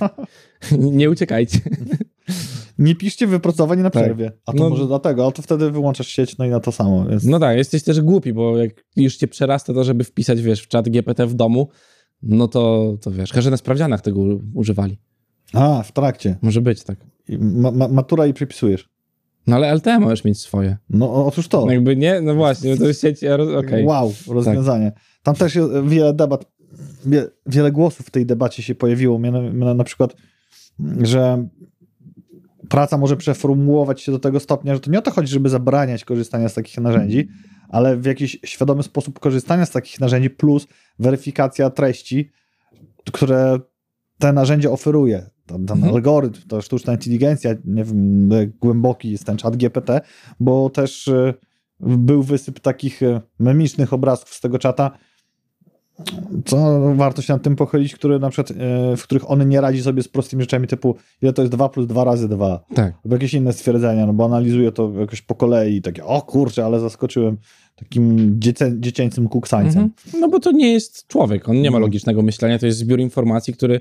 nie 0.78 1.10
uciekajcie. 1.10 1.60
Nie 2.78 2.94
piszcie 2.94 3.26
wypracowań 3.26 3.78
na 3.78 3.90
Tak. 3.90 4.02
przerwie. 4.02 4.32
A 4.46 4.52
to 4.52 4.58
No- 4.58 4.70
może 4.70 4.86
dlatego, 4.86 5.22
ale 5.24 5.32
to 5.32 5.42
wtedy 5.42 5.70
wyłączasz 5.70 6.06
sieć, 6.08 6.38
no 6.38 6.44
i 6.44 6.48
na 6.50 6.60
to 6.60 6.72
samo. 6.72 7.06
Więc... 7.06 7.24
No 7.24 7.38
tak, 7.38 7.56
jesteś 7.56 7.82
też 7.82 8.00
głupi, 8.00 8.32
bo 8.32 8.58
jak 8.58 8.84
już 8.96 9.16
cię 9.16 9.28
przerasta 9.28 9.74
to, 9.74 9.84
żeby 9.84 10.04
wpisać, 10.04 10.42
wiesz, 10.42 10.62
w 10.62 10.68
czat 10.68 10.88
GPT 10.88 11.26
w 11.26 11.34
domu, 11.34 11.68
no 12.22 12.48
to, 12.48 12.94
to 13.00 13.10
wiesz, 13.10 13.30
chyba, 13.30 13.42
że 13.42 13.50
na 13.50 13.56
sprawdzianach 13.56 14.00
tego 14.00 14.20
używali. 14.54 14.98
A, 15.52 15.82
w 15.82 15.92
trakcie. 15.92 16.36
Może 16.42 16.60
być 16.60 16.84
tak. 16.84 16.98
Ma, 17.38 17.70
ma, 17.70 17.88
matura 17.88 18.26
i 18.26 18.34
przypisujesz. 18.34 18.88
No 19.46 19.56
ale 19.56 19.74
LTE 19.74 19.98
możesz 19.98 20.24
mieć 20.24 20.40
swoje. 20.40 20.76
No 20.90 21.26
otóż 21.26 21.48
to. 21.48 21.66
No 21.66 21.72
jakby 21.72 21.96
nie, 21.96 22.20
no 22.20 22.34
właśnie, 22.34 22.76
to 22.76 22.88
jest 22.88 23.00
sieć, 23.00 23.20
okej. 23.58 23.84
Wow, 23.84 24.12
rozwiązanie. 24.28 24.92
Tam 25.22 25.34
też 25.34 25.54
jest 25.54 25.70
wiele 25.86 26.14
debat, 26.14 26.52
wie, 27.06 27.26
wiele 27.46 27.72
głosów 27.72 28.06
w 28.06 28.10
tej 28.10 28.26
debacie 28.26 28.62
się 28.62 28.74
pojawiło. 28.74 29.18
Miano 29.18 29.74
Na 29.74 29.84
przykład, 29.84 30.16
że 31.02 31.48
praca 32.68 32.98
może 32.98 33.16
przeformułować 33.16 34.00
się 34.02 34.12
do 34.12 34.18
tego 34.18 34.40
stopnia, 34.40 34.74
że 34.74 34.80
to 34.80 34.90
nie 34.90 34.98
o 34.98 35.02
to 35.02 35.10
chodzi, 35.10 35.32
żeby 35.32 35.48
zabraniać 35.48 36.04
korzystania 36.04 36.48
z 36.48 36.54
takich 36.54 36.78
narzędzi, 36.78 37.28
ale 37.68 37.96
w 37.96 38.04
jakiś 38.04 38.38
świadomy 38.44 38.82
sposób 38.82 39.18
korzystania 39.18 39.66
z 39.66 39.70
takich 39.70 40.00
narzędzi 40.00 40.30
plus 40.30 40.66
weryfikacja 40.98 41.70
treści, 41.70 42.30
które 43.12 43.58
te 44.18 44.32
narzędzie 44.32 44.70
oferuje. 44.70 45.30
Ten, 45.46 45.66
ten 45.66 45.76
Mhm. 45.76 45.94
algorytm, 45.94 46.48
to 46.48 46.62
sztuczna 46.62 46.92
inteligencja, 46.92 47.54
nie 47.64 47.84
wiem, 47.84 48.28
głęboki 48.60 49.10
jest 49.10 49.24
ten 49.24 49.36
czat 49.36 49.56
GPT, 49.56 50.00
bo 50.40 50.70
też 50.70 51.08
e, 51.08 51.34
był 51.80 52.22
wysyp 52.22 52.60
takich 52.60 53.02
e, 53.02 53.20
memicznych 53.38 53.92
obrazków 53.92 54.34
z 54.34 54.40
tego 54.40 54.58
czata, 54.58 54.98
co 56.44 56.80
warto 56.94 57.22
się 57.22 57.32
nad 57.32 57.42
tym 57.42 57.56
pochylić, 57.56 57.94
które 57.94 58.18
na 58.18 58.30
przykład, 58.30 58.50
e, 58.60 58.96
w 58.96 59.02
których 59.02 59.30
on 59.30 59.48
nie 59.48 59.60
radzi 59.60 59.82
sobie 59.82 60.02
z 60.02 60.08
prostymi 60.08 60.42
rzeczami 60.42 60.66
typu 60.66 60.96
ile 61.22 61.32
to 61.32 61.42
jest 61.42 61.52
2 61.52 61.68
plus 61.68 61.86
2 61.86 62.04
razy 62.04 62.28
2, 62.28 62.64
Tak. 62.74 62.94
albo 63.04 63.14
jakieś 63.16 63.34
inne 63.34 63.52
stwierdzenia, 63.52 64.06
no 64.06 64.12
bo 64.12 64.24
analizuje 64.24 64.72
to 64.72 64.92
jakoś 65.00 65.22
po 65.22 65.34
kolei 65.34 65.76
i 65.76 65.82
takie, 65.82 66.04
o 66.04 66.22
kurczę, 66.22 66.64
ale 66.64 66.80
zaskoczyłem 66.80 67.36
takim 67.76 68.34
dziecię, 68.40 68.72
dziecięcym 68.78 69.28
kuksańcem. 69.28 69.82
Mhm. 69.82 70.20
No 70.20 70.28
bo 70.28 70.40
to 70.40 70.52
nie 70.52 70.72
jest 70.72 71.06
człowiek, 71.06 71.48
on 71.48 71.60
nie 71.62 71.70
ma 71.70 71.78
No. 71.78 71.82
logicznego 71.86 72.22
myślenia, 72.22 72.58
to 72.58 72.66
jest 72.66 72.78
zbiór 72.78 73.00
informacji, 73.00 73.54
który 73.54 73.80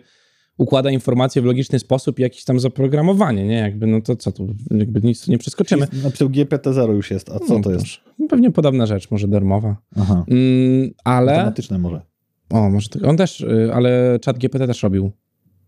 układa 0.58 0.92
informacje 0.92 1.42
w 1.42 1.46
logiczny 1.46 1.80
sposób 1.80 2.20
i 2.20 2.22
jakieś 2.22 2.44
tam 2.44 2.60
zaprogramowanie, 2.60 3.46
nie? 3.48 3.56
Jakby, 3.58 3.88
no 3.88 4.02
to 4.02 4.16
co 4.16 4.32
tu, 4.32 4.56
jakby 4.72 5.02
nic 5.02 5.26
tu 5.26 5.32
nie 5.32 5.38
przeskoczymy. 5.38 5.88
Napisał 6.04 6.30
GPT-0 6.30 6.94
już 6.94 7.12
jest, 7.12 7.30
a 7.30 7.40
co 7.40 7.54
No, 7.58 7.64
to 7.64 7.72
jest? 7.72 7.86
proszę. 7.86 8.02
Pewnie 8.30 8.52
podobna 8.52 8.86
rzecz, 8.86 9.12
może 9.12 9.28
darmowa. 9.28 9.78
Aha, 9.96 10.26
Mm, 10.28 10.92
ale... 11.04 11.32
automatyczne 11.34 11.78
może. 11.78 12.02
O, 12.50 12.70
może 12.70 12.90
tak. 12.90 13.04
On 13.04 13.18
też, 13.18 13.42
y, 13.42 13.70
ale 13.74 14.20
czat 14.22 14.38
GPT 14.38 14.68
też 14.68 14.84
robił 14.84 15.12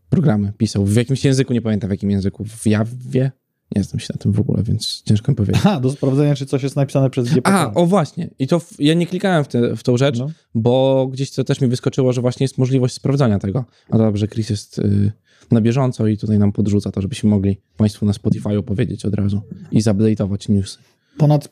programy, 0.09 0.53
pisał. 0.57 0.85
W 0.85 0.95
jakimś 0.95 1.25
języku, 1.25 1.53
nie 1.53 1.61
pamiętam 1.61 1.87
w 1.87 1.91
jakim 1.91 2.11
języku. 2.11 2.43
W 2.45 2.65
Jawie? 2.67 3.31
Nie 3.75 3.83
znam 3.83 3.99
się 3.99 4.07
na 4.13 4.17
tym 4.19 4.31
w 4.31 4.39
ogóle, 4.39 4.63
więc 4.63 5.03
ciężko 5.05 5.31
mi 5.31 5.35
powiedzieć. 5.35 5.61
Aha, 5.65 5.79
do 5.79 5.91
sprawdzenia, 5.91 6.35
czy 6.35 6.45
coś 6.45 6.63
jest 6.63 6.75
napisane 6.75 7.09
przez 7.09 7.27
GPT. 7.29 7.49
A, 7.53 7.73
o 7.73 7.85
właśnie. 7.85 8.29
I 8.39 8.47
to 8.47 8.59
w, 8.59 8.79
ja 8.79 8.93
nie 8.93 9.07
klikałem 9.07 9.43
w, 9.43 9.47
te, 9.47 9.75
w 9.75 9.83
tą 9.83 9.97
rzecz, 9.97 10.19
No. 10.19 10.29
bo 10.55 11.07
gdzieś 11.11 11.31
to 11.31 11.43
też 11.43 11.61
mi 11.61 11.67
wyskoczyło, 11.67 12.13
że 12.13 12.21
właśnie 12.21 12.43
jest 12.43 12.57
możliwość 12.57 12.93
sprawdzania 12.93 13.39
tego. 13.39 13.65
A 13.89 13.97
dobrze, 13.97 14.27
Chris 14.27 14.49
jest 14.49 14.79
y, 14.79 15.11
na 15.51 15.61
bieżąco 15.61 16.07
i 16.07 16.17
tutaj 16.17 16.39
nam 16.39 16.51
podrzuca 16.51 16.91
to, 16.91 17.01
żebyśmy 17.01 17.29
mogli 17.29 17.57
Państwu 17.77 18.05
na 18.05 18.13
Spotify 18.13 18.63
powiedzieć 18.63 19.05
od 19.05 19.13
razu 19.13 19.41
i 19.71 19.81
zupdate'ować 19.81 20.49
newsy. 20.51 20.77
ponad 21.17 21.49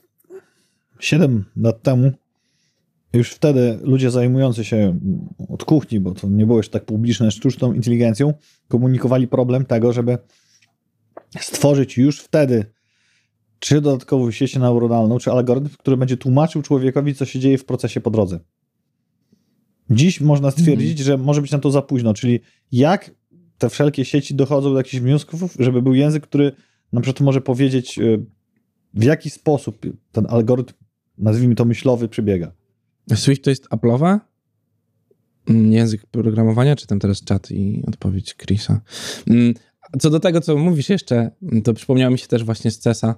7 0.99 1.45
lat 1.57 1.81
temu, 1.81 2.11
już 3.13 3.31
wtedy 3.31 3.79
ludzie 3.81 4.11
zajmujący 4.11 4.63
się 4.65 4.99
od 5.49 5.63
kuchni, 5.63 5.99
bo 5.99 6.11
to 6.13 6.27
nie 6.29 6.45
było 6.45 6.59
jeszcze 6.59 6.73
tak 6.79 6.85
publiczne, 6.85 7.31
sztuczną 7.31 7.73
inteligencją, 7.73 8.33
komunikowali 8.67 9.27
problem 9.27 9.65
tego, 9.65 9.93
żeby 9.93 10.17
stworzyć 11.41 11.97
już 11.97 12.19
wtedy 12.19 12.65
czy 13.59 13.81
dodatkową 13.81 14.31
sieć 14.31 14.55
neuronalną, 14.55 15.17
czy 15.17 15.31
algorytm, 15.31 15.69
który 15.79 15.97
będzie 15.97 16.17
tłumaczył 16.17 16.61
człowiekowi, 16.61 17.15
co 17.15 17.25
się 17.25 17.39
dzieje 17.39 17.57
w 17.57 17.65
procesie 17.65 18.01
po 18.01 18.11
drodze. 18.11 18.39
Dziś 19.89 20.21
można 20.21 20.51
stwierdzić, 20.51 20.99
że 20.99 21.17
może 21.17 21.41
być 21.41 21.51
na 21.51 21.59
to 21.59 21.71
za 21.71 21.81
późno, 21.81 22.13
czyli 22.13 22.39
jak 22.71 23.11
te 23.57 23.69
wszelkie 23.69 24.05
sieci 24.05 24.35
dochodzą 24.35 24.71
do 24.71 24.77
jakichś 24.77 25.03
wniosków, 25.03 25.55
żeby 25.59 25.81
był 25.81 25.93
język, 25.93 26.23
który 26.23 26.51
na 26.93 27.01
przykład 27.01 27.21
może 27.21 27.41
powiedzieć, 27.41 27.99
y, 27.99 28.25
w 28.93 29.03
jaki 29.03 29.29
sposób 29.29 29.85
ten 30.11 30.25
algorytm, 30.29 30.73
nazwijmy 31.17 31.55
to 31.55 31.65
myślowy, 31.65 32.09
przebiega. 32.09 32.51
Swift 33.15 33.43
to 33.43 33.49
jest 33.49 33.69
Apple'owa? 33.69 34.19
Mm, 35.49 35.71
Język 35.71 36.05
programowania, 36.05 36.75
czy 36.75 36.87
tam 36.87 36.99
teraz 36.99 37.23
czat 37.23 37.51
i 37.51 37.83
odpowiedź 37.87 38.35
Chrisa? 38.35 38.81
Co 39.99 40.09
do 40.09 40.19
tego, 40.19 40.41
co 40.41 40.57
mówisz 40.57 40.89
jeszcze, 40.89 41.31
to 41.63 41.73
przypomniało 41.73 42.11
mi 42.11 42.17
się 42.17 42.27
też 42.27 42.43
właśnie 42.43 42.71
z 42.71 42.79
CESa. 42.79 43.15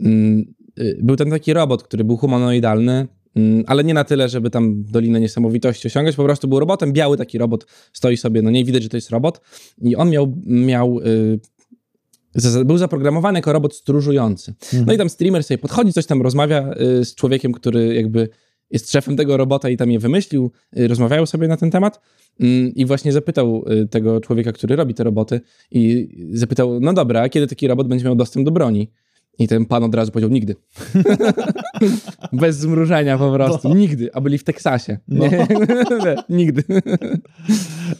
Mm, 0.00 0.54
y, 0.78 0.98
Był 1.02 1.16
ten 1.16 1.30
taki 1.30 1.52
robot, 1.52 1.82
który 1.82 2.04
był 2.04 2.16
humanoidalny, 2.16 3.08
mm, 3.36 3.64
ale 3.66 3.84
nie 3.84 3.94
na 3.94 4.04
tyle, 4.04 4.28
żeby 4.28 4.50
tam 4.50 4.84
Dolinę 4.84 5.20
Niesamowitości 5.20 5.88
osiągać, 5.88 6.16
po 6.16 6.24
prostu 6.24 6.48
był 6.48 6.60
robotem, 6.60 6.92
biały 6.92 7.16
taki 7.16 7.38
robot, 7.38 7.66
stoi 7.92 8.16
sobie, 8.16 8.42
no 8.42 8.50
nie 8.50 8.64
widać, 8.64 8.82
że 8.82 8.88
to 8.88 8.96
jest 8.96 9.10
robot 9.10 9.40
i 9.82 9.96
on 9.96 10.10
miał, 10.10 10.34
miał 10.46 11.00
y, 11.00 12.64
był 12.64 12.78
zaprogramowany 12.78 13.38
jako 13.38 13.52
robot 13.52 13.74
stróżujący. 13.74 14.54
No 14.86 14.92
i 14.92 14.98
tam 14.98 15.08
streamer 15.08 15.44
sobie 15.44 15.58
podchodzi, 15.58 15.92
coś 15.92 16.06
tam 16.06 16.22
rozmawia 16.22 16.74
y, 17.00 17.04
z 17.04 17.14
człowiekiem, 17.14 17.52
który 17.52 17.94
jakby 17.94 18.28
jest 18.72 18.92
szefem 18.92 19.16
tego 19.16 19.36
robota 19.36 19.68
i 19.68 19.76
tam 19.76 19.90
je 19.90 19.98
wymyślił, 19.98 20.50
y, 20.78 20.88
rozmawiają 20.88 21.26
sobie 21.26 21.48
na 21.48 21.56
ten 21.56 21.70
temat 21.70 22.00
mm, 22.40 22.74
i 22.74 22.86
właśnie 22.86 23.12
zapytał 23.12 23.64
y, 23.70 23.88
tego 23.88 24.20
człowieka, 24.20 24.52
który 24.52 24.76
robi 24.76 24.94
te 24.94 25.04
roboty 25.04 25.40
i 25.70 26.08
zapytał, 26.32 26.80
no 26.80 26.92
dobra, 26.92 27.22
a 27.22 27.28
kiedy 27.28 27.46
taki 27.46 27.66
robot 27.66 27.88
będzie 27.88 28.04
miał 28.04 28.14
dostęp 28.14 28.44
do 28.44 28.50
broni? 28.50 28.90
I 29.38 29.48
ten 29.48 29.66
pan 29.66 29.84
od 29.84 29.94
razu 29.94 30.12
powiedział, 30.12 30.30
nigdy. 30.30 30.56
Bez 32.32 32.56
zmrużenia 32.56 33.18
po 33.18 33.32
prostu, 33.32 33.74
nigdy, 33.74 34.10
a 34.14 34.20
byli 34.20 34.38
w 34.38 34.44
Teksasie. 34.44 34.98
No. 35.08 35.24
Nigdy. 36.28 36.64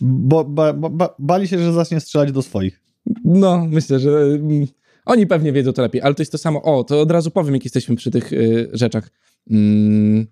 Bo 0.00 0.44
ba, 0.44 0.72
ba, 0.72 0.88
ba, 0.90 1.14
bali 1.18 1.48
się, 1.48 1.58
że 1.58 1.72
zacznie 1.72 2.00
strzelać 2.00 2.32
do 2.32 2.42
swoich. 2.42 2.82
No, 3.24 3.66
myślę, 3.70 3.98
że 3.98 4.10
mm, 4.10 4.66
Oni 5.04 5.26
pewnie 5.26 5.52
wiedzą 5.52 5.72
to 5.72 5.82
lepiej, 5.82 6.02
ale 6.02 6.14
to 6.14 6.22
jest 6.22 6.32
to 6.32 6.38
samo. 6.38 6.62
O, 6.62 6.84
to 6.84 7.00
od 7.00 7.10
razu 7.10 7.30
powiem, 7.30 7.54
jak 7.54 7.64
jesteśmy 7.64 7.96
przy 7.96 8.10
tych 8.10 8.32
y, 8.32 8.70
rzeczach 8.72 9.10
mm, 9.50 10.26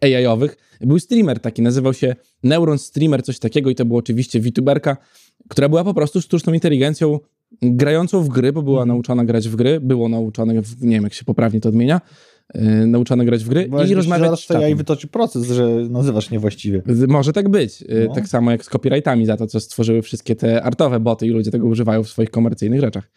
AI-owych. 0.00 0.56
Był 0.80 0.98
streamer 0.98 1.40
taki, 1.40 1.62
nazywał 1.62 1.94
się 1.94 2.16
Neuron 2.42 2.78
Streamer, 2.78 3.22
coś 3.22 3.38
takiego 3.38 3.70
i 3.70 3.74
to 3.74 3.84
było 3.84 3.98
oczywiście 3.98 4.40
VTuberka, 4.40 4.96
która 5.48 5.68
była 5.68 5.84
po 5.84 5.94
prostu 5.94 6.20
sztuczną 6.20 6.52
inteligencją 6.52 7.18
grającą 7.62 8.22
w 8.22 8.28
gry, 8.28 8.52
bo 8.52 8.62
była 8.62 8.82
Mhm. 8.82 8.88
nauczona 8.88 9.24
grać 9.24 9.48
w 9.48 9.56
gry, 9.56 9.80
było 9.80 10.08
nauczone, 10.08 10.62
w, 10.62 10.82
nie 10.82 10.90
wiem 10.96 11.04
jak 11.04 11.14
się 11.14 11.24
poprawnie 11.24 11.60
to 11.60 11.68
odmienia, 11.68 12.00
yy, 12.54 13.24
grać 13.24 13.44
w 13.44 13.48
gry 13.48 13.68
Bo 13.68 13.84
i 13.84 13.94
rozmawiać 13.94 14.24
zaraz 14.26 14.40
z 14.40 14.50
ja 14.50 14.56
i 14.58 14.60
czatem. 14.62 14.78
wytoczy 14.78 15.06
proces, 15.08 15.46
że 15.46 15.68
nazywasz 15.90 16.30
niewłaściwie. 16.30 16.82
Może 17.08 17.32
tak 17.32 17.48
być. 17.48 17.80
Yy, 17.80 18.04
No. 18.08 18.14
Tak 18.14 18.28
samo 18.28 18.50
jak 18.50 18.64
z 18.64 18.68
copyrightami 18.68 19.26
za 19.26 19.36
to, 19.36 19.46
co 19.46 19.60
stworzyły 19.60 20.02
wszystkie 20.02 20.36
te 20.36 20.62
artowe 20.62 21.00
boty 21.00 21.26
i 21.26 21.30
ludzie 21.30 21.50
tego 21.50 21.66
używają 21.66 22.02
w 22.02 22.08
swoich 22.08 22.30
komercyjnych 22.30 22.80
rzeczach. 22.80 23.10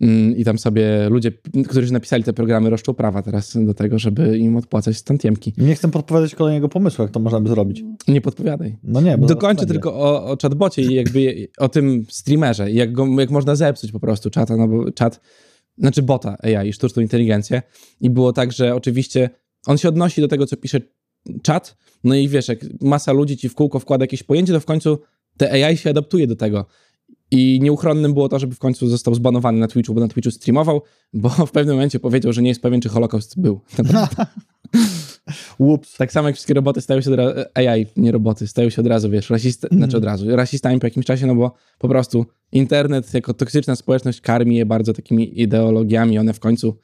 Mm, 0.00 0.36
I 0.36 0.44
tam 0.44 0.58
sobie 0.58 1.08
ludzie, 1.08 1.32
którzy 1.68 1.92
napisali 1.92 2.24
te 2.24 2.32
programy, 2.32 2.70
roszczą 2.70 2.94
prawa 2.94 3.22
teraz 3.22 3.56
do 3.66 3.74
tego, 3.74 3.98
żeby 3.98 4.38
im 4.38 4.56
odpłacać 4.56 4.96
stantiemki. 4.96 5.52
Nie 5.58 5.74
chcę 5.74 5.90
podpowiadać 5.90 6.34
kolejnego 6.34 6.68
pomysłu, 6.68 7.02
jak 7.02 7.10
to 7.10 7.20
można 7.20 7.40
by 7.40 7.48
zrobić. 7.48 7.84
Nie 8.08 8.20
podpowiadaj. 8.20 8.76
No 8.82 9.00
nie, 9.00 9.18
bo 9.18 9.26
Dokończę 9.26 9.66
tylko 9.66 9.94
o, 9.94 10.24
o 10.24 10.36
chatbocie 10.42 10.82
i 10.82 10.94
jakby 10.94 11.48
o 11.58 11.68
tym 11.68 12.04
streamerze 12.08 12.70
i 12.70 12.74
jak, 12.74 12.92
go, 12.92 13.06
jak 13.20 13.30
można 13.30 13.56
zepsuć 13.56 13.92
po 13.92 14.00
prostu 14.00 14.30
czata, 14.30 14.56
no 14.56 14.68
bo 14.68 14.92
czat, 14.92 15.20
znaczy 15.78 16.02
bota 16.02 16.36
AI, 16.42 16.72
sztuczną 16.72 17.02
inteligencję 17.02 17.62
i 18.00 18.10
było 18.10 18.32
tak, 18.32 18.52
że 18.52 18.74
oczywiście 18.74 19.30
on 19.66 19.78
się 19.78 19.88
odnosi 19.88 20.20
do 20.20 20.28
tego, 20.28 20.46
co 20.46 20.56
pisze 20.56 20.80
czat, 21.42 21.76
no 22.04 22.14
i 22.14 22.28
wiesz, 22.28 22.48
jak 22.48 22.58
masa 22.80 23.12
ludzi 23.12 23.36
ci 23.36 23.48
w 23.48 23.54
kółko 23.54 23.78
wkłada 23.78 24.02
jakieś 24.02 24.22
pojęcie, 24.22 24.52
to 24.52 24.60
w 24.60 24.64
końcu 24.64 24.98
te 25.36 25.52
AI 25.52 25.76
się 25.76 25.90
adaptuje 25.90 26.26
do 26.26 26.36
tego. 26.36 26.66
I 27.34 27.58
nieuchronnym 27.62 28.14
było 28.14 28.28
to, 28.28 28.38
żeby 28.38 28.54
w 28.54 28.58
końcu 28.58 28.88
został 28.88 29.14
zbanowany 29.14 29.58
na 29.58 29.68
Twitchu, 29.68 29.94
bo 29.94 30.00
na 30.00 30.08
Twitchu 30.08 30.30
streamował, 30.30 30.82
bo 31.12 31.28
w 31.28 31.50
pewnym 31.50 31.74
momencie 31.74 32.00
powiedział, 32.00 32.32
że 32.32 32.42
nie 32.42 32.48
jest 32.48 32.62
pewien, 32.62 32.80
czy 32.80 32.88
Holokaust 32.88 33.40
był. 33.40 33.60
Ups. 35.58 35.96
Tak 35.96 36.12
samo 36.12 36.28
jak 36.28 36.34
wszystkie 36.34 36.54
roboty 36.54 36.80
stają 36.80 37.00
się 37.00 37.10
od 37.10 37.16
razu, 37.16 37.40
AI, 37.54 37.86
nie 37.96 38.12
roboty, 38.12 38.46
stają 38.46 38.70
się 38.70 38.82
od 38.82 38.86
razu, 38.86 39.10
wiesz, 39.10 39.30
rasista, 39.30 39.68
Mhm. 39.68 39.80
znaczy 39.80 39.96
od 39.96 40.04
razu, 40.04 40.36
rasistami 40.36 40.80
po 40.80 40.86
jakimś 40.86 41.06
czasie, 41.06 41.26
no 41.26 41.34
bo 41.34 41.54
po 41.78 41.88
prostu 41.88 42.26
internet 42.52 43.14
jako 43.14 43.34
toksyczna 43.34 43.76
społeczność 43.76 44.20
karmi 44.20 44.56
je 44.56 44.66
bardzo 44.66 44.92
takimi 44.92 45.40
ideologiami, 45.40 46.18
one 46.18 46.32
w 46.32 46.40
końcu 46.40 46.76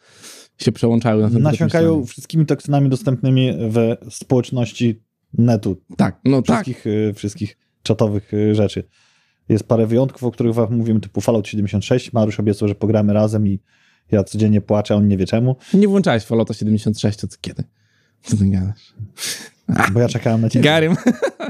się 0.58 0.72
przełączały. 0.72 1.30
Na 1.30 1.38
Nasiąkają 1.38 2.06
wszystkimi 2.06 2.46
toksynami 2.46 2.88
dostępnymi 2.88 3.52
w 3.52 3.96
społeczności 4.14 5.02
netu. 5.38 5.76
Tak, 5.96 6.20
no 6.24 6.42
tak. 6.42 6.64
Wszystkich, 6.64 6.86
y, 6.86 7.12
wszystkich 7.14 7.56
czatowych 7.82 8.34
y, 8.34 8.54
rzeczy. 8.54 8.84
Jest 9.50 9.64
parę 9.64 9.86
wyjątków, 9.86 10.24
o 10.24 10.30
których 10.30 10.54
wam 10.54 10.76
mówimy, 10.76 11.00
typu 11.00 11.20
Fallout 11.20 11.48
76. 11.48 12.12
Mariusz 12.12 12.40
obiecał, 12.40 12.68
że 12.68 12.74
pogramy 12.74 13.12
razem 13.12 13.46
i 13.46 13.60
ja 14.10 14.24
codziennie 14.24 14.60
płaczę, 14.60 14.96
on 14.96 15.08
nie 15.08 15.16
wie 15.16 15.26
czemu, 15.26 15.56
Nie 15.74 15.88
włączałeś 15.88 16.24
Fallouta 16.24 16.54
76, 16.54 17.18
to 17.18 17.26
kiedy? 17.40 17.64
Co 18.22 18.36
ty 18.36 18.50
gadasz? 18.50 18.94
bo 19.92 20.00
ja 20.00 20.08
czekałem 20.08 20.40
na 20.40 20.48
ciebie. 20.48 20.64
Garym. 20.64 20.96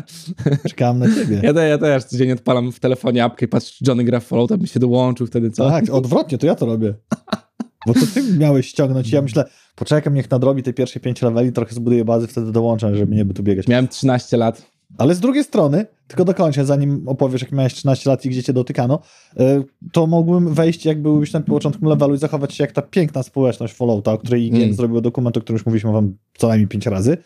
Czekałem 0.71 0.99
na 0.99 1.15
ciebie. 1.15 1.41
Ja, 1.43 1.55
te, 1.55 1.69
ja 1.69 1.79
też 1.79 2.05
codziennie 2.05 2.35
odpalam 2.35 2.73
w 2.73 2.81
telefonie 2.81 3.25
apkę 3.25 3.47
i 3.47 3.49
patrzę, 3.49 3.73
czy 3.79 3.85
Johnny 3.89 4.05
gra 4.05 4.21
w 4.21 4.25
Fallouta, 4.25 4.57
by 4.57 4.67
się 4.67 4.81
dołączył 4.81 5.27
wtedy, 5.27 5.51
co? 5.51 5.71
Tak, 5.71 5.91
odwrotnie, 5.91 6.39
to 6.39 6.47
ja 6.47 6.55
to 6.55 6.67
robię. 6.67 6.95
Bo 7.87 7.95
to 7.95 8.01
ty 8.15 8.23
miałeś 8.39 8.67
ściągnąć. 8.67 9.13
Ja 9.13 9.23
myślę, 9.23 9.45
poczekam, 9.77 10.15
niech 10.15 10.31
nadrobi 10.31 10.63
te 10.63 10.73
pierwsze 10.73 11.01
pięć 11.01 11.23
leveli, 11.23 11.53
trochę 11.53 11.75
zbuduję 11.75 12.05
bazy, 12.05 12.27
wtedy 12.27 12.53
dołączam, 12.53 12.97
żeby 12.97 13.17
nie 13.17 13.25
by 13.25 13.35
tu 13.35 13.43
biegać. 13.43 13.69
Miałem 13.69 13.89
13 13.89 14.37
lat. 14.37 14.71
Ale 14.99 15.15
z 15.15 15.21
drugiej 15.21 15.45
strony, 15.45 15.87
tylko 16.09 16.25
dokończę, 16.25 16.65
zanim 16.67 17.09
opowiesz, 17.09 17.43
jak 17.43 17.53
miałeś 17.53 17.75
13 17.75 18.11
lat 18.11 18.25
i 18.27 18.31
gdzie 18.31 18.43
cię 18.43 18.53
dotykano, 18.53 18.99
y, 19.41 19.65
to 19.93 20.07
mógłbym 20.07 20.55
wejść, 20.55 20.85
jak 20.85 21.03
byłbyś 21.03 21.33
na 21.33 21.41
początku 21.41 21.87
levelu 21.87 22.15
i 22.15 22.19
zachować 22.19 22.55
się 22.55 22.65
jak 22.65 22.73
ta 22.73 22.83
piękna 22.83 23.23
społeczność 23.23 23.75
Fallouta, 23.75 24.13
o 24.13 24.19
której 24.19 24.47
IGN 24.47 24.57
Mm. 24.57 24.75
zrobił 24.75 25.01
dokument, 25.01 25.37
o 25.37 25.41
którym 25.41 25.57
już 25.57 25.67
mówiliśmy 25.67 25.93
wam 25.93 26.17
co 26.39 26.49
najmniej 26.49 26.69
pięć 26.69 26.87
razy 26.87 27.17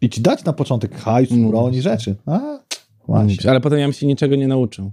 i 0.00 0.10
ci 0.10 0.20
dać 0.20 0.44
na 0.44 0.52
początek 0.52 0.94
hajsu, 0.94 1.34
Mm. 1.34 1.50
broń 1.50 1.74
i 1.74 1.82
rzeczy. 1.82 2.16
A, 2.26 2.58
właśnie. 3.06 3.50
Ale 3.50 3.60
potem 3.60 3.78
ja 3.78 3.84
bym 3.86 3.92
się 3.92 4.06
niczego 4.06 4.36
nie 4.36 4.48
nauczył. 4.48 4.92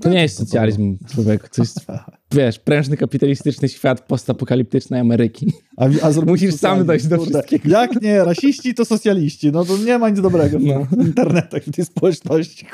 To 0.00 0.08
nie 0.08 0.22
jest 0.22 0.36
socjalizm, 0.36 0.98
człowiek. 1.14 1.48
To 1.48 1.62
jest, 1.62 1.86
wiesz, 2.32 2.58
prężny 2.58 2.96
kapitalistyczny 2.96 3.68
świat 3.68 4.00
postapokaliptycznej 4.00 5.00
Ameryki. 5.00 5.52
A, 5.76 5.84
a 6.02 6.10
Musisz 6.26 6.54
sam 6.54 6.86
dojść 6.86 7.06
do 7.06 7.18
wszystkiego. 7.18 7.68
Jak 7.68 8.02
nie, 8.02 8.24
rasiści 8.24 8.74
to 8.74 8.84
socjaliści. 8.84 9.52
No 9.52 9.64
to 9.64 9.78
nie 9.78 9.98
ma 9.98 10.08
nic 10.10 10.20
dobrego 10.20 10.58
w 10.58 10.62
No. 10.62 10.86
internetach, 11.04 11.62
w 11.64 11.72
tej 11.72 11.84
społeczności. 11.84 12.66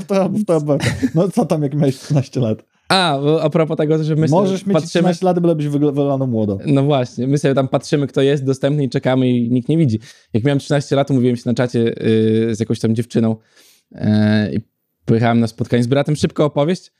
W 0.00 0.06
to, 0.06 0.28
w 0.28 0.44
to, 0.44 0.78
no 1.14 1.28
co 1.28 1.46
tam, 1.46 1.62
jak 1.62 1.74
miałeś 1.74 1.98
13 1.98 2.40
lat? 2.40 2.62
A, 2.88 3.20
a 3.40 3.50
propos 3.50 3.76
tego, 3.76 4.04
że 4.04 4.16
my 4.16 4.28
sobie 4.28 4.40
Możesz 4.40 4.66
mieć 4.66 4.74
patrzymy... 4.74 5.02
13 5.02 5.26
lat, 5.26 5.40
bylebyś 5.40 5.66
wyglądał 5.66 6.28
młodo. 6.28 6.58
No 6.66 6.82
właśnie, 6.82 7.26
my 7.26 7.38
sobie 7.38 7.54
tam 7.54 7.68
patrzymy, 7.68 8.06
kto 8.06 8.22
jest 8.22 8.44
dostępny 8.44 8.84
i 8.84 8.88
czekamy 8.88 9.28
i 9.28 9.50
nikt 9.50 9.68
nie 9.68 9.78
widzi. 9.78 10.00
Jak 10.32 10.44
miałem 10.44 10.58
13 10.58 10.96
lat, 10.96 11.10
mówiłem 11.10 11.36
się 11.36 11.42
na 11.46 11.54
czacie 11.54 11.78
yy, 11.78 12.54
z 12.54 12.60
jakąś 12.60 12.80
tam 12.80 12.94
dziewczyną 12.94 13.36
yy, 13.92 14.00
i 14.52 14.58
pojechałem 15.04 15.40
na 15.40 15.46
spotkanie 15.46 15.82
z 15.82 15.86
bratem. 15.86 16.16
Szybko 16.16 16.44
opowieść 16.44 16.92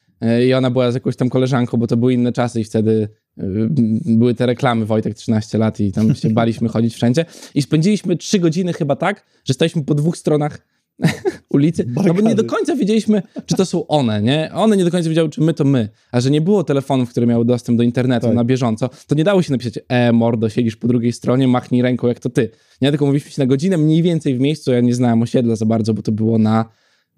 i 0.47 0.55
ona 0.55 0.71
była 0.71 0.91
z 0.91 0.95
jakąś 0.95 1.17
tam 1.17 1.31
koleżanką, 1.31 1.77
bo 1.77 1.87
to 1.87 1.97
były 1.97 2.15
inne 2.15 2.33
czasy 2.33 2.61
i 2.61 2.65
wtedy 2.65 3.09
yy, 3.37 3.71
były 4.07 4.35
te 4.35 4.47
reklamy 4.47 4.87
Wojtek 4.87 5.15
13 5.15 5.59
lat 5.59 5.81
i 5.81 5.93
tam 5.93 6.15
się 6.15 6.31
baliśmy 6.31 6.69
chodzić 6.75 6.95
wszędzie. 6.95 7.25
I 7.55 7.63
spędziliśmy 7.63 8.17
3 8.17 8.39
godziny 8.39 8.73
chyba 8.73 8.97
tak, 8.97 9.27
że 9.45 9.55
staliśmy 9.55 9.85
po 9.85 9.95
dwóch 9.95 10.17
stronach 10.17 10.67
ulicy, 11.51 11.85
no 12.07 12.15
bo 12.15 12.21
nie 12.21 12.35
do 12.35 12.45
końca 12.45 12.77
wiedzieliśmy, 12.77 13.23
czy 13.47 13.55
to 13.55 13.67
są 13.67 13.87
one, 13.87 14.23
nie? 14.23 14.51
One 14.55 14.77
nie 14.77 14.85
do 14.85 14.91
końca 14.91 15.09
wiedziały, 15.09 15.29
czy 15.29 15.41
my 15.41 15.55
to 15.55 15.65
my. 15.65 15.89
A 16.13 16.21
że 16.21 16.31
nie 16.31 16.41
było 16.41 16.65
telefonów, 16.65 17.11
które 17.11 17.27
miały 17.27 17.45
dostęp 17.45 17.79
do 17.79 17.85
internetu 17.85 18.27
Tak. 18.27 18.37
na 18.37 18.45
bieżąco, 18.45 18.91
to 19.07 19.15
nie 19.15 19.25
dało 19.25 19.43
się 19.43 19.53
napisać, 19.53 19.79
e, 19.89 20.13
mordo, 20.13 20.49
siedzisz 20.49 20.77
po 20.77 20.89
drugiej 20.89 21.13
stronie, 21.13 21.49
machnij 21.49 21.83
ręką, 21.83 22.09
jak 22.09 22.21
to 22.21 22.31
ty. 22.31 22.51
Nie, 22.83 22.91
tylko 22.91 23.07
mówiliśmy 23.07 23.31
się 23.31 23.43
na 23.43 23.47
godzinę 23.47 23.77
mniej 23.77 24.03
więcej 24.03 24.35
w 24.35 24.41
miejscu, 24.41 24.73
ja 24.73 24.81
nie 24.81 24.95
znałem 24.95 25.23
osiedla 25.23 25.57
za 25.57 25.67
bardzo, 25.67 25.95
bo 25.95 26.03
to 26.03 26.13
było 26.13 26.39
na 26.39 26.65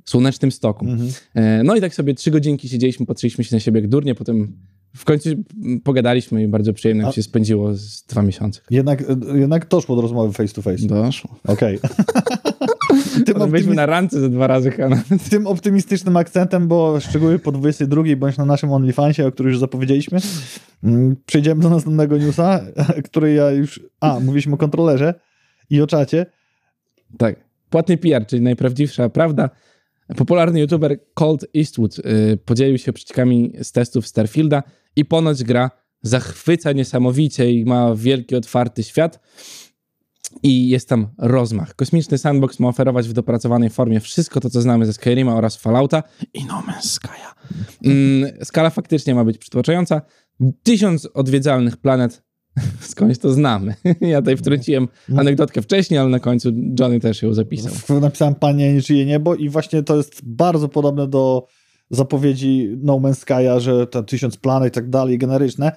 Słonecznym 0.05 0.53
Stoku. 0.53 0.87
Mhm. 0.87 1.11
E, 1.35 1.63
no 1.63 1.77
i 1.77 1.81
tak 1.81 1.95
sobie 1.95 2.15
trzy 2.15 2.31
godzinki 2.31 2.69
siedzieliśmy, 2.69 3.07
patrzyliśmy 3.07 3.45
się 3.45 3.57
na 3.57 3.61
siebie 3.61 3.81
jak 3.81 3.91
durnie, 3.91 4.15
potem 4.15 4.53
w 4.97 5.05
końcu 5.05 5.31
pogadaliśmy 5.85 6.43
i 6.43 6.49
bardzo 6.49 6.73
przyjemnie 6.73 7.07
A- 7.07 7.13
się 7.13 7.23
spędziło 7.23 7.75
z 7.75 8.03
dwa 8.03 8.23
miesiące. 8.23 8.61
Jednak, 8.71 9.05
jednak 9.35 9.69
doszło 9.69 9.97
do 9.97 10.03
rozmowy 10.03 10.33
face 10.33 10.55
to 10.55 10.63
face. 10.63 10.87
Doszło. 10.87 11.39
Okej. 11.47 11.79
tym, 13.27 13.37
optymi- 13.37 13.75
na 13.75 13.87
randce 13.87 14.21
ze 14.21 14.31
dwa 14.31 14.47
razy 14.47 14.71
chyba 14.71 15.03
tym 15.31 15.47
optymistycznym 15.47 16.17
akcentem, 16.17 16.69
bo 16.69 17.01
szczegóły 17.01 17.39
po 17.39 17.53
22 17.53 18.03
bądź 18.17 18.37
na 18.37 18.45
naszym 18.45 18.73
OnlyFansie, 18.73 19.27
o 19.27 19.33
którym 19.33 19.51
już 19.51 19.61
zapowiedzieliśmy, 19.61 20.19
mm, 20.85 21.17
przejdziemy 21.27 21.63
do 21.63 21.71
następnego 21.71 22.19
newsa, 22.19 22.61
który 23.05 23.33
ja 23.33 23.51
już... 23.51 23.81
A, 24.01 24.21
mówiliśmy 24.21 24.55
o 24.55 24.57
kontrolerze 24.57 25.15
i 25.71 25.81
o 25.81 25.87
czacie. 25.87 26.27
Tak. 27.19 27.37
Płatny 27.71 27.97
PR, 27.97 28.27
czyli 28.27 28.43
najprawdziwsza 28.43 29.09
prawda. 29.09 29.51
Popularny 30.17 30.61
youtuber 30.61 30.99
Colt 31.15 31.45
Eastwood 31.57 31.99
y, 31.99 32.39
podzielił 32.45 32.79
się 32.79 32.93
przeciekami 32.93 33.53
z 33.63 33.73
testów 33.73 34.07
Starfielda 34.07 34.63
i 34.97 35.05
ponoć 35.05 35.45
gra 35.45 35.71
zachwyca 36.03 36.73
niesamowicie 36.73 37.51
i 37.51 37.65
ma 37.65 37.95
wielki, 37.95 38.37
otwarty 38.37 38.83
świat. 38.83 39.21
I 40.43 40.69
jest 40.69 40.89
tam 40.89 41.09
rozmach. 41.19 41.75
Kosmiczny 41.75 42.19
sandbox 42.19 42.61
ma 42.61 42.69
oferować 42.69 43.09
w 43.09 43.13
dopracowanej 43.13 43.71
formie 43.71 44.01
wszystko 44.01 44.41
to, 44.41 44.51
co 44.51 44.61
znamy 44.61 44.87
ze 44.87 44.93
Skyrima 44.93 45.37
oraz 45.37 45.57
Fallouta 45.57 46.03
i 46.35 46.45
No 46.45 46.63
Man's 46.69 47.01
Sky'a. 47.01 47.35
Mm, 47.85 48.45
skala 48.45 48.71
faktycznie 48.71 49.15
ma 49.15 49.25
być 49.25 49.39
przytłaczająca. 49.39 50.03
Tysiąc 50.63 51.09
odwiedzalnych 51.15 51.77
planet. 51.77 52.23
Skądś 52.81 53.19
to 53.19 53.33
znamy. 53.33 53.75
Ja 54.01 54.21
tutaj 54.21 54.37
wtrąciłem 54.37 54.89
anegdotkę 55.17 55.63
wcześniej, 55.63 56.01
ale 56.01 56.09
na 56.09 56.21
końcu 56.21 56.53
Johnny 56.81 57.01
też 57.01 57.23
ją 57.23 57.35
zapisał. 57.35 58.01
Napisałem 58.01 58.35
Panie 58.35 58.75
nie 58.75 58.81
żyje 58.81 59.07
niebo 59.07 59.35
i 59.35 59.49
właśnie 59.49 59.83
to 59.83 59.97
jest 59.97 60.21
bardzo 60.25 60.69
podobne 60.69 61.09
do 61.09 61.47
zapowiedzi 61.91 62.77
No 62.83 62.95
Man's 62.95 63.25
Sky'a, 63.27 63.61
że 63.61 63.87
te 63.87 64.03
tysiąc 64.03 64.37
planet 64.37 64.73
i 64.73 64.75
tak 64.75 64.91
dalej, 64.91 65.19
generyczne. 65.19 65.73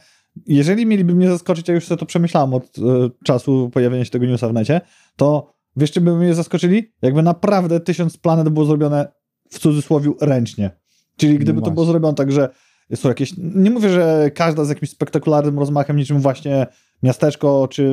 Jeżeli 0.47 0.85
mieliby 0.85 1.15
mnie 1.15 1.29
zaskoczyć, 1.29 1.67
ja 1.67 1.73
już 1.73 1.85
sobie 1.85 1.99
to 1.99 2.05
przemyślałem 2.05 2.53
od 2.53 2.63
e, 2.63 2.81
czasu 3.23 3.69
pojawienia 3.73 4.05
się 4.05 4.11
tego 4.11 4.25
newsa 4.25 4.49
w 4.49 4.53
necie, 4.53 4.81
to 5.15 5.53
wiesz, 5.75 5.91
czy 5.91 6.01
by 6.01 6.15
mnie 6.15 6.33
zaskoczyli? 6.33 6.93
Jakby 7.01 7.23
naprawdę 7.23 7.79
tysiąc 7.79 8.17
planet 8.17 8.49
było 8.49 8.65
zrobione 8.65 9.07
w 9.49 9.59
cudzysłowie 9.59 10.11
ręcznie. 10.21 10.71
Czyli 11.17 11.35
gdyby 11.35 11.53
to 11.53 11.61
właśnie. 11.61 11.73
było 11.73 11.85
zrobione 11.85 12.15
tak, 12.15 12.31
że 12.31 12.49
są 12.95 13.09
jakieś, 13.09 13.33
nie 13.37 13.69
mówię, 13.71 13.89
że 13.89 14.31
każda 14.35 14.65
z 14.65 14.69
jakimś 14.69 14.89
spektakularnym 14.89 15.59
rozmachem, 15.59 15.97
niczym 15.97 16.19
właśnie 16.19 16.67
miasteczko, 17.03 17.67
czy, 17.71 17.91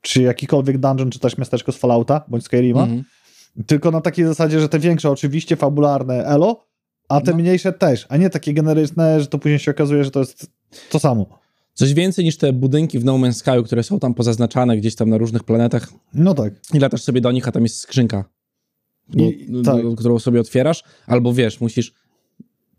czy 0.00 0.22
jakikolwiek 0.22 0.78
dungeon, 0.78 1.10
czy 1.10 1.18
też 1.18 1.38
miasteczko 1.38 1.72
z 1.72 1.76
Fallouta, 1.76 2.24
bądź 2.28 2.44
Skyrima, 2.44 2.82
Mhm. 2.82 3.04
tylko 3.66 3.90
na 3.90 4.00
takiej 4.00 4.24
zasadzie, 4.24 4.60
że 4.60 4.68
te 4.68 4.78
większe 4.78 5.10
oczywiście 5.10 5.56
fabularne 5.56 6.24
elo, 6.24 6.64
a 7.08 7.20
te 7.20 7.30
No. 7.30 7.36
mniejsze 7.36 7.72
też, 7.72 8.06
a 8.08 8.16
nie 8.16 8.30
takie 8.30 8.54
generyczne, 8.54 9.20
że 9.20 9.26
to 9.26 9.38
później 9.38 9.58
się 9.58 9.70
okazuje, 9.70 10.04
że 10.04 10.10
to 10.10 10.20
jest 10.20 10.46
to 10.90 10.98
samo. 10.98 11.26
Coś 11.74 11.94
więcej 11.94 12.24
niż 12.24 12.36
te 12.36 12.52
budynki 12.52 12.98
w 12.98 13.04
No 13.04 13.14
Man's 13.14 13.32
Sky, 13.32 13.64
które 13.64 13.82
są 13.82 13.98
tam 14.00 14.14
pozaznaczane 14.14 14.76
gdzieś 14.76 14.94
tam 14.94 15.10
na 15.10 15.18
różnych 15.18 15.44
planetach 15.44 15.88
No 16.14 16.34
tak. 16.34 16.52
i 16.74 16.78
latasz 16.78 17.02
sobie 17.02 17.20
do 17.20 17.32
nich, 17.32 17.48
a 17.48 17.52
tam 17.52 17.62
jest 17.62 17.76
skrzynka, 17.76 18.24
I- 19.14 19.46
do- 19.52 19.62
tak. 19.62 19.82
do- 19.82 19.96
którą 19.96 20.18
sobie 20.18 20.40
otwierasz, 20.40 20.84
albo 21.06 21.32
wiesz, 21.32 21.60
musisz 21.60 21.92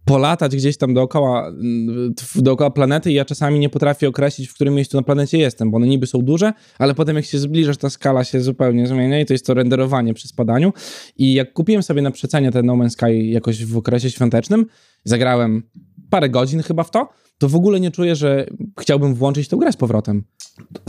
polatać 0.06 0.56
gdzieś 0.56 0.78
tam 0.78 0.94
dookoła, 0.94 1.48
mm, 1.48 2.14
dookoła 2.36 2.72
planety 2.72 3.12
i 3.12 3.14
ja 3.14 3.26
czasami 3.26 3.60
nie 3.60 3.70
potrafię 3.70 4.08
określić, 4.08 4.48
w 4.48 4.54
którym 4.54 4.74
miejscu 4.74 4.98
na 4.98 5.04
planecie 5.04 5.38
jestem, 5.38 5.72
bo 5.72 5.78
one 5.78 5.88
niby 5.88 6.08
są 6.08 6.20
duże, 6.20 6.54
ale 6.80 6.96
potem 6.96 7.16
jak 7.16 7.26
się 7.26 7.40
zbliżasz, 7.40 7.78
ta 7.78 7.90
skala 7.90 8.24
się 8.24 8.42
zupełnie 8.42 8.88
zmienia 8.88 9.20
i 9.20 9.26
to 9.26 9.34
jest 9.34 9.46
to 9.46 9.54
renderowanie 9.54 10.14
przy 10.14 10.28
spadaniu. 10.28 10.74
I 11.18 11.34
jak 11.34 11.54
kupiłem 11.54 11.84
sobie 11.84 12.02
na 12.02 12.12
przecenie 12.12 12.52
ten 12.52 12.66
No 12.66 12.74
Man's 12.74 12.90
Sky 12.90 13.26
jakoś 13.26 13.66
w 13.66 13.78
okresie 13.78 14.12
świątecznym, 14.12 14.66
zagrałem 15.04 15.64
parę 16.10 16.30
godzin 16.30 16.62
chyba 16.62 16.84
w 16.84 16.92
to, 16.92 17.10
to 17.38 17.50
w 17.50 17.56
ogóle 17.56 17.80
nie 17.80 17.92
czuję, 17.92 18.16
że 18.16 18.46
chciałbym 18.80 19.16
włączyć 19.16 19.48
tę 19.48 19.58
grę 19.58 19.72
z 19.72 19.78
powrotem. 19.78 20.24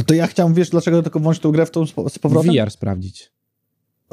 To 0.07 0.15
ja 0.15 0.27
chciałem, 0.27 0.55
wiesz, 0.55 0.71
dlaczego 0.71 1.03
tylko 1.03 1.21
włączyć 1.21 1.43
tę 1.43 1.53
grę 1.53 1.67
w 1.67 1.71
tą 1.71 1.87
z 1.87 2.19
powrotem? 2.19 2.55
VR 2.55 2.71
sprawdzić. 2.71 3.33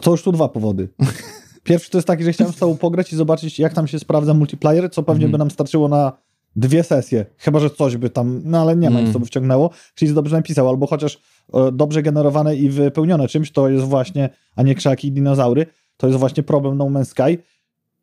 To 0.01 0.11
już 0.11 0.23
tu 0.23 0.31
dwa 0.31 0.49
powody. 0.49 0.89
Pierwszy 1.69 1.89
to 1.89 1.97
jest 1.97 2.07
taki, 2.07 2.23
że 2.23 2.33
chciałem 2.33 2.53
z 2.53 2.57
tobą 2.57 2.77
pograć 2.77 3.13
i 3.13 3.15
zobaczyć, 3.15 3.59
jak 3.59 3.73
tam 3.73 3.87
się 3.87 3.99
sprawdza 3.99 4.33
multiplayer, 4.33 4.91
co 4.91 5.03
pewnie 5.03 5.25
mm. 5.25 5.31
by 5.31 5.37
nam 5.37 5.51
starczyło 5.51 5.87
na 5.87 6.11
dwie 6.55 6.83
sesje. 6.83 7.25
Chyba, 7.37 7.59
że 7.59 7.69
coś 7.69 7.97
by 7.97 8.09
tam, 8.09 8.41
no 8.45 8.61
ale 8.61 8.75
nie 8.75 8.89
ma, 8.89 8.99
mm. 8.99 9.13
co 9.13 9.19
by 9.19 9.25
wciągnęło. 9.25 9.69
Czyli 9.95 10.13
dobrze 10.13 10.35
napisał, 10.35 10.69
albo 10.69 10.87
chociaż 10.87 11.19
e, 11.53 11.71
dobrze 11.71 12.03
generowane 12.03 12.55
i 12.55 12.69
wypełnione 12.69 13.27
czymś, 13.27 13.51
to 13.51 13.69
jest 13.69 13.85
właśnie, 13.85 14.29
a 14.55 14.63
nie 14.63 14.75
krzaki 14.75 15.07
i 15.07 15.11
dinozaury, 15.11 15.65
to 15.97 16.07
jest 16.07 16.19
właśnie 16.19 16.43
problem 16.43 16.77
No 16.77 16.85
Man's 16.85 17.05
Sky. 17.05 17.43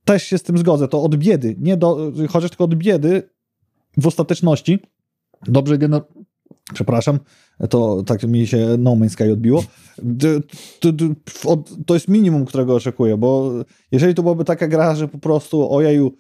Też 0.05 0.23
się 0.23 0.39
z 0.39 0.43
tym 0.43 0.59
zgodzę, 0.59 0.89
to 0.89 1.03
od 1.03 1.17
biedy, 1.17 1.57
nie 1.59 1.77
do, 1.77 2.13
chociaż 2.29 2.51
tylko 2.51 2.65
od 2.65 2.75
biedy 2.75 3.23
w 3.97 4.07
ostateczności 4.07 4.79
dobrze 5.43 5.79
gener 5.79 6.03
przepraszam, 6.75 7.19
to 7.71 8.03
tak 8.03 8.23
mi 8.23 8.47
się 8.47 8.77
No 8.79 8.91
Man's 8.91 9.09
Sky 9.09 9.33
odbiło. 9.33 9.65
To, 11.87 11.95
jest 11.95 12.09
minimum, 12.09 12.45
którego 12.45 12.75
oczekuję, 12.75 13.17
bo 13.17 13.53
jeżeli 13.93 14.15
to 14.15 14.23
byłaby 14.23 14.45
taka 14.45 14.69
gra, 14.69 14.95
że 14.95 15.09
po 15.09 15.19
prostu 15.19 15.75
ojeju, 15.75 16.13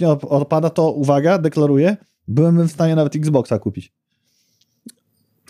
nie 0.00 0.08
odpada, 0.08 0.70
to 0.70 0.92
uwaga, 0.92 1.38
deklaruję, 1.38 1.96
byłbym 2.28 2.68
w 2.68 2.72
stanie 2.72 2.94
nawet 2.94 3.16
Xboxa 3.16 3.58
kupić. 3.58 3.92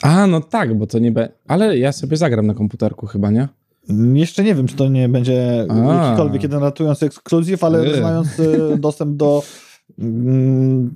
A, 0.02 0.26
no 0.26 0.40
tak, 0.40 0.78
bo 0.78 0.86
to 0.86 0.98
nie 0.98 1.12
be... 1.12 1.28
Ale 1.48 1.78
ja 1.78 1.92
sobie 1.92 2.16
zagram 2.16 2.46
na 2.46 2.54
komputerku 2.54 3.06
chyba, 3.06 3.30
nie? 3.30 3.48
Jeszcze 4.14 4.44
nie 4.44 4.54
wiem, 4.54 4.66
czy 4.66 4.76
to 4.76 4.88
nie 4.88 5.08
będzie 5.08 5.66
A. 5.68 6.04
jakikolwiek 6.04 6.42
jeden 6.42 6.60
ratujący 6.60 7.06
ekskluzyw, 7.06 7.64
ale 7.64 7.96
znając 7.96 8.38
y, 8.38 8.78
dostęp 8.78 9.16
do 9.16 9.42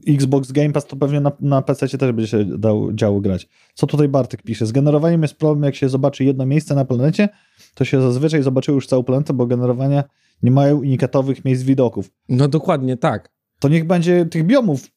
Xbox 0.08 0.52
Game 0.52 0.72
Pass 0.72 0.86
to 0.86 0.96
pewnie 0.96 1.20
na, 1.20 1.32
na 1.40 1.62
PC 1.62 1.88
też 1.88 2.12
będzie 2.12 2.26
się 2.26 2.44
dał, 2.44 2.92
działo 2.92 3.20
grać. 3.20 3.48
Co 3.74 3.86
tutaj 3.86 4.08
Bartek 4.08 4.42
pisze? 4.42 4.66
Z 4.66 4.72
generowaniem 4.72 5.22
jest 5.22 5.34
problem, 5.34 5.64
jak 5.64 5.74
się 5.74 5.88
zobaczy 5.88 6.24
jedno 6.24 6.46
miejsce 6.46 6.74
na 6.74 6.84
planecie, 6.84 7.28
to 7.74 7.84
się 7.84 8.02
zazwyczaj 8.02 8.42
zobaczyło 8.42 8.74
już 8.74 8.86
całą 8.86 9.02
planetę, 9.02 9.32
bo 9.32 9.46
generowania 9.46 10.04
nie 10.42 10.50
mają 10.50 10.76
unikatowych 10.76 11.44
miejsc 11.44 11.62
widoków. 11.62 12.10
No 12.28 12.48
dokładnie 12.48 12.96
tak. 12.96 13.30
To 13.60 13.68
niech 13.68 13.86
będzie 13.86 14.26
tych 14.26 14.46
biomów 14.46 14.90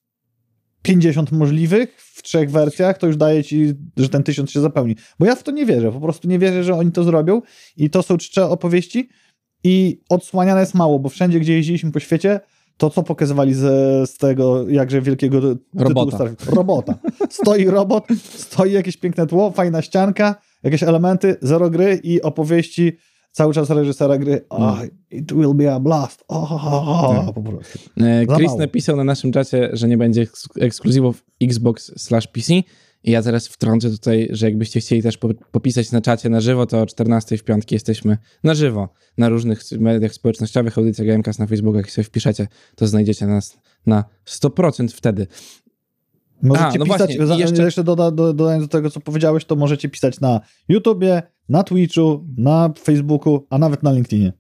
50 0.82 1.32
możliwych 1.32 2.02
w 2.02 2.24
trzech 2.24 2.52
wersjach, 2.52 2.98
to 2.98 3.08
już 3.08 3.18
daje 3.18 3.44
ci, 3.44 3.74
że 3.98 4.10
ten 4.10 4.24
tysiąc 4.24 4.52
się 4.52 4.62
zapełni. 4.62 4.96
Bo 5.20 5.26
ja 5.26 5.36
w 5.36 5.44
to 5.44 5.52
nie 5.52 5.66
wierzę, 5.66 5.92
po 5.92 6.00
prostu 6.00 6.28
nie 6.28 6.40
wierzę, 6.40 6.64
że 6.64 6.76
oni 6.76 6.92
to 6.92 7.04
zrobią 7.04 7.42
i 7.78 7.90
to 7.90 8.04
są 8.04 8.18
czcze 8.18 8.50
opowieści 8.50 9.10
i 9.64 10.02
odsłaniane 10.10 10.60
jest 10.60 10.74
mało, 10.74 11.00
bo 11.00 11.10
wszędzie, 11.10 11.40
gdzie 11.40 11.54
jeździliśmy 11.54 11.92
po 11.92 12.00
świecie, 12.00 12.40
to, 12.82 12.90
co 12.90 13.04
pokazywali 13.04 13.54
z, 13.54 13.60
z 14.10 14.18
tego 14.18 14.70
jakże 14.70 15.02
wielkiego 15.02 15.40
robota. 15.76 16.18
robota. 16.52 16.96
Stoi 17.30 17.66
robot, 17.66 18.08
stoi 18.24 18.72
jakieś 18.72 18.98
piękne 18.98 19.28
tło, 19.28 19.52
fajna 19.52 19.82
ścianka, 19.82 20.36
jakieś 20.64 20.84
elementy, 20.84 21.36
zero 21.42 21.70
gry 21.70 22.00
i 22.04 22.22
opowieści 22.22 22.98
cały 23.32 23.54
czas 23.54 23.70
reżysera 23.70 24.18
gry. 24.18 24.46
Oh, 24.50 24.82
it 25.12 25.34
will 25.34 25.54
be 25.54 25.74
a 25.74 25.80
blast. 25.80 26.24
Oh, 26.28 26.56
oh, 26.56 26.66
oh, 26.66 27.34
po 27.34 27.42
prostu. 27.42 27.80
E, 28.02 28.26
Chris 28.36 28.56
napisał 28.58 28.96
na 28.96 29.04
naszym 29.04 29.32
czacie, 29.32 29.70
że 29.74 29.88
nie 29.88 29.98
będzie 29.98 30.28
ekskluzywów 30.60 31.24
Xbox 31.42 31.92
slash 31.98 32.28
PC. 32.28 32.54
I 33.04 33.12
ja 33.12 33.22
teraz 33.22 33.48
wtrącę 33.48 33.90
tutaj, 33.90 34.28
że 34.32 34.46
jakbyście 34.46 34.80
chcieli 34.80 35.04
też 35.04 35.18
popisać 35.52 35.92
na 35.92 36.02
czacie 36.02 36.30
na 36.30 36.42
żywo, 36.42 36.66
to 36.66 36.82
o 36.82 36.86
14 36.86 37.38
w 37.38 37.44
piątki 37.44 37.76
jesteśmy 37.76 38.18
na 38.44 38.54
żywo 38.54 38.90
na 39.18 39.30
różnych 39.30 39.62
mediach 39.80 40.14
społecznościowych, 40.14 40.78
audycja 40.78 41.06
Gamecast 41.06 41.40
na 41.40 41.48
Facebooku, 41.48 41.78
jak 41.78 41.92
sobie 41.92 42.06
wpiszecie, 42.06 42.48
to 42.76 42.88
znajdziecie 42.88 43.28
nas 43.28 43.58
na 43.86 44.04
100% 44.28 44.88
wtedy. 44.88 45.28
Możecie 46.44 46.66
A, 46.66 46.74
no 46.78 46.86
pisać, 46.86 47.18
właśnie, 47.18 47.40
jeszcze, 47.40 47.64
jeszcze 47.64 47.84
doda, 47.84 48.12
do, 48.12 48.34
dodając 48.34 48.64
do 48.64 48.68
tego, 48.68 48.90
co 48.90 49.00
powiedziałeś, 49.00 49.46
to 49.46 49.56
możecie 49.56 49.90
pisać 49.90 50.20
na 50.20 50.42
YouTubie, 50.70 51.24
na 51.50 51.64
Twitchu, 51.64 52.26
na 52.38 52.74
Facebooku, 52.80 53.48
a 53.50 53.58
nawet 53.58 53.84
na 53.84 53.92
LinkedInie. 53.92 54.34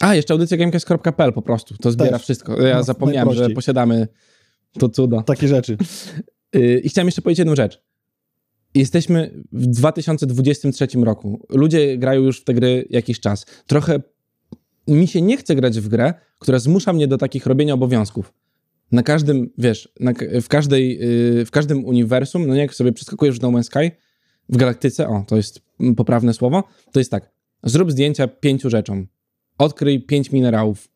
A, 0.00 0.14
jeszcze 0.14 0.34
audycja 0.34 0.56
gamecast.pl 0.56 1.32
po 1.32 1.42
prostu, 1.42 1.76
to 1.76 1.90
zbiera 1.90 2.10
Też. 2.10 2.22
wszystko. 2.22 2.62
Ja 2.62 2.76
no, 2.76 2.82
zapomniałem, 2.82 3.34
że 3.34 3.50
posiadamy 3.50 4.08
to 4.78 4.88
cudo. 4.88 5.22
Takie 5.22 5.48
rzeczy. 5.48 5.76
Y, 6.56 6.80
I 6.84 6.88
chciałem 6.88 7.08
jeszcze 7.08 7.22
powiedzieć 7.22 7.38
jedną 7.38 7.56
rzecz. 7.56 7.82
Jesteśmy 8.74 9.42
w 9.52 9.66
2023 9.66 10.86
roku. 11.04 11.46
Ludzie 11.48 11.98
grają 11.98 12.22
już 12.22 12.40
w 12.40 12.44
te 12.44 12.54
gry 12.54 12.86
jakiś 12.90 13.20
czas. 13.20 13.46
Trochę 13.66 14.00
mi 14.88 15.06
się 15.06 15.22
nie 15.22 15.36
chce 15.36 15.54
grać 15.54 15.80
w 15.80 15.88
grę, 15.88 16.14
która 16.38 16.58
zmusza 16.58 16.92
mnie 16.92 17.08
do 17.08 17.18
takich 17.18 17.46
robienia 17.46 17.74
obowiązków. 17.74 18.32
Na 18.92 19.02
każdym, 19.02 19.50
wiesz, 19.58 19.92
na, 20.00 20.12
w, 20.42 20.48
każdej, 20.48 20.98
yy, 20.98 21.44
w 21.44 21.50
każdym 21.50 21.84
uniwersum, 21.84 22.46
no 22.46 22.54
nie, 22.54 22.60
jak 22.60 22.74
sobie 22.74 22.92
przeskakujesz 22.92 23.38
w 23.38 23.42
No 23.42 23.48
Man's 23.48 23.62
Sky, 23.62 23.90
w 24.48 24.56
galaktyce, 24.56 25.08
o, 25.08 25.24
to 25.28 25.36
jest 25.36 25.62
poprawne 25.96 26.34
słowo, 26.34 26.64
to 26.92 27.00
jest 27.00 27.10
tak, 27.10 27.30
zrób 27.64 27.92
zdjęcia 27.92 28.28
pięciu 28.28 28.70
rzeczom, 28.70 29.06
odkryj 29.58 30.02
pięć 30.02 30.32
minerałów, 30.32 30.88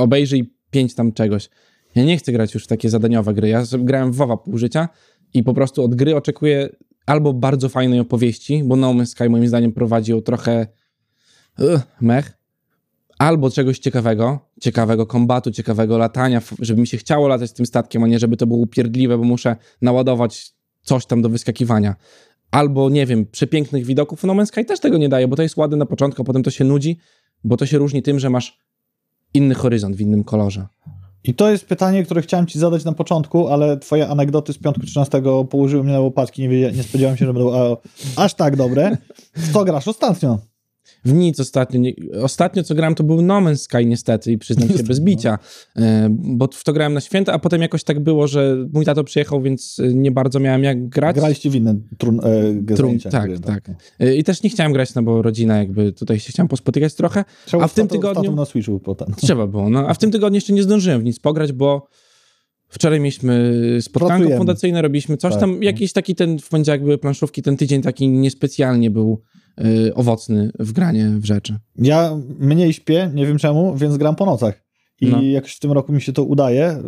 obejrzyj 0.00 0.54
pięć 0.70 0.94
tam 0.94 1.12
czegoś. 1.12 1.48
Ja 1.94 2.04
nie 2.04 2.16
chcę 2.16 2.32
grać 2.32 2.54
już 2.54 2.64
w 2.64 2.66
takie 2.66 2.90
zadaniowe 2.90 3.34
gry. 3.34 3.48
Ja 3.48 3.62
grałem 3.78 4.12
w 4.12 4.16
WoWa 4.16 4.36
pół 4.36 4.58
życia 4.58 4.88
i 5.34 5.42
po 5.42 5.54
prostu 5.54 5.84
od 5.84 5.94
gry 5.94 6.16
oczekuję 6.16 6.68
albo 7.06 7.32
bardzo 7.32 7.68
fajnej 7.68 8.00
opowieści, 8.00 8.62
bo 8.64 8.76
No 8.76 8.94
Man's 8.94 9.06
Sky 9.06 9.28
moim 9.28 9.48
zdaniem 9.48 9.72
prowadzi 9.72 10.22
trochę 10.22 10.66
mech, 12.00 12.38
albo 13.18 13.50
czegoś 13.50 13.78
ciekawego, 13.78 14.38
ciekawego 14.60 15.06
kombatu, 15.06 15.50
ciekawego 15.50 15.98
latania, 15.98 16.42
żeby 16.58 16.80
mi 16.80 16.86
się 16.86 16.96
chciało 16.96 17.28
latać 17.28 17.52
tym 17.52 17.66
statkiem, 17.66 18.04
a 18.04 18.06
nie 18.06 18.18
żeby 18.18 18.36
to 18.36 18.46
było 18.46 18.60
upierdliwe, 18.60 19.18
bo 19.18 19.24
muszę 19.24 19.56
naładować 19.82 20.52
coś 20.82 21.06
tam 21.06 21.22
do 21.22 21.28
wyskakiwania. 21.28 21.96
Albo, 22.50 22.90
nie 22.90 23.06
wiem, 23.06 23.26
przepięknych 23.26 23.86
widoków. 23.86 24.24
No 24.24 24.34
Man's 24.34 24.46
Sky 24.46 24.64
też 24.64 24.80
tego 24.80 24.98
nie 24.98 25.08
daje, 25.08 25.28
bo 25.28 25.36
to 25.36 25.42
jest 25.42 25.56
ładne 25.56 25.76
na 25.76 25.86
początku, 25.86 26.22
a 26.22 26.24
potem 26.24 26.42
to 26.42 26.50
się 26.50 26.64
nudzi, 26.64 26.98
bo 27.44 27.56
to 27.56 27.66
się 27.66 27.78
różni 27.78 28.02
tym, 28.02 28.18
że 28.18 28.30
masz 28.30 28.58
inny 29.34 29.54
horyzont 29.54 29.96
w 29.96 30.00
innym 30.00 30.24
kolorze. 30.24 30.66
I 31.24 31.34
to 31.34 31.50
jest 31.50 31.66
pytanie, 31.66 32.04
które 32.04 32.22
chciałem 32.22 32.46
ci 32.46 32.58
zadać 32.58 32.84
na 32.84 32.92
początku, 32.92 33.48
ale 33.48 33.76
twoje 33.76 34.08
anegdoty 34.08 34.52
z 34.52 34.58
piątku 34.58 34.86
13 34.86 35.22
położyły 35.50 35.84
mnie 35.84 35.92
na 35.92 36.00
łopatki. 36.00 36.48
Nie, 36.48 36.72
nie 36.72 36.82
spodziewałem 36.82 37.16
się, 37.16 37.26
że 37.26 37.32
będą 37.32 37.76
aż 38.16 38.34
tak 38.34 38.56
dobre. 38.56 38.96
W 39.34 39.52
co 39.52 39.64
grasz 39.64 39.88
ostatnio? 39.88 40.51
W 41.04 41.12
nic 41.12 41.40
ostatnio. 41.40 41.80
Nie, 41.80 41.92
ostatnio 42.22 42.62
co 42.62 42.74
grałem 42.74 42.94
to 42.94 43.04
był 43.04 43.22
No 43.22 43.40
Man's 43.40 43.56
Sky 43.56 43.86
niestety 43.86 44.32
i 44.32 44.38
przyznam 44.38 44.68
się 44.68 44.84
bez 44.84 45.00
bicia, 45.00 45.38
e, 45.76 46.08
bo 46.10 46.48
w 46.52 46.64
to 46.64 46.72
grałem 46.72 46.94
na 46.94 47.00
święta, 47.00 47.32
a 47.32 47.38
potem 47.38 47.62
jakoś 47.62 47.84
tak 47.84 48.00
było, 48.00 48.26
że 48.26 48.56
mój 48.72 48.84
tato 48.84 49.04
przyjechał, 49.04 49.42
więc 49.42 49.78
e, 49.78 49.94
nie 49.94 50.10
bardzo 50.10 50.40
miałem 50.40 50.64
jak 50.64 50.88
grać. 50.88 51.16
Graliście 51.16 51.50
w 51.50 51.54
inne 51.54 51.74
trun, 51.98 52.20
e, 52.70 52.74
trun 52.76 52.98
Tak, 52.98 53.30
tak. 53.38 53.70
E, 54.00 54.14
I 54.14 54.24
też 54.24 54.42
nie 54.42 54.50
chciałem 54.50 54.72
grać, 54.72 54.94
no 54.94 55.02
bo 55.02 55.22
rodzina 55.22 55.58
jakby 55.58 55.92
tutaj 55.92 56.20
się 56.20 56.32
chciałem 56.32 56.48
pospotykać 56.48 56.94
trochę, 56.94 57.24
Trzeba 57.46 57.64
a 57.64 57.68
w 57.68 57.74
tym 57.74 57.88
tygodniu... 57.88 58.32
na 58.32 58.44
Switchu 58.44 58.80
potem. 58.80 59.14
Trzeba 59.22 59.46
było, 59.46 59.70
no, 59.70 59.88
a 59.88 59.94
w 59.94 59.98
tym 59.98 60.10
tygodniu 60.10 60.36
jeszcze 60.36 60.52
nie 60.52 60.62
zdążyłem 60.62 61.00
w 61.00 61.04
nic 61.04 61.18
pograć, 61.18 61.52
bo 61.52 61.88
Wczoraj 62.72 63.00
mieliśmy 63.00 63.52
spotkanko 63.80 64.14
Pracujemy. 64.14 64.38
fundacyjne, 64.38 64.82
robiliśmy 64.82 65.16
coś 65.16 65.32
tak. 65.32 65.40
tam, 65.40 65.62
jakiś 65.62 65.92
taki 65.92 66.14
ten, 66.14 66.38
w 66.38 66.48
poniedziałek 66.48 66.82
były 66.82 66.98
planszówki, 66.98 67.42
ten 67.42 67.56
tydzień 67.56 67.82
taki 67.82 68.08
niespecjalnie 68.08 68.90
był 68.90 69.22
y, 69.60 69.94
owocny 69.94 70.52
w 70.58 70.72
granie 70.72 71.08
w 71.08 71.24
rzeczy. 71.24 71.58
Ja 71.76 72.16
mniej 72.38 72.72
śpię, 72.72 73.10
nie 73.14 73.26
wiem 73.26 73.38
czemu, 73.38 73.76
więc 73.76 73.96
gram 73.96 74.16
po 74.16 74.26
nocach. 74.26 74.62
I 75.00 75.06
no. 75.06 75.22
jakoś 75.22 75.54
w 75.54 75.60
tym 75.60 75.72
roku 75.72 75.92
mi 75.92 76.02
się 76.02 76.12
to 76.12 76.24
udaje, 76.24 76.82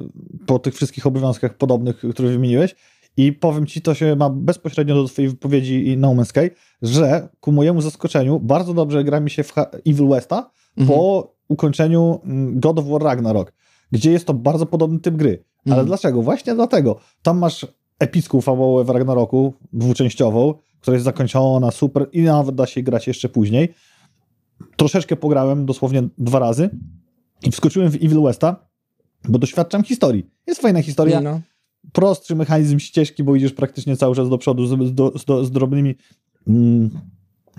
po 0.47 0.59
tych 0.59 0.75
wszystkich 0.75 1.07
obowiązkach 1.07 1.57
podobnych, 1.57 1.97
które 1.97 2.29
wymieniłeś. 2.29 2.75
I 3.17 3.33
powiem 3.33 3.67
ci, 3.67 3.83
to 3.83 3.95
się 3.95 4.17
ma 4.17 4.31
bezpośrednio 4.31 4.95
do 4.95 5.09
twojej 5.09 5.31
wypowiedzi 5.31 5.89
i 5.89 5.97
No 5.97 6.15
Man's 6.15 6.25
Sky, 6.25 6.51
że 6.83 7.29
ku 7.41 7.53
mojemu 7.53 7.81
zaskoczeniu 7.81 8.41
bardzo 8.41 8.75
dobrze 8.75 9.05
gra 9.05 9.21
mi 9.21 9.31
się 9.31 9.43
w 9.43 9.55
Evil 9.87 10.09
Westa 10.09 10.51
mhm. 10.77 10.99
po 10.99 11.33
ukończeniu 11.49 12.21
mm, 12.25 12.61
God 12.61 12.79
of 12.79 12.87
War 12.87 13.03
Ragnarok, 13.03 13.53
gdzie 13.93 14.13
jest 14.13 14.27
to 14.27 14.35
bardzo 14.35 14.67
podobny 14.67 15.01
typ 15.01 15.17
gry. 15.17 15.45
Ale 15.67 15.75
mhm. 15.75 15.87
dlaczego? 15.87 16.23
Właśnie 16.23 16.55
dlatego. 16.55 16.97
Tam 17.23 17.39
masz 17.39 17.67
epicką 17.99 18.41
fabułę 18.41 18.85
w 18.85 18.91
Ragnaroku, 18.91 19.55
dwuczęściową, 19.73 20.55
która 20.85 20.95
jest 20.95 21.05
zakończona 21.05 21.71
super 21.71 22.07
i 22.13 22.23
nawet 22.23 22.55
da 22.55 22.67
się 22.67 22.83
grać 22.83 23.07
jeszcze 23.07 23.29
później. 23.29 23.75
Troszeczkę 24.77 25.17
pograłem, 25.17 25.67
dosłownie 25.67 26.03
dwa 26.19 26.39
razy 26.39 26.71
i 27.43 27.51
wskoczyłem 27.51 27.91
w 27.91 27.95
Evil 27.95 28.23
Westa, 28.23 28.69
bo 29.29 29.39
doświadczam 29.39 29.85
historii. 29.85 30.27
Jest 30.47 30.61
fajna 30.61 30.83
historia. 30.83 31.21
No. 31.21 31.41
Prostszy 31.93 32.35
mechanizm 32.35 32.79
ścieżki, 32.79 33.25
bo 33.25 33.37
idziesz 33.37 33.53
praktycznie 33.53 33.97
cały 33.97 34.17
czas 34.17 34.29
do 34.29 34.39
przodu 34.39 34.67
z, 34.67 34.71
z, 35.21 35.47
z 35.47 35.51
drobnymi, 35.51 35.95
mm, 36.49 36.91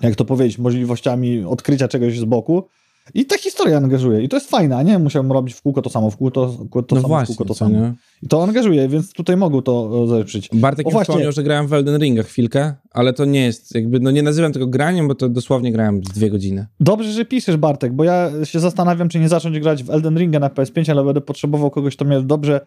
jak 0.02 0.16
to 0.16 0.26
powiedzieć, 0.26 0.58
możliwościami 0.58 1.44
odkrycia 1.44 1.88
czegoś 1.88 2.20
z 2.20 2.26
boku. 2.26 2.68
I 3.14 3.26
ta 3.26 3.38
historia 3.38 3.78
angażuje. 3.78 4.24
I 4.24 4.30
to 4.30 4.38
jest 4.38 4.50
fajne, 4.50 4.78
a 4.78 4.84
nie 4.84 5.00
musiałem 5.00 5.32
robić 5.32 5.56
w 5.56 5.62
kółko 5.62 5.82
to 5.82 5.90
samo, 5.90 6.12
w 6.12 6.18
kółko 6.18 6.48
to, 6.72 6.82
to 6.82 6.96
no 6.96 7.02
samo, 7.02 7.08
właśnie, 7.08 7.36
w 7.36 7.38
kółko 7.38 7.54
to 7.54 7.54
samo. 7.54 7.80
nie? 7.80 7.94
I 8.24 8.28
to 8.28 8.44
angażuje, 8.44 8.88
więc 8.88 9.14
tutaj 9.14 9.38
mogą 9.38 9.62
to 9.62 10.04
e, 10.04 10.08
zepsuć. 10.08 10.50
Bartek 10.54 10.88
O, 10.88 10.90
mi 10.90 11.02
wspomniał, 11.02 11.32
że 11.32 11.44
grałem 11.44 11.68
w 11.68 11.74
Elden 11.74 12.02
Ringa 12.02 12.24
chwilkę, 12.24 12.74
ale 12.92 13.14
to 13.14 13.26
nie 13.26 13.46
jest, 13.46 13.76
jakby, 13.76 14.00
no 14.00 14.12
nie 14.12 14.24
nazywam 14.24 14.54
tego 14.54 14.68
graniem, 14.68 15.08
bo 15.08 15.16
to 15.16 15.30
dosłownie 15.30 15.72
grałem 15.72 16.02
dwie 16.02 16.30
godziny. 16.30 16.68
Dobrze, 16.80 17.12
że 17.12 17.26
piszesz, 17.26 17.58
Bartek, 17.58 17.94
bo 17.94 18.04
ja 18.04 18.32
się 18.44 18.60
zastanawiam, 18.60 19.10
czy 19.10 19.20
nie 19.20 19.30
zacząć 19.30 19.60
grać 19.60 19.84
w 19.84 19.90
Elden 19.90 20.18
Ringa 20.18 20.40
na 20.40 20.50
PS5, 20.50 20.92
ale 20.92 21.04
będę 21.04 21.22
potrzebował 21.22 21.72
kogoś, 21.72 21.96
kto 21.96 22.06
mnie 22.06 22.22
dobrze 22.22 22.62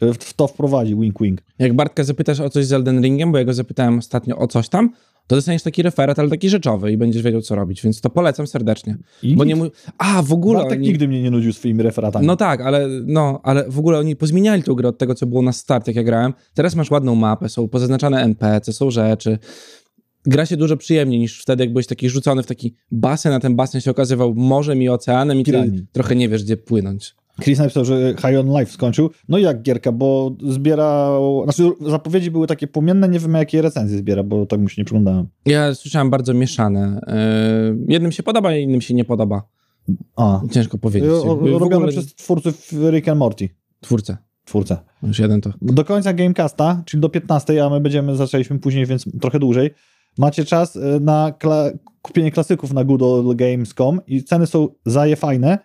w 0.00 0.34
to 0.34 0.46
wprowadzi, 0.46 0.96
wink 0.96 1.20
wink. 1.20 1.40
Jak 1.58 1.74
Bartka 1.74 2.04
zapytasz 2.04 2.40
o 2.40 2.50
coś 2.50 2.66
z 2.66 2.72
Elden 2.72 3.02
Ringiem, 3.02 3.32
bo 3.32 3.38
ja 3.38 3.44
go 3.44 3.54
zapytałem 3.54 3.98
ostatnio 3.98 4.38
o 4.38 4.46
coś 4.46 4.68
tam, 4.68 4.90
to 5.26 5.36
dostaniesz 5.36 5.62
taki 5.62 5.82
referat, 5.82 6.18
ale 6.18 6.28
taki 6.28 6.48
rzeczowy 6.48 6.92
i 6.92 6.96
będziesz 6.96 7.22
wiedział, 7.22 7.40
co 7.40 7.54
robić, 7.54 7.82
więc 7.82 8.00
to 8.00 8.10
polecam 8.10 8.46
serdecznie. 8.46 8.96
I 9.22 9.36
Bo 9.36 9.44
nie 9.44 9.56
mu... 9.56 9.64
A, 9.98 10.22
w 10.22 10.32
ogóle 10.32 10.58
Bartek 10.58 10.78
oni... 10.78 10.86
nigdy 10.86 11.08
mnie 11.08 11.22
nie 11.22 11.30
nudził 11.30 11.52
swoimi 11.52 11.82
referatami. 11.82 12.26
No 12.26 12.36
tak, 12.36 12.60
ale, 12.60 12.88
no, 13.06 13.40
ale 13.42 13.70
w 13.70 13.78
ogóle 13.78 13.98
oni 13.98 14.16
pozmieniali 14.16 14.62
tą 14.62 14.74
grę 14.74 14.88
od 14.88 14.98
tego, 14.98 15.14
co 15.14 15.26
było 15.26 15.42
na 15.42 15.52
start, 15.52 15.86
jak 15.86 15.96
ja 15.96 16.02
grałem. 16.02 16.32
Teraz 16.54 16.74
masz 16.74 16.90
ładną 16.90 17.14
mapę, 17.14 17.48
są 17.48 17.68
pozaznaczane 17.68 18.22
NPC, 18.22 18.72
są 18.72 18.90
rzeczy. 18.90 19.38
Gra 20.26 20.46
się 20.46 20.56
dużo 20.56 20.76
przyjemniej 20.76 21.20
niż 21.20 21.42
wtedy, 21.42 21.64
jak 21.64 21.72
byłeś 21.72 21.86
taki 21.86 22.10
rzucony 22.10 22.42
w 22.42 22.46
taki 22.46 22.74
basen, 22.90 23.32
a 23.32 23.40
ten 23.40 23.56
basen 23.56 23.80
się 23.80 23.90
okazywał 23.90 24.34
morzem 24.34 24.82
i 24.82 24.88
oceanem 24.88 25.40
i 25.40 25.44
ty 25.44 25.84
trochę 25.92 26.16
nie 26.16 26.28
wiesz, 26.28 26.44
gdzie 26.44 26.56
płynąć. 26.56 27.14
Chris 27.42 27.58
napisał, 27.58 27.84
że 27.84 28.14
High 28.18 28.38
on 28.40 28.58
Life 28.58 28.72
skończył. 28.72 29.10
No 29.28 29.38
i 29.38 29.42
jak 29.42 29.62
gierka, 29.62 29.92
bo 29.92 30.36
zbierał... 30.48 31.42
Znaczy 31.44 31.70
zapowiedzi 31.90 32.30
były 32.30 32.46
takie 32.46 32.66
płomienne, 32.66 33.08
nie 33.08 33.18
wiem 33.18 33.34
jakie 33.34 33.62
recenzje 33.62 33.98
zbiera, 33.98 34.22
bo 34.22 34.46
tak 34.46 34.60
mu 34.60 34.68
się 34.68 34.82
nie 34.82 34.84
przyglądałem. 34.84 35.26
Ja 35.46 35.74
słyszałem 35.74 36.10
bardzo 36.10 36.34
mieszane. 36.34 37.00
Yy, 37.06 37.86
jednym 37.88 38.12
się 38.12 38.22
podoba, 38.22 38.54
innym 38.56 38.80
się 38.80 38.94
nie 38.94 39.04
podoba. 39.04 39.42
A. 40.16 40.40
Ciężko 40.50 40.78
powiedzieć. 40.78 41.10
Robione 41.10 41.76
ogóle 41.76 41.88
przez 41.88 42.14
twórców 42.14 42.72
Rick 42.90 43.08
and 43.08 43.18
Morty. 43.18 43.48
Twórcę. 43.80 44.16
Twórcę. 44.44 44.76
Już 45.02 45.18
jeden 45.18 45.40
to. 45.40 45.52
Do 45.62 45.84
końca 45.84 46.12
Gamecasta, 46.12 46.82
czyli 46.86 47.00
do 47.00 47.08
15, 47.08 47.64
a 47.64 47.70
my 47.70 47.80
będziemy, 47.80 48.16
zaczęliśmy 48.16 48.58
później, 48.58 48.86
więc 48.86 49.04
trochę 49.20 49.38
dłużej, 49.38 49.70
macie 50.18 50.44
czas 50.44 50.76
y, 50.76 50.80
na 51.00 51.32
kla- 51.38 51.78
kupienie 52.02 52.30
klasyków 52.30 52.72
na 52.72 52.84
goodoldgames.com 52.84 54.00
i 54.06 54.24
ceny 54.24 54.46
są 54.46 54.68
zaje 54.86 55.16
fajne 55.16 55.58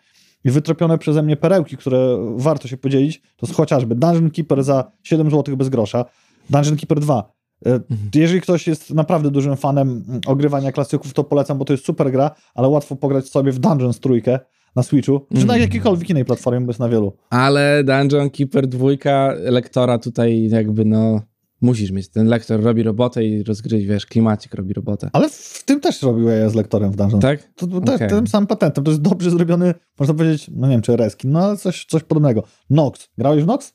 i 0.46 0.52
wytropione 0.52 0.98
przeze 0.98 1.24
mnie 1.24 1.38
perełki, 1.38 1.78
które 1.78 2.18
warto 2.36 2.68
się 2.68 2.78
podzielić. 2.78 3.22
To 3.22 3.46
jest 3.48 3.56
chociażby 3.58 3.96
Dungeon 3.96 4.32
Keeper 4.32 4.64
za 4.64 4.92
7 5.04 5.32
zł 5.32 5.58
bez 5.58 5.70
grosza, 5.70 6.06
Dungeon 6.50 6.78
Keeper 6.78 7.00
2. 7.00 7.32
Y, 7.68 7.72
Jeżeli 8.16 8.42
ktoś 8.42 8.68
jest 8.68 8.94
naprawdę 8.94 9.32
dużym 9.32 9.58
fanem 9.58 10.04
mm, 10.08 10.22
ogrywania 10.28 10.72
klasyków, 10.72 11.14
to 11.14 11.24
polecam, 11.24 11.58
bo 11.58 11.66
to 11.66 11.74
jest 11.74 11.86
super 11.86 12.12
gra, 12.12 12.32
ale 12.56 12.68
łatwo 12.68 12.96
pograć 12.96 13.28
sobie 13.30 13.52
w 13.52 13.60
Dungeons 13.60 14.00
trójkę 14.00 14.40
na 14.76 14.84
Switchu, 14.84 15.20
czy 15.30 15.36
na 15.36 15.42
Mhm. 15.42 15.62
jakiejkolwiek 15.62 16.10
innej 16.10 16.26
platformie, 16.26 16.62
bo 16.62 16.70
jest 16.70 16.80
na 16.80 16.90
wielu. 16.90 17.14
Ale 17.30 17.84
Dungeon 17.84 18.30
Keeper 18.30 18.68
dwójka 18.68 19.34
lektora 19.40 19.98
tutaj 20.00 20.50
jakby 20.50 20.86
no 20.86 21.22
musisz 21.62 21.92
mieć. 21.92 22.10
Ten 22.10 22.28
lektor 22.28 22.62
robi 22.64 22.84
robotę 22.84 23.26
i 23.26 23.44
rozgryź, 23.44 23.86
wiesz, 23.86 24.06
klimacik 24.06 24.54
robi 24.54 24.74
robotę. 24.74 25.10
Ale 25.14 25.30
w 25.30 25.64
tym 25.66 25.80
też 25.80 26.02
robił 26.02 26.28
ja 26.28 26.50
z 26.50 26.56
lektorem 26.56 26.92
w 26.92 26.96
Dungeon. 26.96 27.22
Tak? 27.22 27.54
To, 27.56 27.68
to, 27.68 27.96
Okej. 27.96 28.10
Tym 28.10 28.28
samym 28.28 28.48
patentem. 28.48 28.84
To 28.84 28.92
jest 28.92 29.02
dobrze 29.02 29.32
zrobiony, 29.32 29.74
można 30.00 30.16
powiedzieć, 30.16 30.52
no 30.56 30.68
nie 30.68 30.74
wiem, 30.74 30.82
czy 30.82 30.98
reskin, 30.98 31.32
no 31.32 31.40
ale 31.40 31.58
coś, 31.58 31.86
coś 31.86 32.04
podobnego. 32.04 32.44
Nox. 32.70 33.10
Grałeś 33.18 33.44
w 33.44 33.48
Nox? 33.48 33.74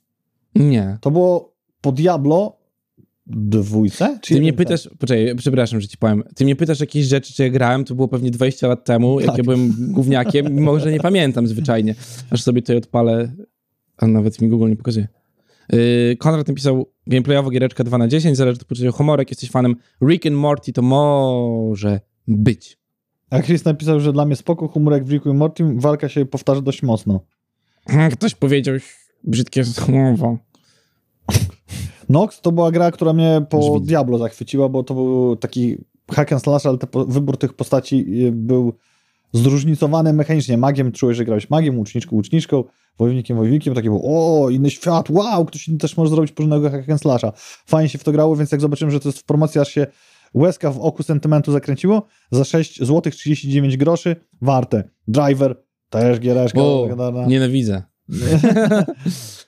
Nie. 0.54 0.98
To 1.00 1.10
było 1.10 1.54
po 1.80 1.92
Diablo 1.92 2.56
dwójce? 3.26 4.18
Czy 4.22 4.34
Ty 4.34 4.40
mnie 4.40 4.52
pytasz, 4.52 4.88
poczekaj, 4.98 5.36
przepraszam, 5.36 5.80
że 5.80 5.88
ci 5.88 5.98
powiem. 5.98 6.22
Ty 6.34 6.44
mnie 6.44 6.56
pytasz 6.56 6.80
jakieś 6.80 7.06
rzeczy, 7.06 7.32
czy 7.34 7.42
ja 7.42 7.50
grałem, 7.50 7.84
to 7.84 7.94
było 7.94 8.08
pewnie 8.08 8.30
20 8.30 8.68
lat 8.68 8.84
temu, 8.84 9.20
jak 9.20 9.28
Tak. 9.28 9.38
ja 9.38 9.44
byłem 9.44 9.74
gówniakiem, 9.78 10.54
mimo 10.54 10.80
że 10.80 10.92
nie 10.92 11.00
pamiętam 11.00 11.46
zwyczajnie. 11.46 11.94
Aż 12.30 12.42
sobie 12.42 12.62
tutaj 12.62 12.76
odpalę, 12.76 13.32
a 13.96 14.06
nawet 14.06 14.40
mi 14.40 14.48
Google 14.48 14.68
nie 14.68 14.76
pokazuje. 14.76 15.08
Yy, 15.72 16.16
Konrad 16.16 16.48
napisał 16.48 16.86
gameplayowo 17.06 17.50
giereczka 17.50 17.84
2 17.84 17.98
na 17.98 18.08
10, 18.08 18.36
zależy 18.36 18.58
od 18.60 18.64
poczucia 18.64 18.90
humoru, 18.90 19.20
jak 19.20 19.30
jesteś 19.30 19.50
fanem 19.50 19.76
Rick 20.08 20.26
and 20.26 20.36
Morty, 20.36 20.72
to 20.72 20.82
może 20.82 22.00
być. 22.28 22.78
A 23.30 23.42
Chris 23.42 23.64
napisał, 23.64 24.00
że 24.00 24.12
dla 24.12 24.24
mnie 24.24 24.36
spoko, 24.36 24.68
humor 24.68 24.92
jak 24.92 25.04
w 25.04 25.10
Ricku 25.10 25.30
i 25.30 25.34
Mortim, 25.34 25.80
walka 25.80 26.08
się 26.08 26.26
powtarza 26.26 26.60
dość 26.60 26.82
mocno. 26.82 27.20
Ktoś 28.12 28.34
powiedział 28.34 28.74
brzydkie 29.24 29.64
słowo. 29.64 30.38
Nox 32.08 32.40
to 32.40 32.52
była 32.52 32.70
gra, 32.70 32.90
która 32.90 33.12
mnie 33.12 33.46
po. 33.50 33.80
Diablo 33.80 34.18
zachwyciła, 34.18 34.68
bo 34.68 34.82
to 34.82 34.94
był 34.94 35.36
taki 35.36 35.76
hack 36.10 36.32
and 36.32 36.42
slash, 36.42 36.66
ale 36.66 36.78
te, 36.78 36.86
po- 36.86 37.04
wybór 37.04 37.36
tych 37.36 37.52
postaci 37.52 38.24
y, 38.26 38.32
był 38.32 38.72
zróżnicowany 39.32 40.12
mechanicznie. 40.12 40.58
Magiem 40.58 40.92
czułeś, 40.92 41.16
że 41.16 41.24
grałeś 41.24 41.50
magiem, 41.50 41.78
łuczniczką, 41.78 42.16
łuczniczką, 42.16 42.64
wojownikiem, 42.98 43.36
wojownikiem, 43.36 43.74
takie 43.74 43.88
było, 43.88 44.02
o, 44.04 44.50
inny 44.50 44.70
świat, 44.70 45.10
wow, 45.10 45.44
ktoś 45.44 45.68
inny 45.68 45.78
też 45.78 45.96
może 45.96 46.10
zrobić 46.10 46.32
porządnego 46.32 46.70
hack 46.70 46.90
and 46.90 47.00
slasha. 47.00 47.32
Fajnie 47.66 47.88
się 47.88 47.98
w 47.98 48.04
to 48.04 48.12
grało, 48.12 48.36
więc 48.36 48.52
jak 48.52 48.60
zobaczyłem, 48.60 48.90
że 48.90 49.00
to 49.00 49.08
jest 49.08 49.18
w 49.18 49.24
promocji, 49.24 49.60
aż 49.60 49.68
się 49.68 49.86
łezka 50.34 50.70
w 50.70 50.80
oku 50.80 51.02
sentymentu 51.02 51.52
zakręciło, 51.52 52.06
za 52.30 52.44
6 52.44 52.78
zł 52.78 53.12
39 53.12 53.76
groszy, 53.76 54.16
warte. 54.42 54.84
Driver, 55.08 55.62
też 55.90 56.20
giereszka. 56.20 56.60
O, 56.60 56.88
nienawidzę. 57.26 57.82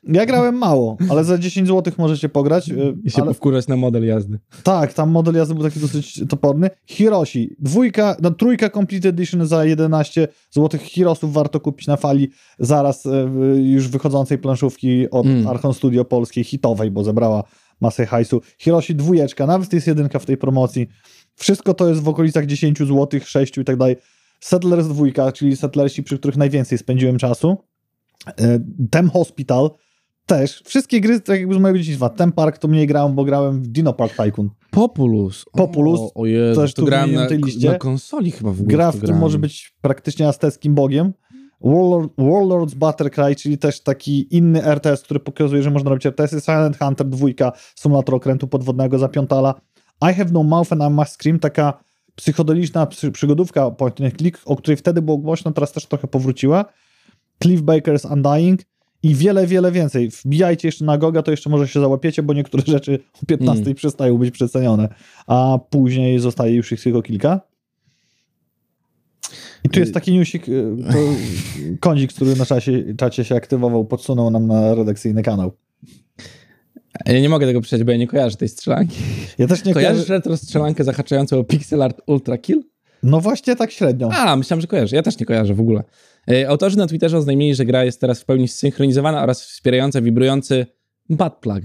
Ja 0.08 0.26
grałem 0.26 0.54
mało, 0.54 0.96
ale 1.10 1.24
za 1.24 1.38
10 1.38 1.68
zł 1.68 1.92
możecie 1.98 2.28
pograć. 2.28 2.68
y, 2.68 2.96
I 3.04 3.10
się 3.10 3.22
ale... 3.22 3.30
powkurzać 3.30 3.68
na 3.68 3.76
model 3.76 4.06
jazdy. 4.06 4.38
Tak, 4.62 4.94
tam 4.94 5.10
model 5.10 5.34
jazdy 5.34 5.54
był 5.54 5.64
taki 5.64 5.80
dosyć 5.80 6.20
toporny. 6.28 6.70
Hiroshi, 6.86 7.56
dwójka, 7.58 8.16
no 8.22 8.30
trójka 8.30 8.70
Complete 8.70 9.08
Edition 9.08 9.46
za 9.46 9.64
11 9.64 10.28
zł. 10.50 10.80
Hirosów 10.80 11.32
warto 11.32 11.60
kupić 11.60 11.86
na 11.86 11.96
fali 11.96 12.30
zaraz 12.58 13.06
e, 13.06 13.10
już 13.56 13.88
wychodzącej 13.88 14.38
planszówki 14.38 15.10
od 15.10 15.26
Mm. 15.26 15.46
Archon 15.48 15.74
Studio 15.74 16.04
polskiej, 16.04 16.44
hitowej, 16.44 16.90
bo 16.90 17.04
zebrała 17.04 17.44
masę 17.80 18.06
hajsu. 18.06 18.40
Hiroshi 18.58 18.94
dwójeczka, 18.94 19.46
nawet 19.46 19.72
jest 19.72 19.86
jedynka 19.86 20.18
w 20.18 20.26
tej 20.26 20.36
promocji. 20.36 20.86
Wszystko 21.34 21.74
to 21.74 21.88
jest 21.88 22.02
w 22.02 22.08
okolicach 22.08 22.46
10 22.46 22.78
zł, 22.78 23.20
6 23.24 23.58
i 23.58 23.64
tak 23.64 23.76
dalej. 23.76 23.96
Settlers 24.40 24.86
dwójka, 24.86 25.32
czyli 25.32 25.56
settlersi, 25.56 26.02
przy 26.02 26.18
których 26.18 26.36
najwięcej 26.36 26.78
spędziłem 26.78 27.18
czasu. 27.18 27.56
E, 28.26 28.58
Tem 28.90 29.10
Hospital 29.10 29.70
też. 30.26 30.62
Wszystkie 30.66 31.00
gry 31.00 31.20
tak 31.20 31.40
jakby 31.40 31.54
z 31.54 31.58
mojego 31.58 31.78
dzieciństwa. 31.78 32.08
Tem 32.08 32.32
Park 32.32 32.58
to 32.58 32.68
mniej 32.68 32.86
grałem, 32.86 33.14
bo 33.14 33.24
grałem 33.24 33.62
w 33.62 33.68
Dino 33.68 33.92
Park 33.92 34.16
Tycoon. 34.16 34.50
Populus. 34.70 35.44
Populus. 35.52 36.00
O, 36.00 36.14
o 36.14 36.26
Jezu, 36.26 36.60
Też 36.60 36.74
to 36.74 36.82
tu 36.82 36.86
grałem 36.86 37.14
na, 37.14 37.26
tej 37.26 37.38
liście. 37.38 37.70
na 37.70 37.78
konsoli 37.78 38.30
chyba 38.30 38.50
w 38.50 38.60
ogóle. 38.60 38.76
Gra, 38.76 38.92
w 38.92 38.96
którym 38.96 39.18
może 39.18 39.38
być 39.38 39.74
praktycznie 39.80 40.28
azteckim 40.28 40.74
bogiem. 40.74 41.12
Warlord, 41.60 42.12
Warlords 42.18 42.74
Buttercry, 42.74 43.36
czyli 43.36 43.58
też 43.58 43.80
taki 43.82 44.36
inny 44.36 44.64
RTS, 44.64 45.02
który 45.02 45.20
pokazuje, 45.20 45.62
że 45.62 45.70
można 45.70 45.90
robić 45.90 46.06
RTS-y. 46.06 46.40
Silent 46.40 46.78
Hunter 46.78 47.06
2, 47.06 47.52
symulator 47.74 48.14
okrętu 48.14 48.48
podwodnego 48.48 48.98
za 48.98 49.08
piątala. 49.08 49.60
I 50.10 50.14
Have 50.14 50.30
No 50.32 50.42
Mouth 50.42 50.72
and 50.72 50.82
I 50.82 50.90
Must 50.90 51.12
Scream, 51.12 51.38
taka 51.38 51.84
psychodeliczna 52.14 52.86
przy, 52.86 53.12
przygodówka 53.12 53.70
point 53.70 54.00
and 54.00 54.16
click, 54.18 54.40
o 54.44 54.56
której 54.56 54.76
wtedy 54.76 55.02
było 55.02 55.18
głośno, 55.18 55.52
teraz 55.52 55.72
też 55.72 55.86
trochę 55.86 56.08
powróciła. 56.08 56.64
Cliff 57.42 57.62
Baker's 57.62 58.12
Undying 58.12 58.60
i 59.02 59.14
wiele, 59.14 59.46
wiele 59.46 59.72
więcej. 59.72 60.10
Wbijajcie 60.24 60.68
jeszcze 60.68 60.84
na 60.84 60.98
Goga, 60.98 61.22
to 61.22 61.30
jeszcze 61.30 61.50
może 61.50 61.68
się 61.68 61.80
załapiecie, 61.80 62.22
bo 62.22 62.34
niektóre 62.34 62.62
rzeczy 62.76 62.98
o 63.22 63.26
15 63.26 63.62
Mm. 63.62 63.74
przestają 63.74 64.18
być 64.18 64.30
przecenione, 64.30 64.88
a 65.26 65.58
później 65.70 66.18
zostaje 66.18 66.54
już 66.54 66.72
ich 66.72 66.82
tylko 66.82 67.02
kilka. 67.02 67.40
I 69.64 69.68
tu 69.68 69.80
jest 69.80 69.94
taki 69.94 70.12
newsik, 70.12 70.48
y, 70.48 70.76
to 70.92 70.98
kądzik, 71.80 72.12
który 72.12 72.36
na 72.36 72.46
czasie, 72.46 72.84
czacie 72.98 73.24
się 73.24 73.34
aktywował, 73.34 73.84
podsunął 73.84 74.30
nam 74.30 74.46
na 74.46 74.74
redakcyjny 74.74 75.22
kanał. 75.22 75.52
Ja 77.06 77.20
nie 77.20 77.28
mogę 77.28 77.46
tego 77.46 77.60
przejść, 77.60 77.84
bo 77.84 77.92
ja 77.92 77.98
nie 77.98 78.06
kojarzę 78.06 78.36
tej 78.36 78.48
strzelanki. 78.48 78.96
Ja 79.38 79.46
też 79.46 79.64
nie 79.64 79.74
Kojarzysz 79.74 79.96
kojarzę. 80.06 80.14
retro 80.14 80.36
strzelankę 80.36 80.84
zahaczającą 80.84 81.38
o 81.38 81.44
pixel 81.44 81.82
art 81.82 82.00
ultra 82.06 82.38
kill? 82.38 82.62
No 83.02 83.20
właśnie 83.20 83.56
tak 83.56 83.70
średnio. 83.70 84.10
A, 84.12 84.36
myślałem, 84.36 84.60
że 84.60 84.66
kojarzysz. 84.66 84.92
Ja 84.92 85.02
też 85.02 85.18
nie 85.18 85.26
kojarzę 85.26 85.54
w 85.54 85.60
ogóle. 85.60 85.82
E, 86.30 86.48
Autorzy 86.48 86.78
na 86.78 86.86
Twitterze 86.86 87.18
oznajmili, 87.18 87.54
że 87.54 87.64
gra 87.64 87.84
jest 87.84 88.00
teraz 88.00 88.20
w 88.20 88.24
pełni 88.24 88.48
zsynchronizowana 88.48 89.22
oraz 89.22 89.44
wspierająca 89.44 90.00
wibrujący 90.00 90.66
butt 91.08 91.34
plug. 91.40 91.60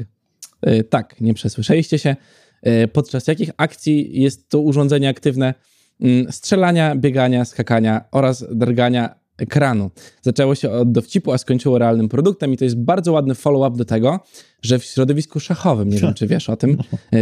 E, 0.62 0.84
Tak, 0.84 1.22
nie 1.22 1.34
przesłyszeliście 1.34 2.00
się. 2.00 2.16
E, 2.62 2.88
Podczas 2.88 3.28
jakich 3.28 3.50
akcji 3.58 4.22
jest 4.22 4.50
to 4.50 4.60
urządzenie 4.60 5.10
aktywne? 5.10 5.54
Mm, 6.02 6.32
Strzelania, 6.32 6.96
biegania, 6.96 7.46
skakania 7.46 8.04
oraz 8.12 8.46
drgania 8.52 9.16
ekranu. 9.38 9.92
Zaczęło 10.22 10.56
się 10.56 10.72
od 10.72 10.92
dowcipu, 10.92 11.32
a 11.32 11.38
skończyło 11.38 11.78
realnym 11.78 12.10
produktem 12.10 12.54
i 12.54 12.58
to 12.58 12.64
jest 12.64 12.78
bardzo 12.80 13.12
ładny 13.12 13.36
follow-up 13.36 13.78
do 13.78 13.86
tego, 13.86 14.20
że 14.62 14.80
w 14.80 14.84
środowisku 14.84 15.40
szachowym, 15.40 15.90
nie 15.90 15.98
wiem 15.98 16.14
czy 16.20 16.28
wiesz 16.28 16.50
o 16.50 16.56
tym, 16.56 16.78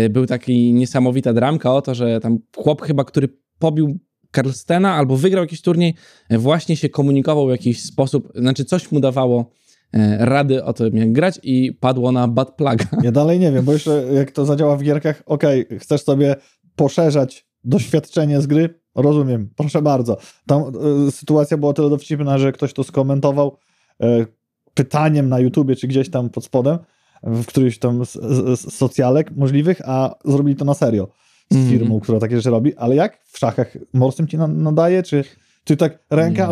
był 0.09 0.25
taki 0.25 0.73
niesamowita 0.73 1.33
dramka 1.33 1.73
o 1.73 1.81
to, 1.81 1.95
że 1.95 2.19
tam 2.19 2.39
chłop 2.55 2.81
chyba, 2.81 3.03
który 3.03 3.29
pobił 3.59 3.99
Carlstena 4.36 4.93
albo 4.93 5.17
wygrał 5.17 5.43
jakiś 5.43 5.61
turniej, 5.61 5.95
e, 6.30 6.38
właśnie 6.38 6.77
się 6.77 6.89
komunikował 6.89 7.47
w 7.47 7.49
jakiś 7.49 7.84
sposób, 7.84 8.32
znaczy 8.36 8.65
coś 8.65 8.91
mu 8.91 8.99
dawało 8.99 9.51
e, 9.93 10.25
rady 10.25 10.63
o 10.63 10.73
tym, 10.73 10.97
jak 10.97 11.11
grać 11.11 11.39
i 11.43 11.73
padło 11.73 12.11
na 12.11 12.27
bad 12.27 12.55
plaga. 12.55 12.86
Ja 13.03 13.11
dalej 13.11 13.39
nie 13.39 13.51
wiem, 13.51 13.65
bo 13.65 13.73
jeszcze 13.73 14.05
jak 14.13 14.32
to 14.32 14.45
zadziała 14.45 14.77
w 14.77 14.84
gierkach, 14.84 15.23
okej, 15.25 15.65
chcesz 15.80 16.03
sobie 16.03 16.36
poszerzać 16.75 17.47
doświadczenie 17.63 18.41
z 18.41 18.47
gry, 18.47 18.80
rozumiem, 18.95 19.49
proszę 19.55 19.82
bardzo. 19.82 20.17
Tam 20.47 20.63
y, 21.07 21.11
sytuacja 21.11 21.57
była 21.57 21.73
tyle 21.73 21.89
dowcipna, 21.89 22.38
że 22.38 22.51
ktoś 22.51 22.73
to 22.73 22.84
skomentował 22.84 23.57
y, 24.03 24.25
pytaniem 24.73 25.30
na 25.30 25.39
YouTubie, 25.39 25.75
czy 25.75 25.88
gdzieś 25.88 26.09
tam 26.09 26.30
pod 26.30 26.45
spodem, 26.45 26.77
w 27.23 27.45
którymś 27.45 27.80
tam 27.80 28.05
z, 28.05 28.73
socjalek 28.73 29.32
możliwych, 29.36 29.82
a 29.86 30.15
zrobili 30.25 30.55
to 30.55 30.65
na 30.65 30.73
serio 30.73 31.07
z 31.52 31.56
Mhm. 31.56 31.72
firmą, 31.80 32.00
która 32.00 32.20
takie 32.20 32.36
rzeczy 32.38 32.50
robi. 32.50 32.76
Ale 32.76 32.95
jak 32.95 33.20
w 33.26 33.38
szachach 33.39 33.78
morsem 33.93 34.28
ci 34.28 34.38
na, 34.38 34.47
nadaje, 34.47 35.04
czy 35.04 35.24
ty 35.64 35.78
tak 35.78 36.00
ręka... 36.10 36.50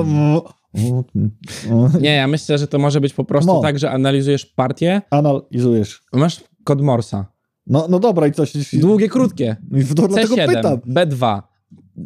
Nie, 2.01 2.15
ja 2.15 2.27
myślę, 2.27 2.57
że 2.57 2.67
to 2.67 2.79
może 2.79 3.01
być 3.01 3.13
po 3.13 3.23
prostu 3.25 3.53
No. 3.53 3.61
tak, 3.61 3.79
że 3.79 3.91
analizujesz 3.91 4.45
partię, 4.45 5.01
Analizujesz. 5.09 6.01
masz 6.13 6.43
kod 6.63 6.81
Morsa. 6.81 7.25
No, 7.67 7.87
no 7.89 7.99
dobra, 7.99 8.27
i 8.27 8.31
coś... 8.31 8.53
Długie, 8.75 9.09
krótkie. 9.09 9.55
Dlatego 9.71 10.35
C7, 10.35 10.47
pytam. 10.55 10.77
B2. 10.77 11.41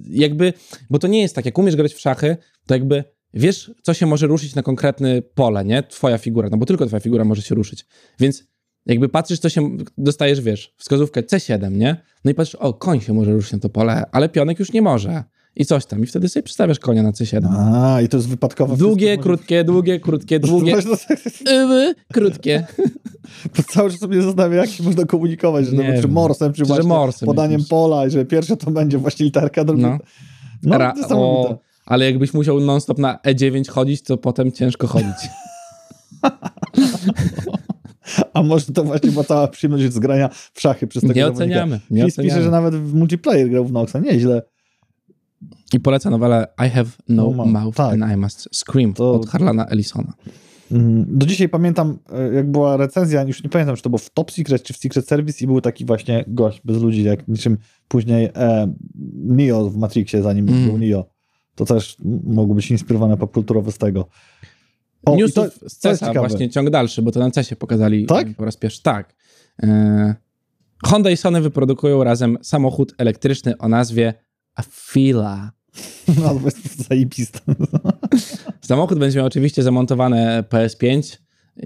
Jakby, 0.10 0.54
bo 0.90 1.00
to 1.00 1.08
nie 1.08 1.22
jest 1.22 1.36
tak, 1.36 1.46
jak 1.46 1.58
umiesz 1.58 1.76
grać 1.76 1.94
w 1.94 2.00
szachy, 2.00 2.38
to 2.68 2.74
jakby 2.74 3.04
wiesz, 3.34 3.72
co 3.82 3.94
się 3.94 4.06
może 4.06 4.28
ruszyć 4.28 4.56
na 4.56 4.64
konkretne 4.64 5.22
pole, 5.22 5.66
nie? 5.66 5.84
Twoja 5.84 6.18
figura, 6.18 6.50
no 6.52 6.58
bo 6.58 6.66
tylko 6.66 6.86
twoja 6.86 7.00
figura 7.00 7.26
może 7.26 7.42
się 7.42 7.56
ruszyć. 7.56 7.86
Więc 8.20 8.44
jakby 8.86 9.10
patrzysz, 9.10 9.40
co 9.40 9.50
się, 9.50 9.78
dostajesz, 9.98 10.42
wiesz, 10.42 10.74
wskazówkę 10.78 11.22
C7, 11.22 11.72
nie? 11.72 12.02
No 12.26 12.32
i 12.32 12.34
patrzysz, 12.34 12.56
o, 12.56 12.74
koń 12.74 13.02
się 13.02 13.14
może 13.14 13.34
ruszyć 13.34 13.52
na 13.52 13.60
to 13.60 13.70
pole, 13.70 14.06
ale 14.12 14.30
pionek 14.30 14.60
już 14.60 14.74
nie 14.74 14.82
może. 14.82 15.24
I 15.56 15.66
coś 15.66 15.86
tam. 15.86 16.04
I 16.04 16.06
wtedy 16.06 16.30
sobie 16.30 16.44
przestawiasz 16.44 16.80
konia 16.80 17.04
na 17.04 17.12
C7. 17.12 17.48
A, 17.58 18.02
i 18.02 18.08
to 18.08 18.18
jest 18.18 18.30
wypadkowe. 18.30 18.78
Długie, 18.78 19.18
krótkie, 19.18 19.64
długie, 19.64 20.00
krótkie, 20.00 20.40
długie, 20.50 20.76
Yy, 21.46 21.96
krótkie. 22.14 22.66
To 23.56 23.64
cały 23.64 23.90
czas 23.90 24.00
sobie 24.00 24.22
zastanawiam, 24.22 24.58
jak 24.58 24.70
się 24.70 24.84
można 24.84 25.06
komunikować, 25.06 25.66
że 25.66 25.78
Nie 25.78 25.94
no, 25.94 26.02
czy 26.02 26.08
morsem, 26.08 26.54
czy 26.54 26.62
Czy 26.62 26.66
właśnie 26.66 26.88
morsem 26.88 27.26
podaniem 27.26 27.62
pola, 27.70 28.08
i 28.08 28.10
że 28.10 28.26
pierwsze 28.26 28.58
to 28.58 28.72
będzie 28.72 28.98
właśnie 28.98 29.26
literka, 29.26 29.64
drugie... 29.64 29.84
No. 29.84 29.98
No, 30.64 30.78
Ra- 30.78 30.94
o, 31.10 31.60
ale 31.86 32.06
jakbyś 32.06 32.34
musiał 32.34 32.60
non-stop 32.60 32.98
na 32.98 33.20
E9 33.28 33.70
chodzić, 33.70 34.02
to 34.02 34.18
potem 34.18 34.52
ciężko 34.52 34.88
chodzić. 34.88 35.16
A 38.34 38.44
może 38.44 38.66
to 38.66 38.84
właśnie 38.84 39.12
była 39.12 39.24
cała 39.24 39.48
przyjemność 39.48 39.94
z 39.94 40.00
grania 40.00 40.30
w 40.54 40.62
szachy 40.62 40.88
przez 40.88 41.02
tego 41.02 41.14
Nie 41.14 41.28
oceniamy. 41.28 41.80
Nie 41.92 42.02
Fils 42.04 42.16
pisze, 42.16 42.44
że 42.44 42.52
nawet 42.52 42.76
w 42.76 42.94
multiplayer 42.94 43.50
grał 43.50 43.66
w 43.66 43.72
Noxa, 43.72 43.96
nieźle. 44.00 44.42
I 45.74 45.80
poleca 45.80 46.10
nowelę 46.10 46.48
I 46.68 46.70
Have 46.70 46.86
No, 47.10 47.32
No 47.38 47.46
mouth. 47.46 47.76
Tak. 47.78 47.94
and 47.94 48.14
I 48.14 48.18
Must 48.18 48.50
Scream 48.52 48.94
To- 48.94 49.14
od 49.14 49.30
Harlana 49.30 49.66
Ellisona. 49.66 50.14
Mm, 50.72 51.06
Do 51.10 51.26
dzisiaj 51.26 51.50
pamiętam, 51.50 51.98
e, 52.14 52.34
jak 52.34 52.52
była 52.52 52.78
recenzja, 52.78 53.24
już 53.24 53.44
nie 53.44 53.50
pamiętam, 53.50 53.76
czy 53.76 53.82
to 53.82 53.90
było 53.90 53.98
w 53.98 54.10
Top 54.10 54.32
Secret, 54.32 54.64
czy 54.64 54.74
w 54.74 54.78
Secret 54.78 55.08
Service 55.08 55.44
i 55.44 55.48
był 55.48 55.62
taki 55.62 55.86
właśnie 55.86 56.26
gość 56.28 56.62
bez 56.66 56.78
ludzi, 56.82 57.04
jak 57.04 57.28
niczym 57.28 57.58
później 57.88 58.30
e, 58.36 58.74
Neo 59.16 59.70
w 59.70 59.78
Matrixie, 59.78 60.22
zanim 60.22 60.50
Mm. 60.50 60.66
był 60.66 60.78
Neo. 60.78 61.06
To 61.56 61.66
też 61.66 61.98
mogło 62.24 62.56
być 62.56 62.72
inspirowane 62.72 63.18
popkulturowo 63.18 63.72
z 63.72 63.78
tego. 63.78 64.06
O, 65.06 65.16
Newsów 65.16 65.60
to, 65.60 65.70
z 65.70 65.80
to 65.80 65.90
jest 65.90 66.02
CESa 66.02 66.14
właśnie 66.14 66.50
ciąg 66.50 66.70
dalszy, 66.70 67.02
bo 67.02 67.12
to 67.12 67.20
na 67.20 67.32
CESie 67.32 67.56
pokazali 67.56 68.06
Tak? 68.06 68.36
po 68.36 68.46
raz 68.46 68.58
pierwszy. 68.58 68.84
Tak. 68.84 69.16
E, 69.64 70.16
Honda 70.84 71.12
i 71.12 71.18
Sony 71.18 71.42
wyprodukują 71.42 72.04
razem 72.04 72.38
samochód 72.42 72.94
elektryczny 72.98 73.58
o 73.58 73.68
nazwie 73.68 74.14
Afila. 74.56 75.52
Nazwa 76.08 76.32
jest 76.32 76.38
po 76.38 76.40
prostu 76.40 76.84
zajebista. 76.84 77.40
Samochód 78.62 79.00
będzie 79.00 79.18
miał 79.18 79.28
oczywiście 79.28 79.64
zamontowane 79.64 80.44
PS5 80.50 81.18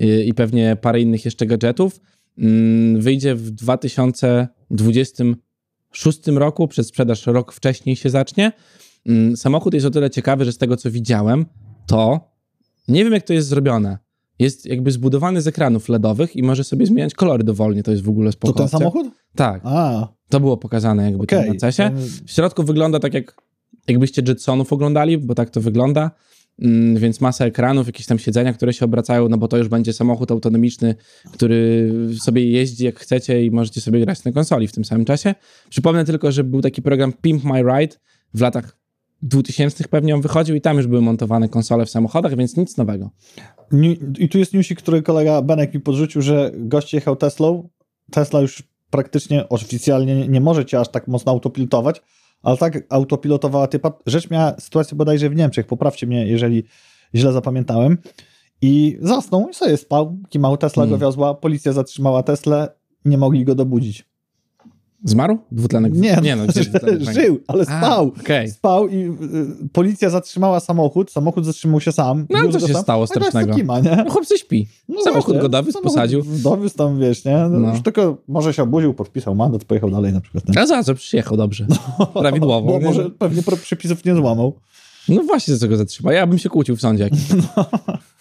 y, 0.01 0.23
i 0.23 0.33
pewnie 0.33 0.77
parę 0.81 1.01
innych 1.01 1.25
jeszcze 1.25 1.45
gadżetów. 1.45 1.99
Mm, 2.37 3.01
Wyjdzie 3.01 3.35
w 3.35 3.51
2026 3.51 6.27
roku, 6.27 6.67
przez 6.67 6.87
sprzedaż 6.87 7.25
rok 7.25 7.53
wcześniej 7.53 7.95
się 7.95 8.09
zacznie. 8.09 8.51
Mm, 9.05 9.37
Samochód 9.37 9.73
jest 9.73 9.85
o 9.85 9.89
tyle 9.89 10.09
ciekawy, 10.09 10.45
że 10.45 10.51
z 10.51 10.57
tego 10.57 10.77
co 10.77 10.91
widziałem, 10.91 11.45
to 11.87 12.29
nie 12.87 13.03
wiem 13.03 13.13
jak 13.13 13.23
to 13.23 13.33
jest 13.33 13.47
zrobione. 13.47 13.97
Jest 14.39 14.65
jakby 14.65 14.91
zbudowany 14.91 15.41
z 15.41 15.47
ekranów 15.47 15.89
LEDowych 15.89 16.35
i 16.35 16.43
może 16.43 16.63
sobie 16.63 16.85
zmieniać 16.85 17.13
kolory 17.13 17.43
dowolnie. 17.43 17.83
To 17.83 17.91
jest 17.91 18.03
w 18.03 18.09
ogóle 18.09 18.27
To 18.29 18.31
spoko. 18.31 18.53
ten 18.53 18.63
opcja. 18.65 18.79
samochód? 18.79 19.07
Tak, 19.35 19.61
A, 19.63 20.07
to 20.29 20.39
było 20.39 20.57
pokazane 20.57 21.03
jakby 21.05 21.23
okay. 21.23 21.49
na 21.49 21.55
CESie. 21.55 21.91
W 22.25 22.31
środku 22.31 22.63
wygląda 22.63 22.99
tak 22.99 23.13
jak 23.13 23.35
jakbyście 23.87 24.21
Jetsonów 24.27 24.73
oglądali, 24.73 25.17
bo 25.17 25.35
tak 25.35 25.49
to 25.49 25.61
wygląda. 25.61 26.11
Mm, 26.59 26.97
Więc 26.97 27.21
masa 27.21 27.45
ekranów, 27.45 27.87
jakieś 27.87 28.05
tam 28.05 28.19
siedzenia, 28.19 28.53
które 28.53 28.73
się 28.73 28.85
obracają, 28.85 29.29
no 29.29 29.37
bo 29.37 29.47
to 29.47 29.57
już 29.57 29.67
będzie 29.67 29.93
samochód 29.93 30.31
autonomiczny, 30.31 30.95
który 31.31 31.91
sobie 32.19 32.49
jeździ 32.51 32.85
jak 32.85 32.99
chcecie 32.99 33.45
i 33.45 33.51
możecie 33.51 33.81
sobie 33.81 33.99
grać 33.99 34.23
na 34.23 34.31
konsoli 34.31 34.67
w 34.67 34.71
tym 34.71 34.85
samym 34.85 35.05
czasie. 35.05 35.35
Przypomnę 35.69 36.05
tylko, 36.05 36.31
że 36.31 36.43
był 36.43 36.61
taki 36.61 36.81
program 36.81 37.13
Pimp 37.21 37.43
My 37.43 37.63
Ride 37.63 37.95
w 38.33 38.41
latach 38.41 38.77
2000 39.21 39.83
pewnie 39.87 40.15
on 40.15 40.21
wychodził 40.21 40.55
i 40.55 40.61
tam 40.61 40.77
już 40.77 40.87
były 40.87 41.01
montowane 41.01 41.49
konsole 41.49 41.85
w 41.85 41.89
samochodach, 41.89 42.35
więc 42.35 42.57
nic 42.57 42.77
nowego. 42.77 43.09
I 44.19 44.29
tu 44.29 44.37
jest 44.37 44.53
newsik, 44.53 44.79
który 44.81 45.01
kolega 45.01 45.41
Benek 45.41 45.73
mi 45.73 45.79
podrzucił, 45.79 46.21
że 46.21 46.51
gość 46.55 46.93
jechał 46.93 47.15
Teslą. 47.15 47.69
Tesla 48.11 48.41
już 48.41 48.63
praktycznie 48.89 49.49
oficjalnie 49.49 50.15
nie- 50.15 50.27
nie 50.27 50.41
może 50.41 50.65
cię 50.65 50.79
aż 50.79 50.89
tak 50.91 51.07
mocno 51.07 51.31
autopilotować, 51.31 52.01
ale 52.43 52.57
tak 52.57 52.85
autopilotowała 52.89 53.67
typa. 53.67 53.93
Rzecz 54.05 54.29
miała 54.29 54.55
sytuację 54.59 54.97
bodajże 54.97 55.29
w 55.29 55.35
Niemczech, 55.35 55.67
poprawcie 55.67 56.07
mnie, 56.07 56.27
jeżeli 56.27 56.63
źle 57.15 57.33
zapamiętałem. 57.33 57.97
I 58.61 58.97
zasnął 59.01 59.49
i 59.49 59.53
sobie 59.53 59.77
spał, 59.77 60.17
kimał, 60.29 60.57
Tesla 60.57 60.81
Hmm. 60.83 60.99
go 60.99 61.05
wiozła, 61.05 61.33
policja 61.33 61.73
zatrzymała 61.73 62.23
Teslę, 62.23 62.67
nie 63.05 63.17
mogli 63.17 63.45
go 63.45 63.55
dobudzić. 63.55 64.05
Zmarł? 65.05 65.37
Dwutlenek? 65.51 65.93
Nie, 65.93 66.19
nie 66.23 66.35
no, 66.35 66.47
gdzie 66.47 66.61
dwutlenek 66.61 67.03
węgla? 67.03 67.13
żył, 67.21 67.39
ale 67.47 67.61
A, 67.61 67.65
spał. 67.65 68.11
Okej. 68.21 68.49
Spał 68.49 68.87
i 68.87 68.95
y, 68.95 69.69
policja 69.73 70.09
zatrzymała 70.09 70.59
samochód, 70.59 71.11
samochód 71.11 71.45
zatrzymał 71.45 71.81
się 71.81 71.91
sam. 71.91 72.25
No, 72.29 72.51
co 72.51 72.67
się 72.67 72.73
stało 72.73 73.07
strasznego? 73.07 73.55
Kima, 73.55 73.79
nie? 73.79 74.03
No 74.05 74.11
chłopcy 74.11 74.37
śpi. 74.37 74.67
No 74.89 75.01
Samochód 75.01 75.25
właśnie, 75.25 75.41
go 75.41 75.49
dowiózł, 75.49 75.81
posadził. 75.81 76.23
Dowiózł 76.43 76.77
tam, 76.77 76.99
wiesz, 76.99 77.25
nie? 77.25 77.37
No. 77.37 77.59
No. 77.59 77.71
Już 77.71 77.81
tylko 77.81 78.17
może 78.27 78.53
się 78.53 78.63
obudził, 78.63 78.93
podpisał 78.93 79.35
mandat, 79.35 79.65
pojechał 79.65 79.91
dalej 79.91 80.13
na 80.13 80.21
przykład. 80.21 80.49
Nie? 80.49 80.61
A 80.61 80.65
za 80.65 80.83
co? 80.83 80.95
Przyjechał 80.95 81.37
dobrze. 81.37 81.67
Prawidłowo. 82.13 82.71
Bo 82.71 82.79
może 82.79 83.09
pewnie 83.09 83.41
przepisów 83.63 84.05
nie 84.05 84.15
złamał. 84.15 84.59
No 85.09 85.23
właśnie, 85.23 85.53
za 85.53 85.59
co 85.59 85.67
go 85.67 85.77
zatrzyma. 85.77 86.13
Ja 86.13 86.27
bym 86.27 86.37
się 86.37 86.49
kłócił 86.49 86.75
w 86.75 86.81
sądzie. 86.81 87.03
jakimś. 87.03 87.21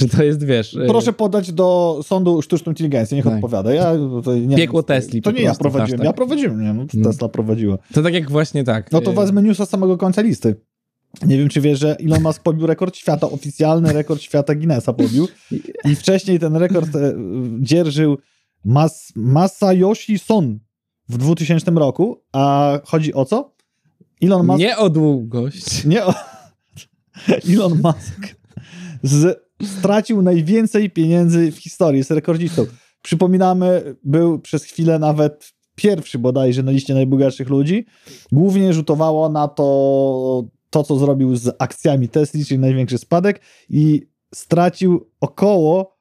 Że 0.00 0.08
to 0.08 0.22
jest, 0.22 0.44
wiesz... 0.44 0.74
y, 0.74 0.84
Proszę 0.88 1.12
podać 1.12 1.52
do 1.52 2.00
sądu 2.02 2.42
sztuczną 2.42 2.72
inteligencję, 2.72 3.16
niech 3.16 3.24
Tak. 3.24 3.34
odpowiada. 3.34 3.74
Ja 3.74 3.92
nie 4.46 4.56
Piekło 4.56 4.82
Tesli 4.82 5.22
To 5.22 5.30
nie 5.30 5.42
ja 5.42 5.44
prostu, 5.44 5.62
prowadziłem, 5.62 5.88
hashtag. 5.90 6.04
ja 6.04 6.12
prowadziłem, 6.12 6.62
nie, 6.62 6.72
no, 6.72 6.84
No. 6.94 7.04
Tesla 7.10 7.28
prowadziła. 7.28 7.78
To 7.94 8.02
tak 8.02 8.14
jak 8.14 8.30
właśnie 8.30 8.64
tak. 8.64 8.92
No 8.92 9.00
to 9.00 9.10
y, 9.10 9.14
wezmę 9.14 9.42
newsa 9.42 9.66
z 9.66 9.70
samego 9.70 9.96
końca 9.96 10.22
listy. 10.22 10.54
Nie 11.26 11.38
wiem, 11.38 11.48
czy 11.48 11.60
wiesz, 11.60 11.78
że 11.80 11.96
Elon 11.98 12.22
Musk 12.22 12.42
pobił 12.42 12.66
rekord 12.66 12.96
świata, 12.96 13.30
oficjalny 13.30 13.92
rekord 13.92 14.22
świata 14.22 14.54
Guinnessa 14.54 14.92
pobił. 14.92 15.28
I 15.84 15.94
wcześniej 15.94 16.38
ten 16.38 16.56
rekord 16.56 16.96
e, 16.96 17.14
dzierżył 17.60 18.18
Mas 18.64 19.12
Masayoshi 19.16 20.18
Son 20.18 20.58
w 21.08 21.16
2000 21.18 21.70
roku. 21.70 22.22
A 22.32 22.72
chodzi 22.84 23.14
o 23.14 23.24
co? 23.24 23.52
Elon 24.22 24.46
Musk... 24.46 24.58
Nie 24.58 24.76
o 24.76 24.90
długość. 24.90 25.84
Nie 25.84 26.04
o... 26.06 26.14
Elon 27.54 27.80
Musk 27.82 28.39
z... 29.02 29.44
stracił 29.78 30.22
najwięcej 30.22 30.90
pieniędzy 30.90 31.52
w 31.52 31.58
historii, 31.58 31.98
jest 31.98 32.10
rekordzistą. 32.10 32.66
Przypominamy, 33.02 33.96
był 34.04 34.38
przez 34.38 34.64
chwilę 34.64 34.98
nawet 34.98 35.52
pierwszy 35.74 36.18
bodajże 36.18 36.62
na 36.62 36.70
liście 36.70 36.94
najbogatszych 36.94 37.48
ludzi. 37.48 37.86
Głównie 38.32 38.72
rzutowało 38.72 39.28
na 39.28 39.48
to 39.48 40.44
to, 40.70 40.82
co 40.84 40.96
zrobił 40.96 41.36
z 41.36 41.56
akcjami 41.58 42.08
Tesla, 42.08 42.40
czyli 42.44 42.60
największy 42.60 42.98
spadek 42.98 43.40
i 43.70 44.06
stracił 44.34 45.10
około 45.20 45.98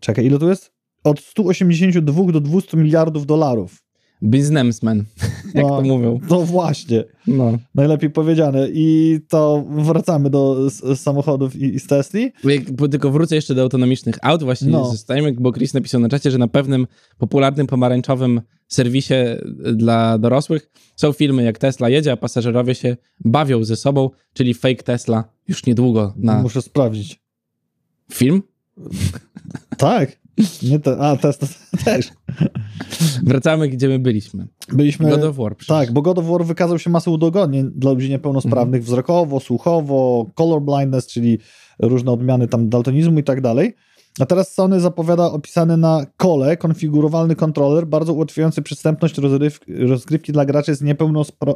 czekaj, 0.00 0.26
ile 0.26 0.38
to 0.38 0.48
jest? 0.48 0.72
Od 1.04 1.20
182 1.20 2.32
do 2.32 2.40
200 2.40 2.76
miliardów 2.76 3.26
dolarów. 3.26 3.87
Businessman, 4.22 5.04
jak 5.54 5.64
No. 5.66 5.76
to 5.76 5.82
mówią. 5.82 6.20
No 6.30 6.40
właśnie. 6.42 7.04
No. 7.26 7.58
Najlepiej 7.74 8.10
powiedziane. 8.10 8.68
I 8.72 9.18
to 9.28 9.64
wracamy 9.68 10.30
do 10.30 10.68
samochodów 10.96 11.56
i, 11.56 11.64
i 11.74 11.80
z 11.80 11.86
Tesli. 11.86 12.32
Jak, 12.44 12.62
tylko 12.90 13.10
wrócę 13.10 13.34
jeszcze 13.34 13.54
do 13.54 13.62
autonomicznych 13.62 14.14
aut. 14.22 14.42
Właśnie 14.42 14.70
No. 14.70 14.90
zostajemy, 14.90 15.32
bo 15.40 15.52
Chris 15.52 15.74
napisał 15.74 16.00
na 16.00 16.08
czacie, 16.08 16.30
że 16.30 16.38
na 16.38 16.48
pewnym 16.48 16.86
popularnym 17.18 17.66
pomarańczowym 17.66 18.40
serwisie 18.68 19.14
y, 19.14 19.74
dla 19.74 20.18
dorosłych 20.18 20.70
są 20.96 21.12
filmy, 21.12 21.42
jak 21.42 21.58
Tesla 21.58 21.88
jedzie, 21.88 22.12
a 22.12 22.16
pasażerowie 22.16 22.74
się 22.74 22.96
bawią 23.24 23.64
ze 23.64 23.76
sobą, 23.76 24.10
czyli 24.32 24.54
fake 24.54 24.82
Tesla 24.82 25.24
już 25.48 25.66
niedługo 25.66 26.14
na 26.16 26.42
Muszę 26.42 26.62
sprawdzić. 26.62 27.20
film. 28.12 28.42
Tak. 29.78 30.18
Nie 30.62 30.78
te, 30.78 30.98
a, 30.98 31.16
Tesla 31.16 31.48
też. 31.84 32.08
Wracamy, 33.22 33.68
gdzie 33.68 33.88
my 33.88 33.98
byliśmy. 33.98 34.46
Byliśmy... 34.72 35.10
God 35.10 35.24
of 35.24 35.36
War. 35.36 35.56
przecież. 35.56 35.76
Tak, 35.76 35.92
bo 35.92 36.02
God 36.02 36.18
of 36.18 36.26
War 36.26 36.44
wykazał 36.44 36.78
się 36.78 36.90
masą 36.90 37.10
udogodnień 37.10 37.70
dla 37.74 37.90
ludzi 37.90 38.10
niepełnosprawnych 38.10 38.84
wzrokowo, 38.84 39.40
słuchowo, 39.40 40.26
color 40.34 40.62
blindness, 40.62 41.06
czyli 41.06 41.38
różne 41.78 42.12
odmiany 42.12 42.48
tam 42.48 42.68
daltonizmu 42.68 43.18
i 43.18 43.24
tak 43.24 43.40
dalej. 43.40 43.74
A 44.20 44.26
teraz 44.26 44.54
Sony 44.54 44.80
zapowiada 44.80 45.26
opisany 45.32 45.76
na 45.76 46.06
kole 46.16 46.56
konfigurowalny 46.56 47.36
kontroler, 47.36 47.86
bardzo 47.86 48.12
ułatwiający 48.12 48.62
przystępność 48.62 49.14
rozgrywki 49.88 50.32
dla 50.32 50.44
graczy 50.44 50.74
z 50.74 50.82
niepełnospra 50.82 51.52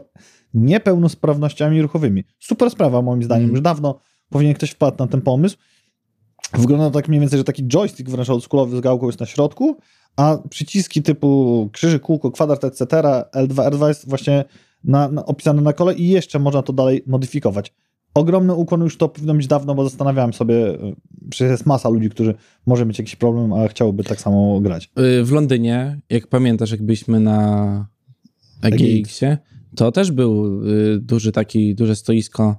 niepełnosprawnościami 0.55 1.83
ruchowymi. 1.83 2.25
Super 2.39 2.71
sprawa 2.71 3.03
moim 3.03 3.23
zdaniem, 3.23 3.45
Mm. 3.45 3.51
już 3.53 3.61
dawno 3.61 4.01
powinien 4.31 4.55
ktoś 4.55 4.71
wpadł 4.71 4.97
na 4.99 5.07
ten 5.07 5.21
pomysł. 5.21 5.57
Wygląda 6.59 6.91
tak 6.91 7.09
mniej 7.09 7.21
więcej, 7.21 7.39
że 7.39 7.45
taki 7.45 7.67
joystick 7.67 8.11
wręcz 8.11 8.31
oldschoolowy 8.31 8.77
z 8.77 8.81
gałką 8.81 9.07
jest 9.07 9.21
na 9.21 9.27
środku, 9.27 9.77
a 10.17 10.39
przyciski 10.51 11.03
typu 11.03 11.69
krzyżyk, 11.73 12.03
kółko, 12.03 12.31
kwadrat, 12.31 12.65
etc., 12.65 12.87
L2, 13.35 13.55
R2 13.55 13.89
jest 13.89 14.09
właśnie 14.09 14.45
na, 14.85 15.09
na, 15.09 15.27
opisane 15.27 15.63
na 15.63 15.73
kole 15.73 15.95
i 15.95 16.09
jeszcze 16.09 16.39
można 16.39 16.63
to 16.63 16.73
dalej 16.73 17.03
modyfikować. 17.07 17.75
Ogromny 18.15 18.55
ukłon 18.55 18.81
już 18.81 18.97
to 18.97 19.09
powinno 19.09 19.35
być 19.35 19.47
dawno, 19.47 19.75
bo 19.75 19.85
zastanawiałem 19.85 20.33
sobie, 20.33 20.55
y, 20.75 20.97
przecież 21.31 21.51
jest 21.51 21.67
masa 21.67 21.89
ludzi, 21.89 22.11
którzy 22.11 22.35
może 22.67 22.87
mieć 22.87 22.99
jakiś 22.99 23.17
problem, 23.17 23.53
a 23.53 23.69
chciałoby 23.69 24.05
tak 24.05 24.21
samo 24.21 24.61
grać. 24.61 24.91
Y, 25.21 25.25
W 25.25 25.33
Londynie, 25.33 26.01
jak 26.11 26.27
pamiętasz, 26.27 26.71
jak 26.71 26.83
byliśmy 26.83 27.21
na 27.21 27.89
EGX-ie, 28.63 29.39
to 29.77 29.93
też 29.93 30.11
był 30.11 30.63
y, 30.69 30.99
duży 30.99 31.33
taki, 31.33 31.75
duże 31.75 31.97
stoisko 31.97 32.57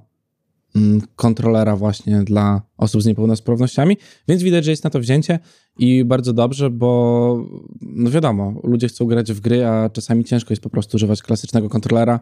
kontrolera 1.16 1.76
właśnie 1.76 2.22
dla 2.24 2.62
osób 2.78 3.02
z 3.02 3.06
niepełnosprawnościami, 3.06 3.96
więc 4.28 4.42
widać, 4.42 4.64
że 4.64 4.70
jest 4.70 4.84
na 4.84 4.90
to 4.90 5.00
wzięcie 5.00 5.38
i 5.78 6.04
bardzo 6.04 6.32
dobrze, 6.32 6.70
bo 6.70 7.44
no 7.82 8.10
wiadomo, 8.10 8.60
ludzie 8.64 8.88
chcą 8.88 9.04
grać 9.06 9.32
w 9.32 9.40
gry, 9.40 9.66
a 9.66 9.90
czasami 9.90 10.24
ciężko 10.24 10.52
jest 10.52 10.62
po 10.62 10.70
prostu 10.70 10.96
używać 10.96 11.22
klasycznego 11.22 11.68
kontrolera, 11.68 12.20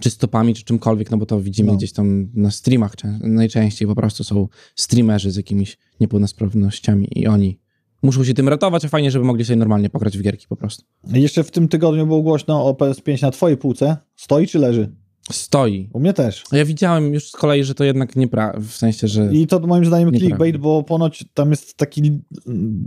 czy 0.00 0.10
stopami, 0.10 0.54
czy 0.54 0.64
czymkolwiek, 0.64 1.10
no 1.10 1.16
bo 1.16 1.26
to 1.26 1.40
widzimy 1.40 1.70
No. 1.72 1.76
gdzieś 1.76 1.92
tam 1.92 2.28
na 2.34 2.50
streamach 2.50 2.96
czę- 2.96 3.18
najczęściej 3.22 3.88
po 3.88 3.94
prostu 3.94 4.24
są 4.24 4.48
streamerzy 4.76 5.30
z 5.30 5.36
jakimiś 5.36 5.78
niepełnosprawnościami 6.00 7.08
i 7.16 7.26
oni 7.26 7.60
muszą 8.02 8.24
się 8.24 8.34
tym 8.34 8.48
ratować, 8.48 8.84
a 8.84 8.88
fajnie, 8.88 9.10
żeby 9.10 9.24
mogli 9.24 9.44
sobie 9.44 9.56
normalnie 9.56 9.90
pograć 9.90 10.18
w 10.18 10.22
gierki 10.22 10.46
po 10.48 10.56
prostu. 10.56 10.84
Jeszcze 11.12 11.44
w 11.44 11.50
tym 11.50 11.68
tygodniu 11.68 12.06
było 12.06 12.22
głośno 12.22 12.66
o 12.66 12.72
PS5 12.72 13.22
na 13.22 13.30
twojej 13.30 13.56
półce. 13.56 13.96
Stoi 14.16 14.46
czy 14.46 14.58
leży? 14.58 14.96
Stoi. 15.32 15.88
U 15.92 16.00
mnie 16.00 16.12
też. 16.12 16.44
Ja 16.52 16.64
widziałem 16.64 17.14
już 17.14 17.28
z 17.28 17.32
kolei, 17.32 17.64
że 17.64 17.74
to 17.74 17.84
jednak 17.84 18.16
nie 18.16 18.28
pra... 18.28 18.52
w 18.60 18.70
sensie, 18.70 19.08
że... 19.08 19.32
I 19.32 19.46
to 19.46 19.60
moim 19.60 19.84
zdaniem 19.84 20.12
clickbait, 20.12 20.56
bo 20.56 20.82
ponoć 20.82 21.24
tam 21.34 21.50
jest 21.50 21.76
taki 21.76 22.20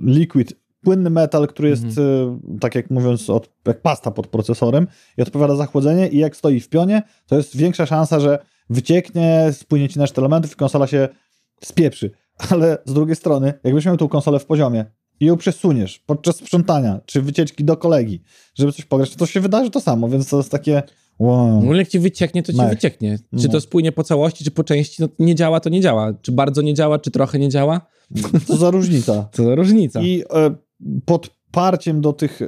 liquid, 0.04 0.54
płynny 0.84 1.10
metal, 1.10 1.48
który 1.48 1.70
jest, 1.70 1.84
Mhm. 1.84 2.40
y, 2.56 2.60
tak 2.60 2.76
jak 2.76 2.92
mówiąc, 2.92 3.30
od, 3.30 3.50
jak 3.68 3.82
pasta 3.82 4.12
pod 4.12 4.28
procesorem 4.28 4.88
i 5.18 5.22
odpowiada 5.22 5.56
za 5.56 5.66
chłodzenie 5.66 6.08
i 6.08 6.18
jak 6.18 6.36
stoi 6.36 6.60
w 6.60 6.70
pionie, 6.70 7.02
to 7.28 7.36
jest 7.38 7.58
większa 7.58 7.86
szansa, 7.86 8.20
że 8.20 8.40
wycieknie, 8.70 9.50
spłynie 9.52 9.90
ci 9.90 10.00
na 10.00 10.04
resztę 10.04 10.22
elementów 10.22 10.52
i 10.52 10.56
konsola 10.56 10.88
się 10.88 11.10
spieprzy. 11.64 12.12
Ale 12.50 12.78
z 12.86 12.94
drugiej 12.94 13.16
strony, 13.16 13.54
jakbyś 13.64 13.86
miał 13.86 13.98
tą 13.98 14.08
konsolę 14.08 14.40
w 14.40 14.46
poziomie 14.46 14.86
i 15.20 15.26
ją 15.26 15.38
przesuniesz 15.38 16.00
podczas 16.00 16.36
sprzątania, 16.36 17.00
czy 17.06 17.22
wycieczki 17.22 17.64
do 17.64 17.78
kolegi, 17.78 18.22
żeby 18.56 18.72
coś 18.72 18.86
pograć, 18.86 19.16
to 19.16 19.26
się 19.26 19.40
wydarzy 19.40 19.72
to 19.72 19.82
samo, 19.82 20.10
więc 20.10 20.30
to 20.30 20.38
jest 20.38 20.52
takie 20.52 20.84
wow. 21.20 21.64
No, 21.64 21.74
jak 21.76 21.88
ci 21.88 22.00
wycieknie, 22.00 22.44
to 22.44 22.52
ci 22.52 22.58
Mech. 22.58 22.70
wycieknie. 22.70 23.18
Czy 23.40 23.48
No. 23.48 23.52
to 23.54 23.62
spłynie 23.62 23.92
po 23.92 24.04
całości, 24.04 24.44
czy 24.44 24.52
po 24.52 24.64
części, 24.64 25.02
no 25.02 25.08
nie 25.20 25.36
działa, 25.36 25.60
to 25.60 25.70
nie 25.70 25.82
działa. 25.82 26.14
Czy 26.22 26.32
bardzo 26.32 26.62
nie 26.62 26.74
działa, 26.74 27.00
czy 27.00 27.12
trochę 27.12 27.40
nie 27.40 27.50
działa? 27.50 27.82
Co 28.48 28.58
za 28.58 28.72
różnica. 28.72 29.24
To 29.36 29.44
za 29.44 29.56
różnica. 29.56 30.02
I 30.02 30.22
e, 30.34 30.56
podparciem 31.06 32.02
do 32.02 32.14
tych 32.14 32.40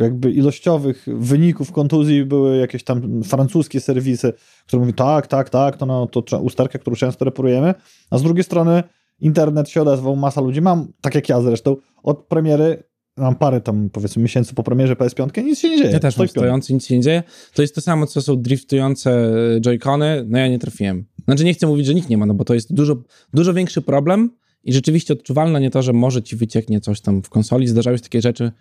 jakby 0.00 0.30
ilościowych 0.30 1.06
wyników 1.14 1.72
kontuzji 1.72 2.24
były 2.24 2.56
jakieś 2.56 2.84
tam 2.84 3.22
francuskie 3.22 3.80
serwisy, 3.80 4.32
które 4.66 4.80
mówią 4.80 4.92
tak, 4.92 5.26
tak, 5.26 5.50
tak, 5.50 5.76
to, 5.76 5.86
no, 5.86 6.06
to 6.06 6.38
usterka, 6.40 6.78
którą 6.78 6.96
często 6.96 7.24
reperujemy, 7.24 7.74
a 8.10 8.18
z 8.18 8.22
drugiej 8.22 8.44
strony 8.44 8.82
internet 9.20 9.68
się 9.68 9.82
odezwał, 9.82 10.16
masa 10.16 10.40
ludzi, 10.40 10.60
mam, 10.60 10.92
tak 11.00 11.14
jak 11.14 11.28
ja 11.28 11.40
zresztą, 11.40 11.76
od 12.02 12.18
premiery, 12.26 12.82
mam 13.20 13.34
parę 13.34 13.60
tam 13.60 13.90
powiedzmy 13.90 14.22
miesięcy 14.22 14.54
po 14.54 14.62
premierze 14.62 14.94
PS5, 14.94 15.44
nic 15.44 15.58
się 15.58 15.70
nie 15.70 15.78
dzieje. 15.78 15.90
Ja 15.90 16.00
też 16.00 16.16
mam 16.16 16.28
stojący, 16.28 16.74
nic 16.74 16.86
się 16.86 16.96
nie 16.96 17.02
dzieje. 17.02 17.22
To 17.54 17.62
jest 17.62 17.74
to 17.74 17.80
samo, 17.80 18.06
co 18.06 18.22
są 18.22 18.42
driftujące 18.42 19.10
e, 19.56 19.60
joycony. 19.60 20.24
No 20.28 20.38
ja 20.38 20.48
nie 20.48 20.58
trafiłem. 20.58 21.04
Znaczy 21.24 21.44
nie 21.44 21.54
chcę 21.54 21.66
mówić, 21.66 21.86
że 21.86 21.94
nikt 21.94 22.08
nie 22.08 22.18
ma, 22.18 22.26
no 22.26 22.34
bo 22.34 22.44
to 22.44 22.54
jest 22.54 22.74
dużo, 22.74 22.96
dużo 23.34 23.54
większy 23.54 23.82
problem 23.82 24.30
i 24.64 24.72
rzeczywiście 24.72 25.14
odczuwalne 25.14 25.60
nie 25.60 25.70
to, 25.70 25.82
że 25.82 25.92
może 25.92 26.22
ci 26.22 26.36
wycieknie 26.36 26.80
coś 26.80 27.00
tam 27.00 27.22
w 27.22 27.28
konsoli, 27.28 27.66
zdarzały 27.66 27.98
się 27.98 28.02
takie 28.02 28.20
rzeczy 28.20 28.52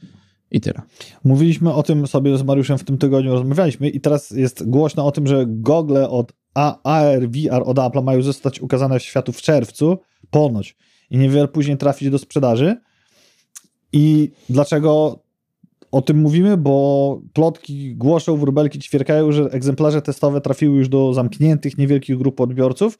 i 0.52 0.62
tyle. 0.62 0.82
Mówiliśmy 1.24 1.74
o 1.74 1.84
tym 1.84 2.08
sobie 2.08 2.38
z 2.38 2.44
Mariuszem 2.44 2.78
w 2.78 2.84
tym 2.84 2.98
tygodniu, 2.98 3.32
rozmawialiśmy 3.32 3.90
i 3.90 4.02
teraz 4.02 4.32
jest 4.32 4.70
głośno 4.70 5.06
o 5.06 5.12
tym, 5.12 5.28
że 5.28 5.46
gogle 5.48 6.10
od 6.10 6.34
AR, 6.54 7.30
VR 7.30 7.64
od 7.66 7.80
Apple 7.80 8.04
mają 8.04 8.22
zostać 8.22 8.62
ukazane 8.62 9.00
w 9.00 9.04
światu 9.04 9.32
w 9.32 9.42
czerwcu, 9.42 9.98
ponoć, 10.30 10.78
i 11.10 11.18
niewiele 11.18 11.48
później 11.48 11.78
trafić 11.78 12.10
do 12.10 12.18
sprzedaży. 12.18 12.76
I 13.94 14.32
dlaczego 14.50 15.20
o 15.92 16.02
tym 16.02 16.18
mówimy? 16.18 16.58
Bo 16.58 17.22
plotki 17.34 17.96
głoszą, 17.96 18.38
wróbelki 18.38 18.80
ćwierkają, 18.80 19.32
że 19.32 19.44
egzemplarze 19.44 20.02
testowe 20.02 20.42
trafiły 20.42 20.78
już 20.78 20.90
do 20.90 21.14
zamkniętych, 21.14 21.78
niewielkich 21.78 22.18
grup 22.18 22.42
odbiorców. 22.42 23.00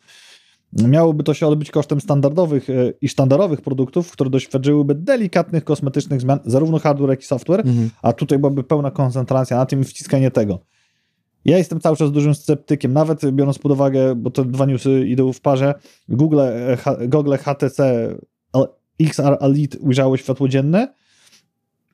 Miałoby 0.74 1.24
to 1.24 1.34
się 1.34 1.48
odbyć 1.48 1.72
kosztem 1.72 2.02
standardowych 2.02 2.70
e, 2.70 2.74
i 3.02 3.10
sztandarowych 3.10 3.62
produktów, 3.62 4.12
które 4.12 4.30
doświadczyłyby 4.30 4.96
delikatnych 4.96 5.64
kosmetycznych 5.64 6.22
zmian, 6.22 6.40
zarówno 6.46 6.80
hardware, 6.80 7.10
jak 7.10 7.22
i 7.22 7.26
software, 7.26 7.60
Mhm. 7.60 7.90
a 8.02 8.14
tutaj 8.14 8.40
byłaby 8.40 8.64
pełna 8.64 8.92
koncentracja 8.92 9.58
na 9.58 9.66
tym 9.66 9.82
i 9.82 9.84
wciskanie 9.84 10.32
tego. 10.32 10.60
Ja 11.46 11.58
jestem 11.58 11.80
cały 11.80 11.98
czas 11.98 12.12
dużym 12.12 12.36
sceptykiem, 12.36 12.94
nawet 12.94 13.32
biorąc 13.32 13.60
pod 13.60 13.72
uwagę, 13.72 14.16
bo 14.16 14.30
te 14.30 14.46
dwa 14.46 14.66
newsy 14.66 15.06
idą 15.08 15.34
w 15.34 15.42
parze, 15.42 15.74
Google, 16.10 16.40
e, 16.40 16.78
H, 16.78 16.98
Google 17.08 17.34
HTC 17.38 18.10
XR 19.00 19.38
Elite 19.40 19.80
ujrzały 19.80 20.18
światło 20.18 20.48
dzienne 20.48 20.94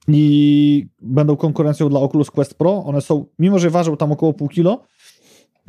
i 0.07 0.87
będą 1.01 1.35
konkurencją 1.35 1.89
dla 1.89 1.99
Oculus 1.99 2.31
Quest 2.31 2.53
Pro. 2.57 2.83
One 2.85 3.01
są, 3.01 3.25
mimo 3.39 3.59
że 3.59 3.69
ważą 3.69 3.97
tam 3.97 4.11
około 4.11 4.33
pół 4.33 4.47
kilo, 4.47 4.83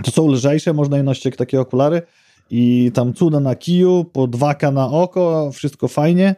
to 0.05 0.11
są 0.11 0.29
lżejsze, 0.29 0.73
można 0.73 0.97
je 0.97 1.03
nosić 1.03 1.25
jak 1.25 1.37
takie 1.37 1.61
okulary 1.61 2.03
i 2.51 2.91
tam 2.95 3.15
cuda 3.15 3.41
na 3.41 3.55
kiju, 3.55 4.05
po 4.05 4.29
2K 4.29 4.73
na 4.73 4.91
oko, 4.91 5.51
wszystko 5.53 5.89
fajnie. 5.89 6.35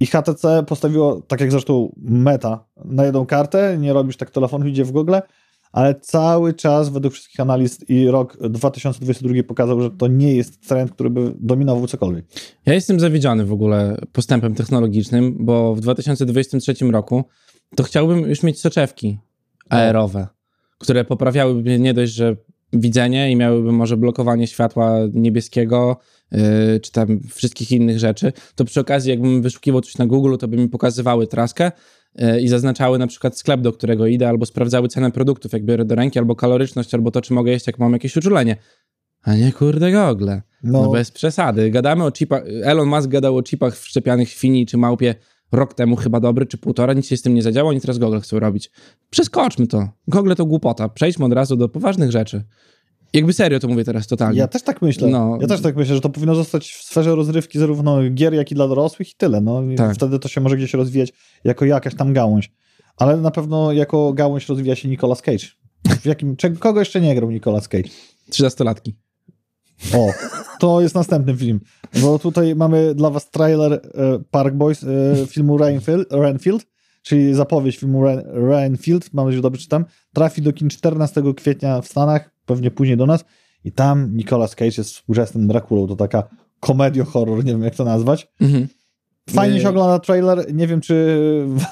I 0.00 0.06
HTC 0.06 0.64
postawiło, 0.66 1.22
tak 1.28 1.40
jak 1.40 1.50
zresztą 1.50 1.92
Meta, 1.96 2.64
na 2.84 3.04
jedną 3.04 3.26
kartę, 3.26 3.78
nie 3.78 3.92
robisz 3.92 4.16
tak 4.16 4.30
telefonu, 4.30 4.66
idzie 4.66 4.84
w 4.84 4.92
Google, 4.92 5.14
ale 5.72 5.94
cały 6.00 6.54
czas 6.54 6.88
według 6.88 7.14
wszystkich 7.14 7.40
analiz 7.40 7.90
i 7.90 8.06
rok 8.06 8.36
2022 8.50 9.42
pokazał, 9.42 9.80
że 9.80 9.90
to 9.90 10.06
nie 10.06 10.34
jest 10.34 10.68
trend, 10.68 10.92
który 10.92 11.10
by 11.10 11.32
dominował 11.38 11.86
cokolwiek. 11.86 12.24
Ja 12.66 12.74
jestem 12.74 13.00
zawiedziony 13.00 13.44
w 13.44 13.52
ogóle 13.52 13.96
postępem 14.12 14.54
technologicznym, 14.54 15.36
bo 15.40 15.74
w 15.74 15.80
2023 15.80 16.74
roku 16.90 17.24
to 17.76 17.82
chciałbym 17.82 18.18
już 18.18 18.42
mieć 18.42 18.60
soczewki 18.60 19.18
aerowe, 19.70 20.26
które 20.78 21.04
poprawiałyby 21.04 21.78
nie 21.78 21.94
dość, 21.94 22.12
że 22.12 22.36
widzenie 22.72 23.30
i 23.30 23.36
miałyby 23.36 23.72
może 23.72 23.96
blokowanie 23.96 24.46
światła 24.46 24.98
niebieskiego, 25.12 25.96
yy, 26.32 26.40
czy 26.80 26.92
tam 26.92 27.20
wszystkich 27.34 27.72
innych 27.72 27.98
rzeczy, 27.98 28.32
to 28.54 28.64
przy 28.64 28.80
okazji 28.80 29.10
jakbym 29.10 29.42
wyszukiwał 29.42 29.80
coś 29.80 29.98
na 29.98 30.06
Google, 30.06 30.36
to 30.36 30.48
by 30.48 30.56
mi 30.56 30.68
pokazywały 30.68 31.26
traskę 31.26 31.72
i 32.40 32.48
zaznaczały 32.48 32.98
na 32.98 33.06
przykład 33.06 33.38
sklep, 33.38 33.60
do 33.60 33.72
którego 33.72 34.06
idę, 34.06 34.28
albo 34.28 34.46
sprawdzały 34.46 34.88
cenę 34.88 35.10
produktów, 35.10 35.52
jak 35.52 35.64
biorę 35.64 35.84
do 35.84 35.94
ręki, 35.94 36.18
albo 36.18 36.36
kaloryczność, 36.36 36.94
albo 36.94 37.10
to, 37.10 37.20
czy 37.20 37.34
mogę 37.34 37.52
jeść, 37.52 37.66
jak 37.66 37.78
mam 37.78 37.92
jakieś 37.92 38.16
uczulenie. 38.16 38.56
A 39.22 39.34
nie 39.34 39.52
kurde 39.52 39.92
gogle. 39.92 40.42
No, 40.62 40.82
No 40.82 40.90
bez 40.90 41.10
przesady. 41.10 41.70
Gadamy 41.70 42.04
o 42.04 42.12
chipach. 42.12 42.42
Elon 42.62 42.88
Musk 42.88 43.08
gadał 43.08 43.36
o 43.36 43.42
chipach 43.42 43.78
wszczepianych 43.78 44.28
w 44.28 44.32
świni 44.32 44.66
czy 44.66 44.76
małpie 44.76 45.14
rok 45.52 45.74
temu 45.74 45.96
chyba 45.96 46.20
dobry, 46.20 46.46
czy 46.46 46.58
półtora. 46.58 46.92
Nic 46.92 47.06
się 47.06 47.16
z 47.16 47.22
tym 47.22 47.34
nie 47.34 47.42
zadziało, 47.42 47.70
oni 47.70 47.80
teraz 47.80 47.98
Google 47.98 48.18
chcą 48.18 48.38
robić. 48.38 48.70
Przeskoczmy 49.10 49.66
to. 49.66 49.88
Google 50.08 50.34
to 50.36 50.46
głupota. 50.46 50.88
Przejdźmy 50.88 51.24
od 51.24 51.32
razu 51.32 51.56
do 51.56 51.68
poważnych 51.68 52.10
rzeczy. 52.10 52.44
Jakby 53.16 53.32
serio 53.32 53.60
to 53.60 53.68
mówię 53.68 53.84
teraz 53.84 54.06
totalnie. 54.06 54.38
ja 54.38 54.48
też 54.48 54.62
tak 54.62 54.82
myślę. 54.82 55.08
No. 55.08 55.38
Ja 55.40 55.46
też 55.46 55.60
tak 55.60 55.76
myślę, 55.76 55.94
że 55.94 56.00
to 56.00 56.08
powinno 56.10 56.34
zostać 56.34 56.72
w 56.72 56.82
sferze 56.84 57.14
rozrywki 57.14 57.58
zarówno 57.58 58.10
gier, 58.10 58.34
jak 58.34 58.52
i 58.52 58.54
dla 58.54 58.68
dorosłych 58.68 59.10
i 59.10 59.14
tyle. 59.16 59.40
No. 59.40 59.62
I 59.62 59.74
Tak. 59.74 59.94
Wtedy 59.94 60.18
to 60.18 60.28
się 60.28 60.40
może 60.40 60.56
gdzieś 60.56 60.74
rozwijać 60.74 61.12
jako 61.44 61.64
jakaś 61.64 61.94
tam 61.94 62.12
gałąź. 62.12 62.52
Ale 62.96 63.16
na 63.16 63.30
pewno 63.30 63.72
jako 63.72 64.12
gałąź 64.12 64.48
rozwija 64.48 64.76
się 64.76 64.88
Nicolas 64.88 65.22
Cage. 65.22 65.46
W 66.00 66.06
jakim, 66.06 66.36
kogo 66.58 66.80
jeszcze 66.80 67.00
nie 67.00 67.14
grał 67.14 67.30
Nicolas 67.30 67.68
Cage? 67.68 67.88
13-latki. 68.30 68.92
O, 69.94 70.10
to 70.60 70.80
jest 70.80 70.94
następny 70.94 71.36
film. 71.36 71.60
Bo 72.00 72.18
tutaj 72.18 72.54
mamy 72.54 72.94
dla 72.94 73.10
was 73.10 73.30
trailer 73.30 73.72
e, 73.72 73.78
Park 74.30 74.54
Boys 74.54 74.84
e, 74.84 74.86
filmu 75.26 75.58
Rainfield, 75.58 76.12
Renfield, 76.12 76.66
czyli 77.02 77.34
zapowiedź 77.34 77.76
filmu 77.78 78.04
Ren, 78.04 78.22
Renfield, 78.26 79.12
mam 79.14 79.24
nadzieję, 79.24 79.38
że 79.38 79.42
dobrze 79.42 79.62
czytam. 79.62 79.84
Trafi 80.14 80.42
do 80.42 80.52
kin 80.52 80.68
14 80.68 81.22
kwietnia 81.36 81.80
w 81.80 81.86
Stanach, 81.86 82.30
pewnie 82.46 82.70
później 82.70 82.96
do 82.96 83.06
nas. 83.06 83.24
I 83.64 83.72
tam 83.72 84.16
Nicolas 84.16 84.54
Cage 84.54 84.72
jest 84.78 84.90
współczesnym 84.94 85.46
Drakulą. 85.48 85.86
To 85.86 85.96
taka 85.96 86.22
komedio-horror, 86.60 87.44
nie 87.44 87.52
wiem 87.52 87.62
jak 87.62 87.74
to 87.74 87.84
nazwać. 87.84 88.28
Mhm. 88.40 88.68
Fajnie 89.30 89.54
Nie. 89.54 89.60
się 89.60 89.68
ogląda 89.68 89.98
trailer. 89.98 90.54
Nie 90.54 90.66
wiem, 90.66 90.80
czy 90.80 91.16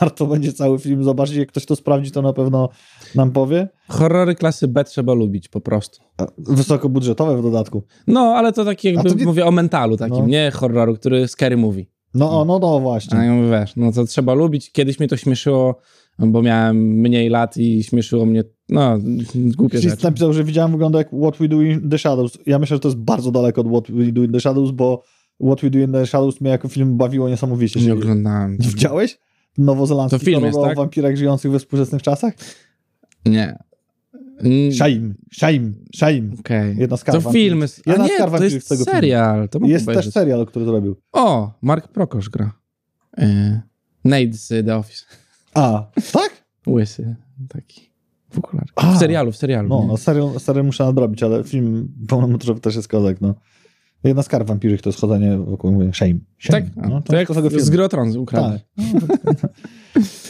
warto 0.00 0.26
będzie 0.26 0.52
cały 0.52 0.78
film 0.78 1.04
zobaczyć. 1.04 1.36
Jak 1.36 1.48
ktoś 1.48 1.66
to 1.66 1.76
sprawdzi, 1.76 2.10
to 2.10 2.22
na 2.22 2.32
pewno 2.32 2.68
nam 3.14 3.30
powie. 3.30 3.68
Horrory 3.88 4.34
klasy 4.34 4.68
B 4.68 4.84
trzeba 4.84 5.14
lubić 5.14 5.48
po 5.48 5.60
prostu. 5.60 6.02
A, 6.18 6.26
Wysokobudżetowe 6.38 7.36
w 7.38 7.42
dodatku. 7.42 7.82
No, 8.06 8.20
ale 8.20 8.52
to 8.52 8.64
taki 8.64 8.92
jakby 8.92 9.10
to 9.10 9.16
nie- 9.16 9.24
mówię 9.24 9.46
o 9.46 9.50
mentalu 9.50 9.96
takim, 9.96 10.18
No. 10.18 10.26
nie 10.26 10.50
horroru, 10.54 10.94
który 10.94 11.28
scary 11.28 11.56
mówi. 11.56 11.90
No, 12.14 12.40
o, 12.40 12.44
no, 12.44 12.58
no 12.58 12.80
właśnie. 12.80 13.18
A 13.18 13.24
ja 13.24 13.32
mówię, 13.32 13.50
wiesz, 13.50 13.76
no 13.76 13.92
to 13.92 14.04
trzeba 14.04 14.34
lubić. 14.34 14.72
Kiedyś 14.72 14.98
mnie 14.98 15.08
to 15.08 15.16
śmieszyło, 15.16 15.78
bo 16.18 16.42
miałem 16.42 16.76
mniej 16.76 17.28
lat 17.28 17.56
i 17.56 17.82
śmieszyło 17.84 18.26
mnie, 18.26 18.44
no, 18.68 18.98
głupie 19.34 19.78
Chris 19.78 19.90
rzeczy. 19.90 20.04
napisał, 20.04 20.32
że 20.32 20.44
widziałem 20.44 20.72
wygląda 20.72 20.98
jak 20.98 21.08
What 21.08 21.36
We 21.38 21.48
Do 21.48 21.62
in 21.62 21.90
the 21.90 21.98
Shadows. 21.98 22.38
Ja 22.46 22.58
myślę, 22.58 22.76
że 22.76 22.80
to 22.80 22.88
jest 22.88 22.98
bardzo 22.98 23.30
daleko 23.30 23.60
od 23.60 23.68
What 23.68 23.90
We 23.90 24.12
Do 24.12 24.22
in 24.22 24.32
the 24.32 24.40
Shadows, 24.40 24.70
bo 24.70 25.02
What 25.46 25.60
We 25.60 25.70
Do 25.70 25.78
in 25.78 25.92
the 25.92 26.06
Shadows 26.06 26.40
mnie 26.40 26.50
jako 26.50 26.68
film 26.68 26.96
bawiło 26.96 27.28
niesamowicie. 27.28 27.80
Nie 27.80 27.92
oglądałem. 27.94 28.56
Widziałeś? 28.60 29.18
Nowozelandzki 29.58 30.18
To 30.18 30.24
film 30.24 30.44
jest, 30.44 30.54
horror 30.54 30.66
o 30.66 30.70
tak? 30.70 30.76
wampirach 30.78 31.16
żyjących 31.16 31.50
we 31.50 31.58
współczesnych 31.58 32.02
czasach? 32.02 32.34
Nie. 33.26 33.58
Mm, 34.40 34.72
Shame, 34.72 35.14
shame, 35.32 35.72
shame. 35.96 36.22
Okej. 36.40 36.76
Jedna 36.78 36.96
z 36.96 37.04
To 37.04 37.12
kar 37.12 37.32
film 37.32 37.60
jest, 37.60 37.86
Jedna 37.86 38.06
nie, 38.06 38.18
to 38.18 38.44
jest 38.44 38.66
z 38.66 38.68
tego 38.68 38.84
filmu. 38.84 39.00
serial. 39.00 39.48
To 39.48 39.58
mogę 39.60 39.72
Jest 39.72 39.86
też 39.86 39.92
obejrzeć. 39.94 40.14
serial, 40.14 40.46
który 40.46 40.64
zrobił. 40.64 40.96
O, 41.12 41.52
Mark 41.62 41.88
Prokosz 41.88 42.30
gra. 42.30 42.52
Yy, 43.18 43.60
Nate 44.04 44.32
z 44.32 44.66
The 44.66 44.76
Office. 44.76 45.04
A, 45.54 45.86
tak? 46.12 46.44
Łysy, 46.66 47.16
taki 47.48 47.90
w. 48.34 48.40
A. 48.76 48.92
W 48.92 48.98
serialu, 48.98 49.32
w 49.32 49.36
serialu. 49.36 49.68
No, 49.68 49.84
no 49.88 49.96
serial, 49.96 50.40
serial 50.40 50.66
muszę 50.66 50.84
nadrobić, 50.84 51.22
ale 51.22 51.44
film 51.44 51.88
pełnometrażowy 52.08 52.60
też 52.60 52.76
jest 52.76 52.88
kozak, 52.88 53.20
no. 53.20 53.34
Jedna 54.04 54.22
z 54.22 54.28
kar 54.28 54.46
wampirzych 54.46 54.82
to 54.82 54.88
jest 54.88 55.00
chodzenie 55.00 55.38
wokół, 55.38 55.72
mówię, 55.72 55.90
shame. 55.94 56.14
shame. 56.38 56.62
Tak, 56.62 56.88
No, 56.90 57.02
to, 57.02 57.16
jak 57.16 57.30
z 57.30 57.34
tego 57.34 57.50
z 57.50 57.52
filmu. 57.52 57.70
Gry 57.70 57.84
o 57.84 57.88
Tron 57.88 58.16
ukradł. 58.16 58.48
Tak. 58.48 58.62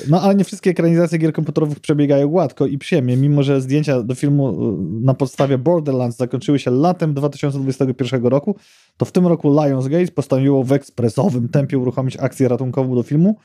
No 0.09 0.21
ale 0.21 0.35
nie 0.35 0.45
wszystkie 0.45 0.71
ekranizacje 0.71 1.19
gier 1.19 1.33
komputerowych 1.33 1.81
przebiegają 1.81 2.29
gładko 2.29 2.67
i 2.67 2.79
przyjemnie, 2.79 3.17
mimo 3.17 3.43
że 3.43 3.61
zdjęcia 3.61 4.03
do 4.03 4.15
filmu 4.15 4.49
y, 4.51 5.05
na 5.05 5.15
podstawie 5.15 5.59
Borderlands 5.59 6.17
zakończyły 6.17 6.59
się 6.59 6.71
latem 6.71 7.15
2021 7.15 8.27
roku, 8.27 8.57
to 8.97 9.05
w 9.05 9.13
tym 9.13 9.27
roku 9.27 9.51
Lionsgate 9.63 10.07
postanowiło 10.07 10.65
w 10.65 10.73
ekspresowym 10.73 11.49
tempie 11.49 11.79
uruchomić 11.79 12.17
akcję 12.17 12.49
ratunkową 12.49 12.95
do 12.95 13.03
filmu, 13.03 13.37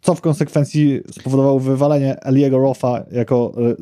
co 0.00 0.14
w 0.14 0.20
konsekwencji 0.20 1.00
spowodowało 1.10 1.60
wywalenie 1.60 2.20
Eliego 2.20 2.58
Roffa 2.58 3.04
jako 3.12 3.52
re- 3.56 3.76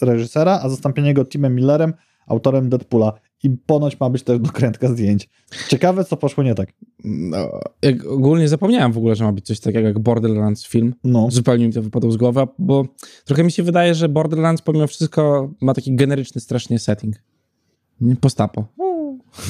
reżysera, 0.00 0.60
a 0.62 0.68
zastąpienie 0.68 1.14
go 1.14 1.24
Timem 1.24 1.54
Millerem, 1.54 1.94
autorem 2.26 2.68
Deadpoola. 2.68 3.12
I 3.42 3.50
ponoć 3.50 4.00
ma 4.00 4.10
być 4.10 4.22
też 4.22 4.38
dokrętka 4.38 4.88
zdjęć. 4.88 5.28
Ciekawe, 5.68 6.04
co 6.04 6.16
poszło 6.16 6.44
nie 6.44 6.54
tak. 6.54 6.72
No, 7.04 7.60
ogólnie 8.10 8.48
zapomniałem 8.48 8.92
w 8.92 8.98
ogóle, 8.98 9.14
że 9.16 9.24
ma 9.24 9.32
być 9.32 9.46
coś 9.46 9.60
takiego 9.60 9.88
jak 9.88 9.98
Borderlands 9.98 10.66
film. 10.66 10.94
No. 11.04 11.28
Zupełnie 11.30 11.66
mi 11.66 11.72
to 11.72 11.82
wypadło 11.82 12.10
z 12.10 12.16
głowy, 12.16 12.40
bo 12.58 12.84
trochę 13.24 13.44
mi 13.44 13.52
się 13.52 13.62
wydaje, 13.62 13.94
że 13.94 14.08
Borderlands 14.08 14.62
pomimo 14.62 14.86
wszystko 14.86 15.50
ma 15.60 15.74
taki 15.74 15.94
generyczny 15.96 16.40
strasznie 16.40 16.78
setting. 16.78 17.16
Postapo. 18.20 18.64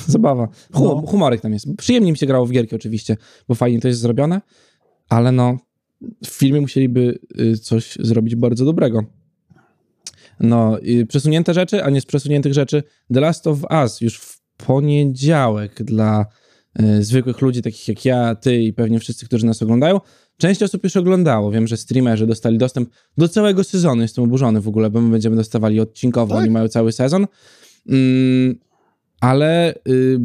Zabawa. 0.06 0.48
Hum, 0.72 0.84
No. 0.88 1.02
Humorek 1.06 1.40
tam 1.40 1.52
jest. 1.52 1.66
Przyjemnie 1.78 2.12
mi 2.12 2.18
się 2.18 2.26
grało 2.26 2.46
w 2.46 2.50
gierki 2.50 2.76
oczywiście, 2.76 3.16
bo 3.48 3.54
fajnie 3.54 3.80
to 3.80 3.88
jest 3.88 4.00
zrobione, 4.00 4.40
ale 5.08 5.32
no 5.32 5.56
w 6.24 6.28
filmie 6.28 6.60
musieliby 6.60 7.18
y, 7.40 7.58
coś 7.58 7.96
zrobić 8.00 8.36
bardzo 8.36 8.64
dobrego. 8.64 9.04
No, 10.40 10.78
przesunięte 11.08 11.54
rzeczy, 11.54 11.84
a 11.84 11.90
nie 11.90 12.00
z 12.00 12.06
przesuniętych 12.06 12.54
rzeczy. 12.54 12.82
The 13.14 13.20
Last 13.20 13.46
of 13.46 13.58
Us 13.70 14.00
już 14.00 14.18
w 14.18 14.40
poniedziałek 14.66 15.82
dla 15.82 16.26
y, 16.80 17.04
zwykłych 17.04 17.40
ludzi, 17.40 17.62
takich 17.62 17.88
jak 17.88 18.04
ja, 18.04 18.34
ty 18.34 18.62
i 18.62 18.72
pewnie 18.72 19.00
wszyscy, 19.00 19.26
którzy 19.26 19.46
nas 19.46 19.62
oglądają. 19.62 20.00
Część 20.36 20.62
osób 20.62 20.84
już 20.84 20.96
oglądało. 20.96 21.50
Wiem, 21.50 21.66
że 21.66 21.76
streamerzy 21.76 22.26
dostali 22.26 22.58
dostęp 22.58 22.90
do 23.18 23.28
całego 23.28 23.64
sezonu. 23.64 24.02
Jestem 24.02 24.24
oburzony 24.24 24.60
w 24.60 24.68
ogóle, 24.68 24.90
bo 24.90 25.00
my 25.00 25.10
będziemy 25.10 25.36
dostawali 25.36 25.80
odcinkowo. 25.80 26.34
Tak? 26.34 26.42
Oni 26.42 26.50
mają 26.50 26.68
cały 26.68 26.92
sezon. 26.92 27.26
Mm, 27.88 28.58
ale 29.20 29.74
y, 29.88 30.18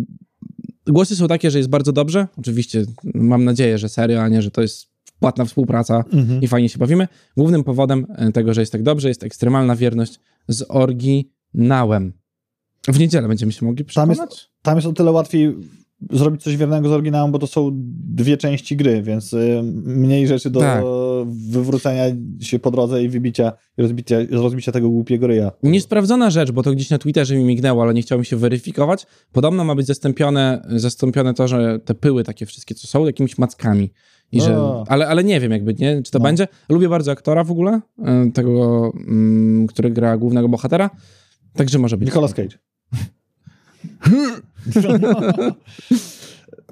głosy 0.87 1.15
są 1.15 1.27
takie, 1.27 1.51
że 1.51 1.57
jest 1.57 1.69
bardzo 1.69 1.91
dobrze. 1.91 2.27
Oczywiście 2.37 2.85
mam 3.13 3.43
nadzieję, 3.43 3.77
że 3.77 3.89
serio, 3.89 4.21
a 4.21 4.27
nie, 4.27 4.41
że 4.41 4.51
to 4.51 4.61
jest 4.61 4.92
płatna 5.23 5.45
współpraca 5.45 6.03
Mhm. 6.13 6.41
i 6.41 6.47
fajnie 6.47 6.69
się 6.69 6.77
bawimy. 6.79 7.07
Głównym 7.37 7.63
powodem 7.63 8.05
e, 8.15 8.31
tego, 8.31 8.53
że 8.53 8.61
jest 8.61 8.71
tak 8.71 8.83
dobrze, 8.83 9.07
jest 9.07 9.23
ekstremalna 9.23 9.75
wierność 9.75 10.19
z 10.47 10.65
oryginałem. 10.69 12.13
W 12.87 12.99
niedzielę 12.99 13.27
będziemy 13.27 13.51
się 13.51 13.65
mogli 13.65 13.85
Tam 13.85 13.89
przekonać. 13.89 14.17
jest- 14.31 14.49
Tam 14.61 14.75
jest 14.77 14.87
o 14.87 14.93
tyle 14.93 15.11
łatwiej 15.11 15.55
zrobić 16.11 16.43
coś 16.43 16.57
wiernego 16.57 16.89
z 16.89 16.91
oryginałem, 16.91 17.31
bo 17.31 17.39
to 17.39 17.47
są 17.47 17.69
dwie 18.13 18.37
części 18.37 18.75
gry, 18.77 19.01
więc 19.01 19.33
y, 19.33 19.61
mniej 19.85 20.27
rzeczy 20.27 20.49
do 20.49 20.59
Tak. 20.59 20.83
wywrócenia 21.49 22.03
się 22.41 22.59
po 22.59 22.71
drodze 22.71 23.03
i 23.03 23.09
wybicia 23.09 23.51
i 23.77 23.81
rozbicia, 23.81 24.15
rozbicia 24.31 24.71
tego 24.71 24.89
głupiego 24.89 25.27
ryja. 25.27 25.51
Niesprawdzona 25.63 26.29
rzecz, 26.29 26.51
bo 26.51 26.63
to 26.63 26.71
gdzieś 26.71 26.89
na 26.89 26.97
Twitterze 26.97 27.35
mi 27.35 27.43
mignęło, 27.43 27.83
ale 27.83 27.93
nie 27.93 28.01
chciałem 28.01 28.23
się 28.23 28.37
weryfikować. 28.37 29.05
Podobno 29.31 29.63
ma 29.63 29.75
być 29.75 29.87
zastąpione, 29.87 30.65
zastąpione 30.75 31.33
to, 31.33 31.47
że 31.47 31.79
te 31.79 31.93
pyły 31.95 32.23
takie 32.23 32.45
wszystkie, 32.45 32.75
co 32.75 32.87
są, 32.87 33.05
jakimiś 33.05 33.37
mackami. 33.37 33.89
I 34.33 34.41
że, 34.41 34.57
O. 34.59 34.83
ale, 34.87 35.07
ale 35.07 35.23
nie 35.23 35.39
wiem 35.39 35.51
jakby, 35.51 35.73
nie? 35.73 36.01
Czy 36.03 36.11
to 36.11 36.19
No. 36.19 36.23
będzie. 36.23 36.47
Lubię 36.69 36.89
bardzo 36.89 37.11
aktora 37.11 37.43
w 37.43 37.51
ogóle, 37.51 37.81
e, 38.05 38.31
tego, 38.33 38.91
mm, 39.07 39.67
który 39.67 39.89
gra 39.91 40.17
głównego 40.17 40.49
bohatera. 40.49 40.89
Także 41.53 41.79
może 41.79 41.97
być. 41.97 42.07
Nicolas 42.07 42.33
Cage. 42.33 42.57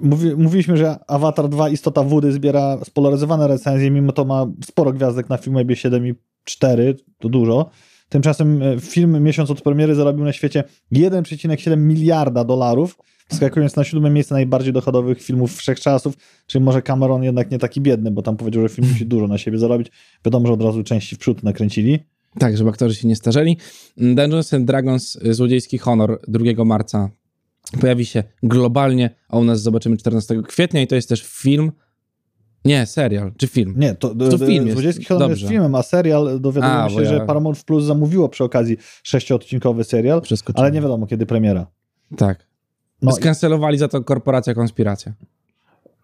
Mówi, 0.02 0.36
mówiliśmy, 0.36 0.76
że 0.76 0.96
Avatar 1.08 1.48
2 1.48 1.68
Istota 1.68 2.02
Wody 2.02 2.32
zbiera 2.32 2.78
spolaryzowane 2.84 3.48
recenzje, 3.48 3.90
mimo 3.90 4.12
to 4.12 4.24
ma 4.24 4.46
sporo 4.64 4.92
gwiazdek 4.92 5.28
na 5.28 5.36
Filmwebie 5.36 5.76
7 5.76 6.06
i 6.06 6.14
4, 6.44 6.96
to 7.18 7.28
dużo. 7.28 7.70
Tymczasem 8.12 8.62
e, 8.62 8.80
film 8.80 9.22
miesiąc 9.22 9.50
od 9.50 9.62
premiery 9.62 9.94
zarobił 9.94 10.24
na 10.24 10.32
świecie 10.32 10.64
1,7 10.92 11.76
miliarda 11.76 12.44
dolarów, 12.44 12.98
skakując 13.32 13.76
na 13.76 13.84
siódme 13.84 14.10
miejsce 14.10 14.34
najbardziej 14.34 14.72
dochodowych 14.72 15.22
filmów 15.22 15.56
wszechczasów, 15.56 16.14
czyli 16.46 16.64
może 16.64 16.82
Cameron 16.82 17.22
jednak 17.22 17.50
nie 17.50 17.58
taki 17.58 17.80
biedny, 17.80 18.10
bo 18.10 18.22
tam 18.22 18.36
powiedział, 18.36 18.62
że 18.62 18.68
film 18.68 18.88
musi 18.88 19.06
dużo 19.06 19.26
na 19.26 19.38
siebie 19.38 19.58
zarobić. 19.58 19.88
Wiadomo, 20.24 20.46
że 20.46 20.52
od 20.52 20.62
razu 20.62 20.82
części 20.82 21.16
w 21.16 21.18
przód 21.18 21.42
nakręcili. 21.42 21.98
Tak, 22.38 22.56
żeby 22.56 22.70
aktorzy 22.70 22.94
się 22.94 23.08
nie 23.08 23.16
starzeli. 23.16 23.56
Dungeons 23.96 24.54
and 24.54 24.66
Dragons 24.66 25.16
y, 25.16 25.34
Złodziejski 25.34 25.78
Honor 25.78 26.20
2 26.28 26.64
marca 26.64 27.10
pojawi 27.80 28.06
się 28.06 28.24
globalnie, 28.42 29.10
a 29.28 29.38
u 29.38 29.44
nas 29.44 29.62
zobaczymy 29.62 29.96
14 29.96 30.42
kwietnia 30.42 30.82
i 30.82 30.86
to 30.86 30.94
jest 30.94 31.08
też 31.08 31.22
film, 31.22 31.72
nie, 32.64 32.86
serial, 32.86 33.32
czy 33.36 33.46
film. 33.46 33.74
Nie, 33.76 33.94
to, 33.94 34.14
To 34.14 34.38
film 34.38 34.50
jest. 34.66 34.72
Złodziejski 34.72 35.04
Honor 35.04 35.30
jest 35.30 35.42
filmem, 35.48 35.74
a 35.74 35.82
serial 35.82 36.40
dowiaduję 36.40 36.72
A, 36.74 36.88
się, 36.88 37.02
ja- 37.02 37.08
że 37.08 37.20
Paramount 37.20 37.64
Plus 37.64 37.84
zamówiło 37.84 38.28
przy 38.28 38.44
okazji 38.44 38.76
sześciodcinkowy 39.02 39.84
serial, 39.84 40.22
ale 40.54 40.70
nie 40.72 40.80
wiadomo 40.80 41.06
kiedy 41.06 41.26
premiera. 41.26 41.66
Tak. 42.16 42.46
No, 43.02 43.12
Skancelowali 43.12 43.78
za 43.78 43.88
to 43.88 44.02
korporacja 44.04 44.54
konspiracja. 44.54 45.12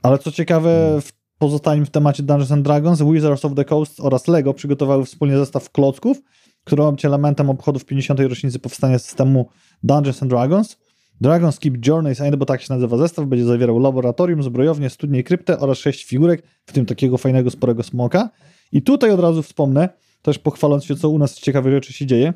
ale 0.02 0.18
co 0.18 0.32
ciekawe, 0.32 1.00
w 1.00 1.12
pozostańmy 1.38 1.86
w 1.86 1.90
temacie 1.90 2.22
Dungeons 2.22 2.52
and 2.52 2.64
Dragons, 2.64 3.02
Wizards 3.02 3.44
of 3.44 3.54
the 3.54 3.64
Coast 3.64 4.00
oraz 4.00 4.28
LEGO 4.28 4.54
przygotowały 4.54 5.04
wspólnie 5.04 5.36
zestaw 5.38 5.70
klocków, 5.70 6.22
który 6.64 6.82
ma 6.82 6.92
być 6.92 7.04
elementem 7.04 7.50
obchodów 7.50 7.84
50. 7.84 8.20
rocznicy 8.20 8.58
powstania 8.58 8.98
systemu 8.98 9.48
Dungeons 9.82 10.22
and 10.22 10.30
Dragons. 10.30 10.76
Dragon's 11.22 11.58
Keep 11.58 11.86
Journeys 11.86 12.20
End, 12.20 12.36
bo 12.36 12.46
tak 12.46 12.62
się 12.62 12.74
nazywa 12.74 12.96
zestaw, 12.96 13.26
będzie 13.26 13.44
zawierał 13.44 13.78
laboratorium, 13.78 14.42
zbrojownię, 14.42 14.90
studnię 14.90 15.22
kryptę 15.22 15.58
oraz 15.58 15.78
sześć 15.78 16.04
figurek, 16.04 16.42
w 16.66 16.72
tym 16.72 16.86
takiego 16.86 17.18
fajnego, 17.18 17.50
sporego 17.50 17.82
smoka. 17.82 18.30
I 18.72 18.82
tutaj 18.82 19.10
od 19.10 19.20
razu 19.20 19.42
wspomnę, 19.42 19.88
też 20.22 20.38
pochwaląc 20.38 20.84
się, 20.84 20.96
co 20.96 21.08
u 21.08 21.18
nas 21.18 21.34
ciekawe 21.34 21.70
rzeczy 21.70 21.92
się 21.92 22.06
dzieje. 22.06 22.32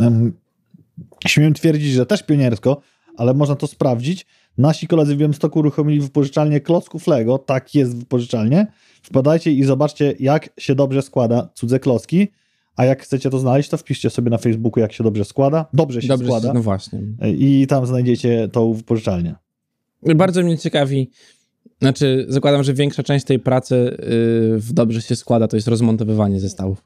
Um, 0.00 0.32
śmiem 1.26 1.54
twierdzić, 1.54 1.92
że 1.92 2.06
też 2.06 2.22
pioniersko, 2.22 2.80
ale 3.16 3.34
można 3.34 3.54
to 3.56 3.66
sprawdzić. 3.66 4.26
Nasi 4.58 4.86
koledzy 4.86 5.14
w 5.14 5.18
Białymstoku 5.18 5.58
uruchomili 5.58 6.00
wypożyczalnię 6.00 6.60
klocków 6.60 7.06
Lego, 7.06 7.38
tak 7.38 7.74
jest 7.74 7.96
wypożyczalnie. 7.96 8.66
Wpadajcie 9.02 9.52
i 9.52 9.64
zobaczcie, 9.64 10.14
jak 10.20 10.50
się 10.58 10.74
dobrze 10.74 11.02
składa 11.02 11.48
cudze 11.54 11.80
klocki. 11.80 12.28
A 12.76 12.84
jak 12.84 13.02
chcecie 13.02 13.30
to 13.30 13.38
znaleźć, 13.38 13.68
to 13.70 13.76
wpiszcie 13.76 14.10
sobie 14.10 14.30
na 14.30 14.38
Facebooku, 14.38 14.80
jak 14.80 14.92
się 14.92 15.04
dobrze 15.04 15.24
składa. 15.24 15.66
Dobrze 15.72 16.02
się 16.02 16.08
Dobrze, 16.08 16.26
składa. 16.26 16.52
no 16.52 16.62
właśnie. 16.62 17.00
I 17.36 17.66
tam 17.68 17.86
znajdziecie 17.86 18.48
tą 18.52 18.72
wypożyczalnię. 18.72 19.34
Bardzo 20.16 20.42
mnie 20.42 20.58
ciekawi, 20.58 21.10
znaczy 21.80 22.26
zakładam, 22.28 22.62
że 22.62 22.74
większa 22.74 23.02
część 23.02 23.24
tej 23.26 23.38
pracy 23.38 23.74
yy, 23.74 24.58
w 24.58 24.72
dobrze 24.72 25.02
się 25.02 25.16
składa, 25.16 25.48
to 25.48 25.56
jest 25.56 25.68
rozmontowywanie 25.68 26.40
zestawów. 26.40 26.84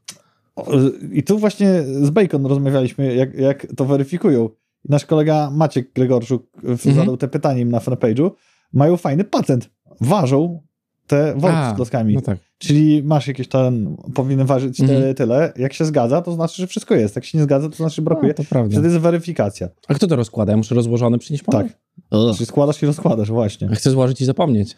O, 0.56 0.66
I 1.12 1.22
tu 1.22 1.38
właśnie 1.38 1.82
z 1.82 2.10
Bacon 2.10 2.46
rozmawialiśmy, 2.46 3.14
jak, 3.14 3.34
jak 3.34 3.66
to 3.76 3.84
weryfikują. 3.84 4.48
Nasz 4.88 5.06
kolega 5.06 5.50
Maciek 5.50 5.92
Gregorczuk 5.94 6.46
w- 6.62 6.68
Mhm. 6.86 6.96
zadał 6.96 7.16
te 7.16 7.28
pytanie 7.28 7.60
im 7.60 7.70
na 7.70 7.78
fanpage'u. 7.78 8.30
Mają 8.72 8.96
fajny 8.96 9.24
patent. 9.24 9.70
Ważą 10.00 10.62
te 11.06 11.32
worki 11.36 11.56
A, 11.58 11.72
z 11.72 11.76
klockami. 11.76 12.14
No 12.14 12.20
tak. 12.20 12.38
Czyli 12.58 13.02
masz 13.02 13.26
jakieś 13.26 13.48
tam, 13.48 13.96
powinny 14.14 14.44
ważyć 14.44 14.80
Mhm. 14.80 15.00
tyle, 15.00 15.14
tyle. 15.14 15.52
Jak 15.56 15.72
się 15.72 15.84
zgadza, 15.84 16.22
to 16.22 16.32
znaczy, 16.32 16.56
że 16.62 16.66
wszystko 16.66 16.94
jest. 16.94 17.16
Jak 17.16 17.24
się 17.24 17.38
nie 17.38 17.44
zgadza, 17.44 17.68
to 17.68 17.76
znaczy, 17.76 17.96
że 17.96 18.02
brakuje. 18.02 18.28
No, 18.38 18.44
to 18.44 18.44
prawda. 18.50 18.72
Wtedy 18.72 18.88
jest 18.88 19.00
weryfikacja. 19.00 19.68
A 19.88 19.94
kto 19.94 20.06
to 20.06 20.16
rozkłada? 20.16 20.52
Ja 20.52 20.56
muszę 20.56 20.74
rozłożony 20.74 21.18
przynieść 21.18 21.44
pomysł? 21.44 21.68
Tak. 22.10 22.34
Czyli 22.36 22.46
składasz 22.46 22.82
i 22.82 22.86
rozkładasz, 22.86 23.30
właśnie. 23.30 23.68
Chcę 23.68 23.90
złożyć 23.90 24.20
i 24.20 24.24
zapomnieć. 24.24 24.76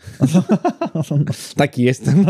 Taki 1.56 1.82
jestem. 1.82 2.26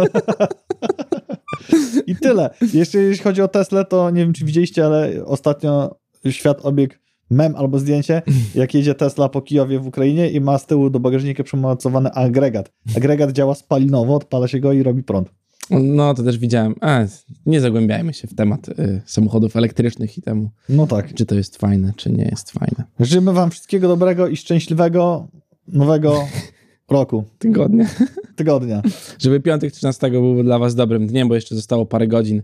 I 2.06 2.16
tyle. 2.16 2.50
Jeszcze 2.74 2.98
jeśli 2.98 3.24
chodzi 3.24 3.42
o 3.42 3.48
Teslę, 3.48 3.84
to 3.84 4.10
nie 4.10 4.20
wiem, 4.24 4.32
czy 4.32 4.44
widzieliście, 4.44 4.86
ale 4.86 5.24
ostatnio 5.24 5.94
świat 6.30 6.58
obiegł 6.62 6.94
mem 7.30 7.56
albo 7.56 7.78
zdjęcie, 7.78 8.22
jak 8.54 8.74
jedzie 8.74 8.94
Tesla 8.94 9.28
po 9.28 9.42
Kijowie 9.42 9.78
w 9.80 9.86
Ukrainie 9.86 10.30
i 10.30 10.40
ma 10.40 10.58
z 10.58 10.66
tyłu 10.66 10.90
do 10.90 11.00
bagażnika 11.00 11.44
przymocowany 11.44 12.10
agregat. 12.12 12.72
Agregat 12.96 13.32
działa 13.32 13.54
spalinowo, 13.54 14.14
odpala 14.14 14.48
się 14.48 14.60
go 14.60 14.72
i 14.72 14.82
robi 14.82 15.02
prąd. 15.02 15.30
No, 15.70 16.14
to 16.14 16.22
też 16.22 16.38
widziałem. 16.38 16.74
A, 16.80 17.04
nie 17.46 17.60
zagłębiajmy 17.60 18.14
się 18.14 18.28
w 18.28 18.34
temat 18.34 18.68
y, 18.68 19.00
samochodów 19.06 19.56
elektrycznych 19.56 20.18
i 20.18 20.22
temu, 20.22 20.50
No 20.68 20.86
tak. 20.86 21.14
czy 21.14 21.26
to 21.26 21.34
jest 21.34 21.56
fajne, 21.56 21.92
czy 21.96 22.10
nie 22.12 22.24
jest 22.24 22.50
fajne. 22.50 22.84
Życzymy 23.00 23.32
wam 23.32 23.50
wszystkiego 23.50 23.88
dobrego 23.88 24.28
i 24.28 24.36
szczęśliwego 24.36 25.28
nowego 25.68 26.24
roku, 26.90 27.24
Tygodnie. 27.38 27.88
tygodnia. 28.36 28.82
Żeby 29.22 29.40
piątek 29.40 29.72
13 29.72 30.10
był 30.10 30.42
dla 30.42 30.58
was 30.58 30.74
dobrym 30.74 31.06
dniem, 31.06 31.28
bo 31.28 31.34
jeszcze 31.34 31.54
zostało 31.54 31.86
parę 31.86 32.06
godzin. 32.08 32.42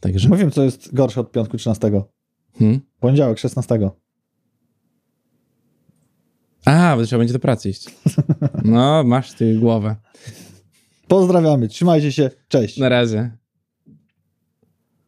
Także. 0.00 0.28
Mówimy, 0.28 0.50
co 0.50 0.62
jest 0.64 0.94
gorsze 0.94 1.20
od 1.20 1.32
piątku 1.32 1.56
13. 1.56 1.90
Hmm? 2.58 2.80
Poniedziałek 3.00 3.38
16. 3.38 3.90
A, 6.66 6.96
bo 6.96 7.04
trzeba 7.04 7.18
będzie 7.18 7.32
do 7.32 7.38
pracy 7.38 7.68
iść. 7.70 7.86
No, 8.64 9.04
masz 9.04 9.32
ty 9.32 9.54
głowę. 9.54 9.96
Pozdrawiamy, 11.08 11.68
trzymajcie 11.68 12.12
się, 12.12 12.30
cześć. 12.48 12.78
Na 12.78 12.88
razie. 12.88 13.30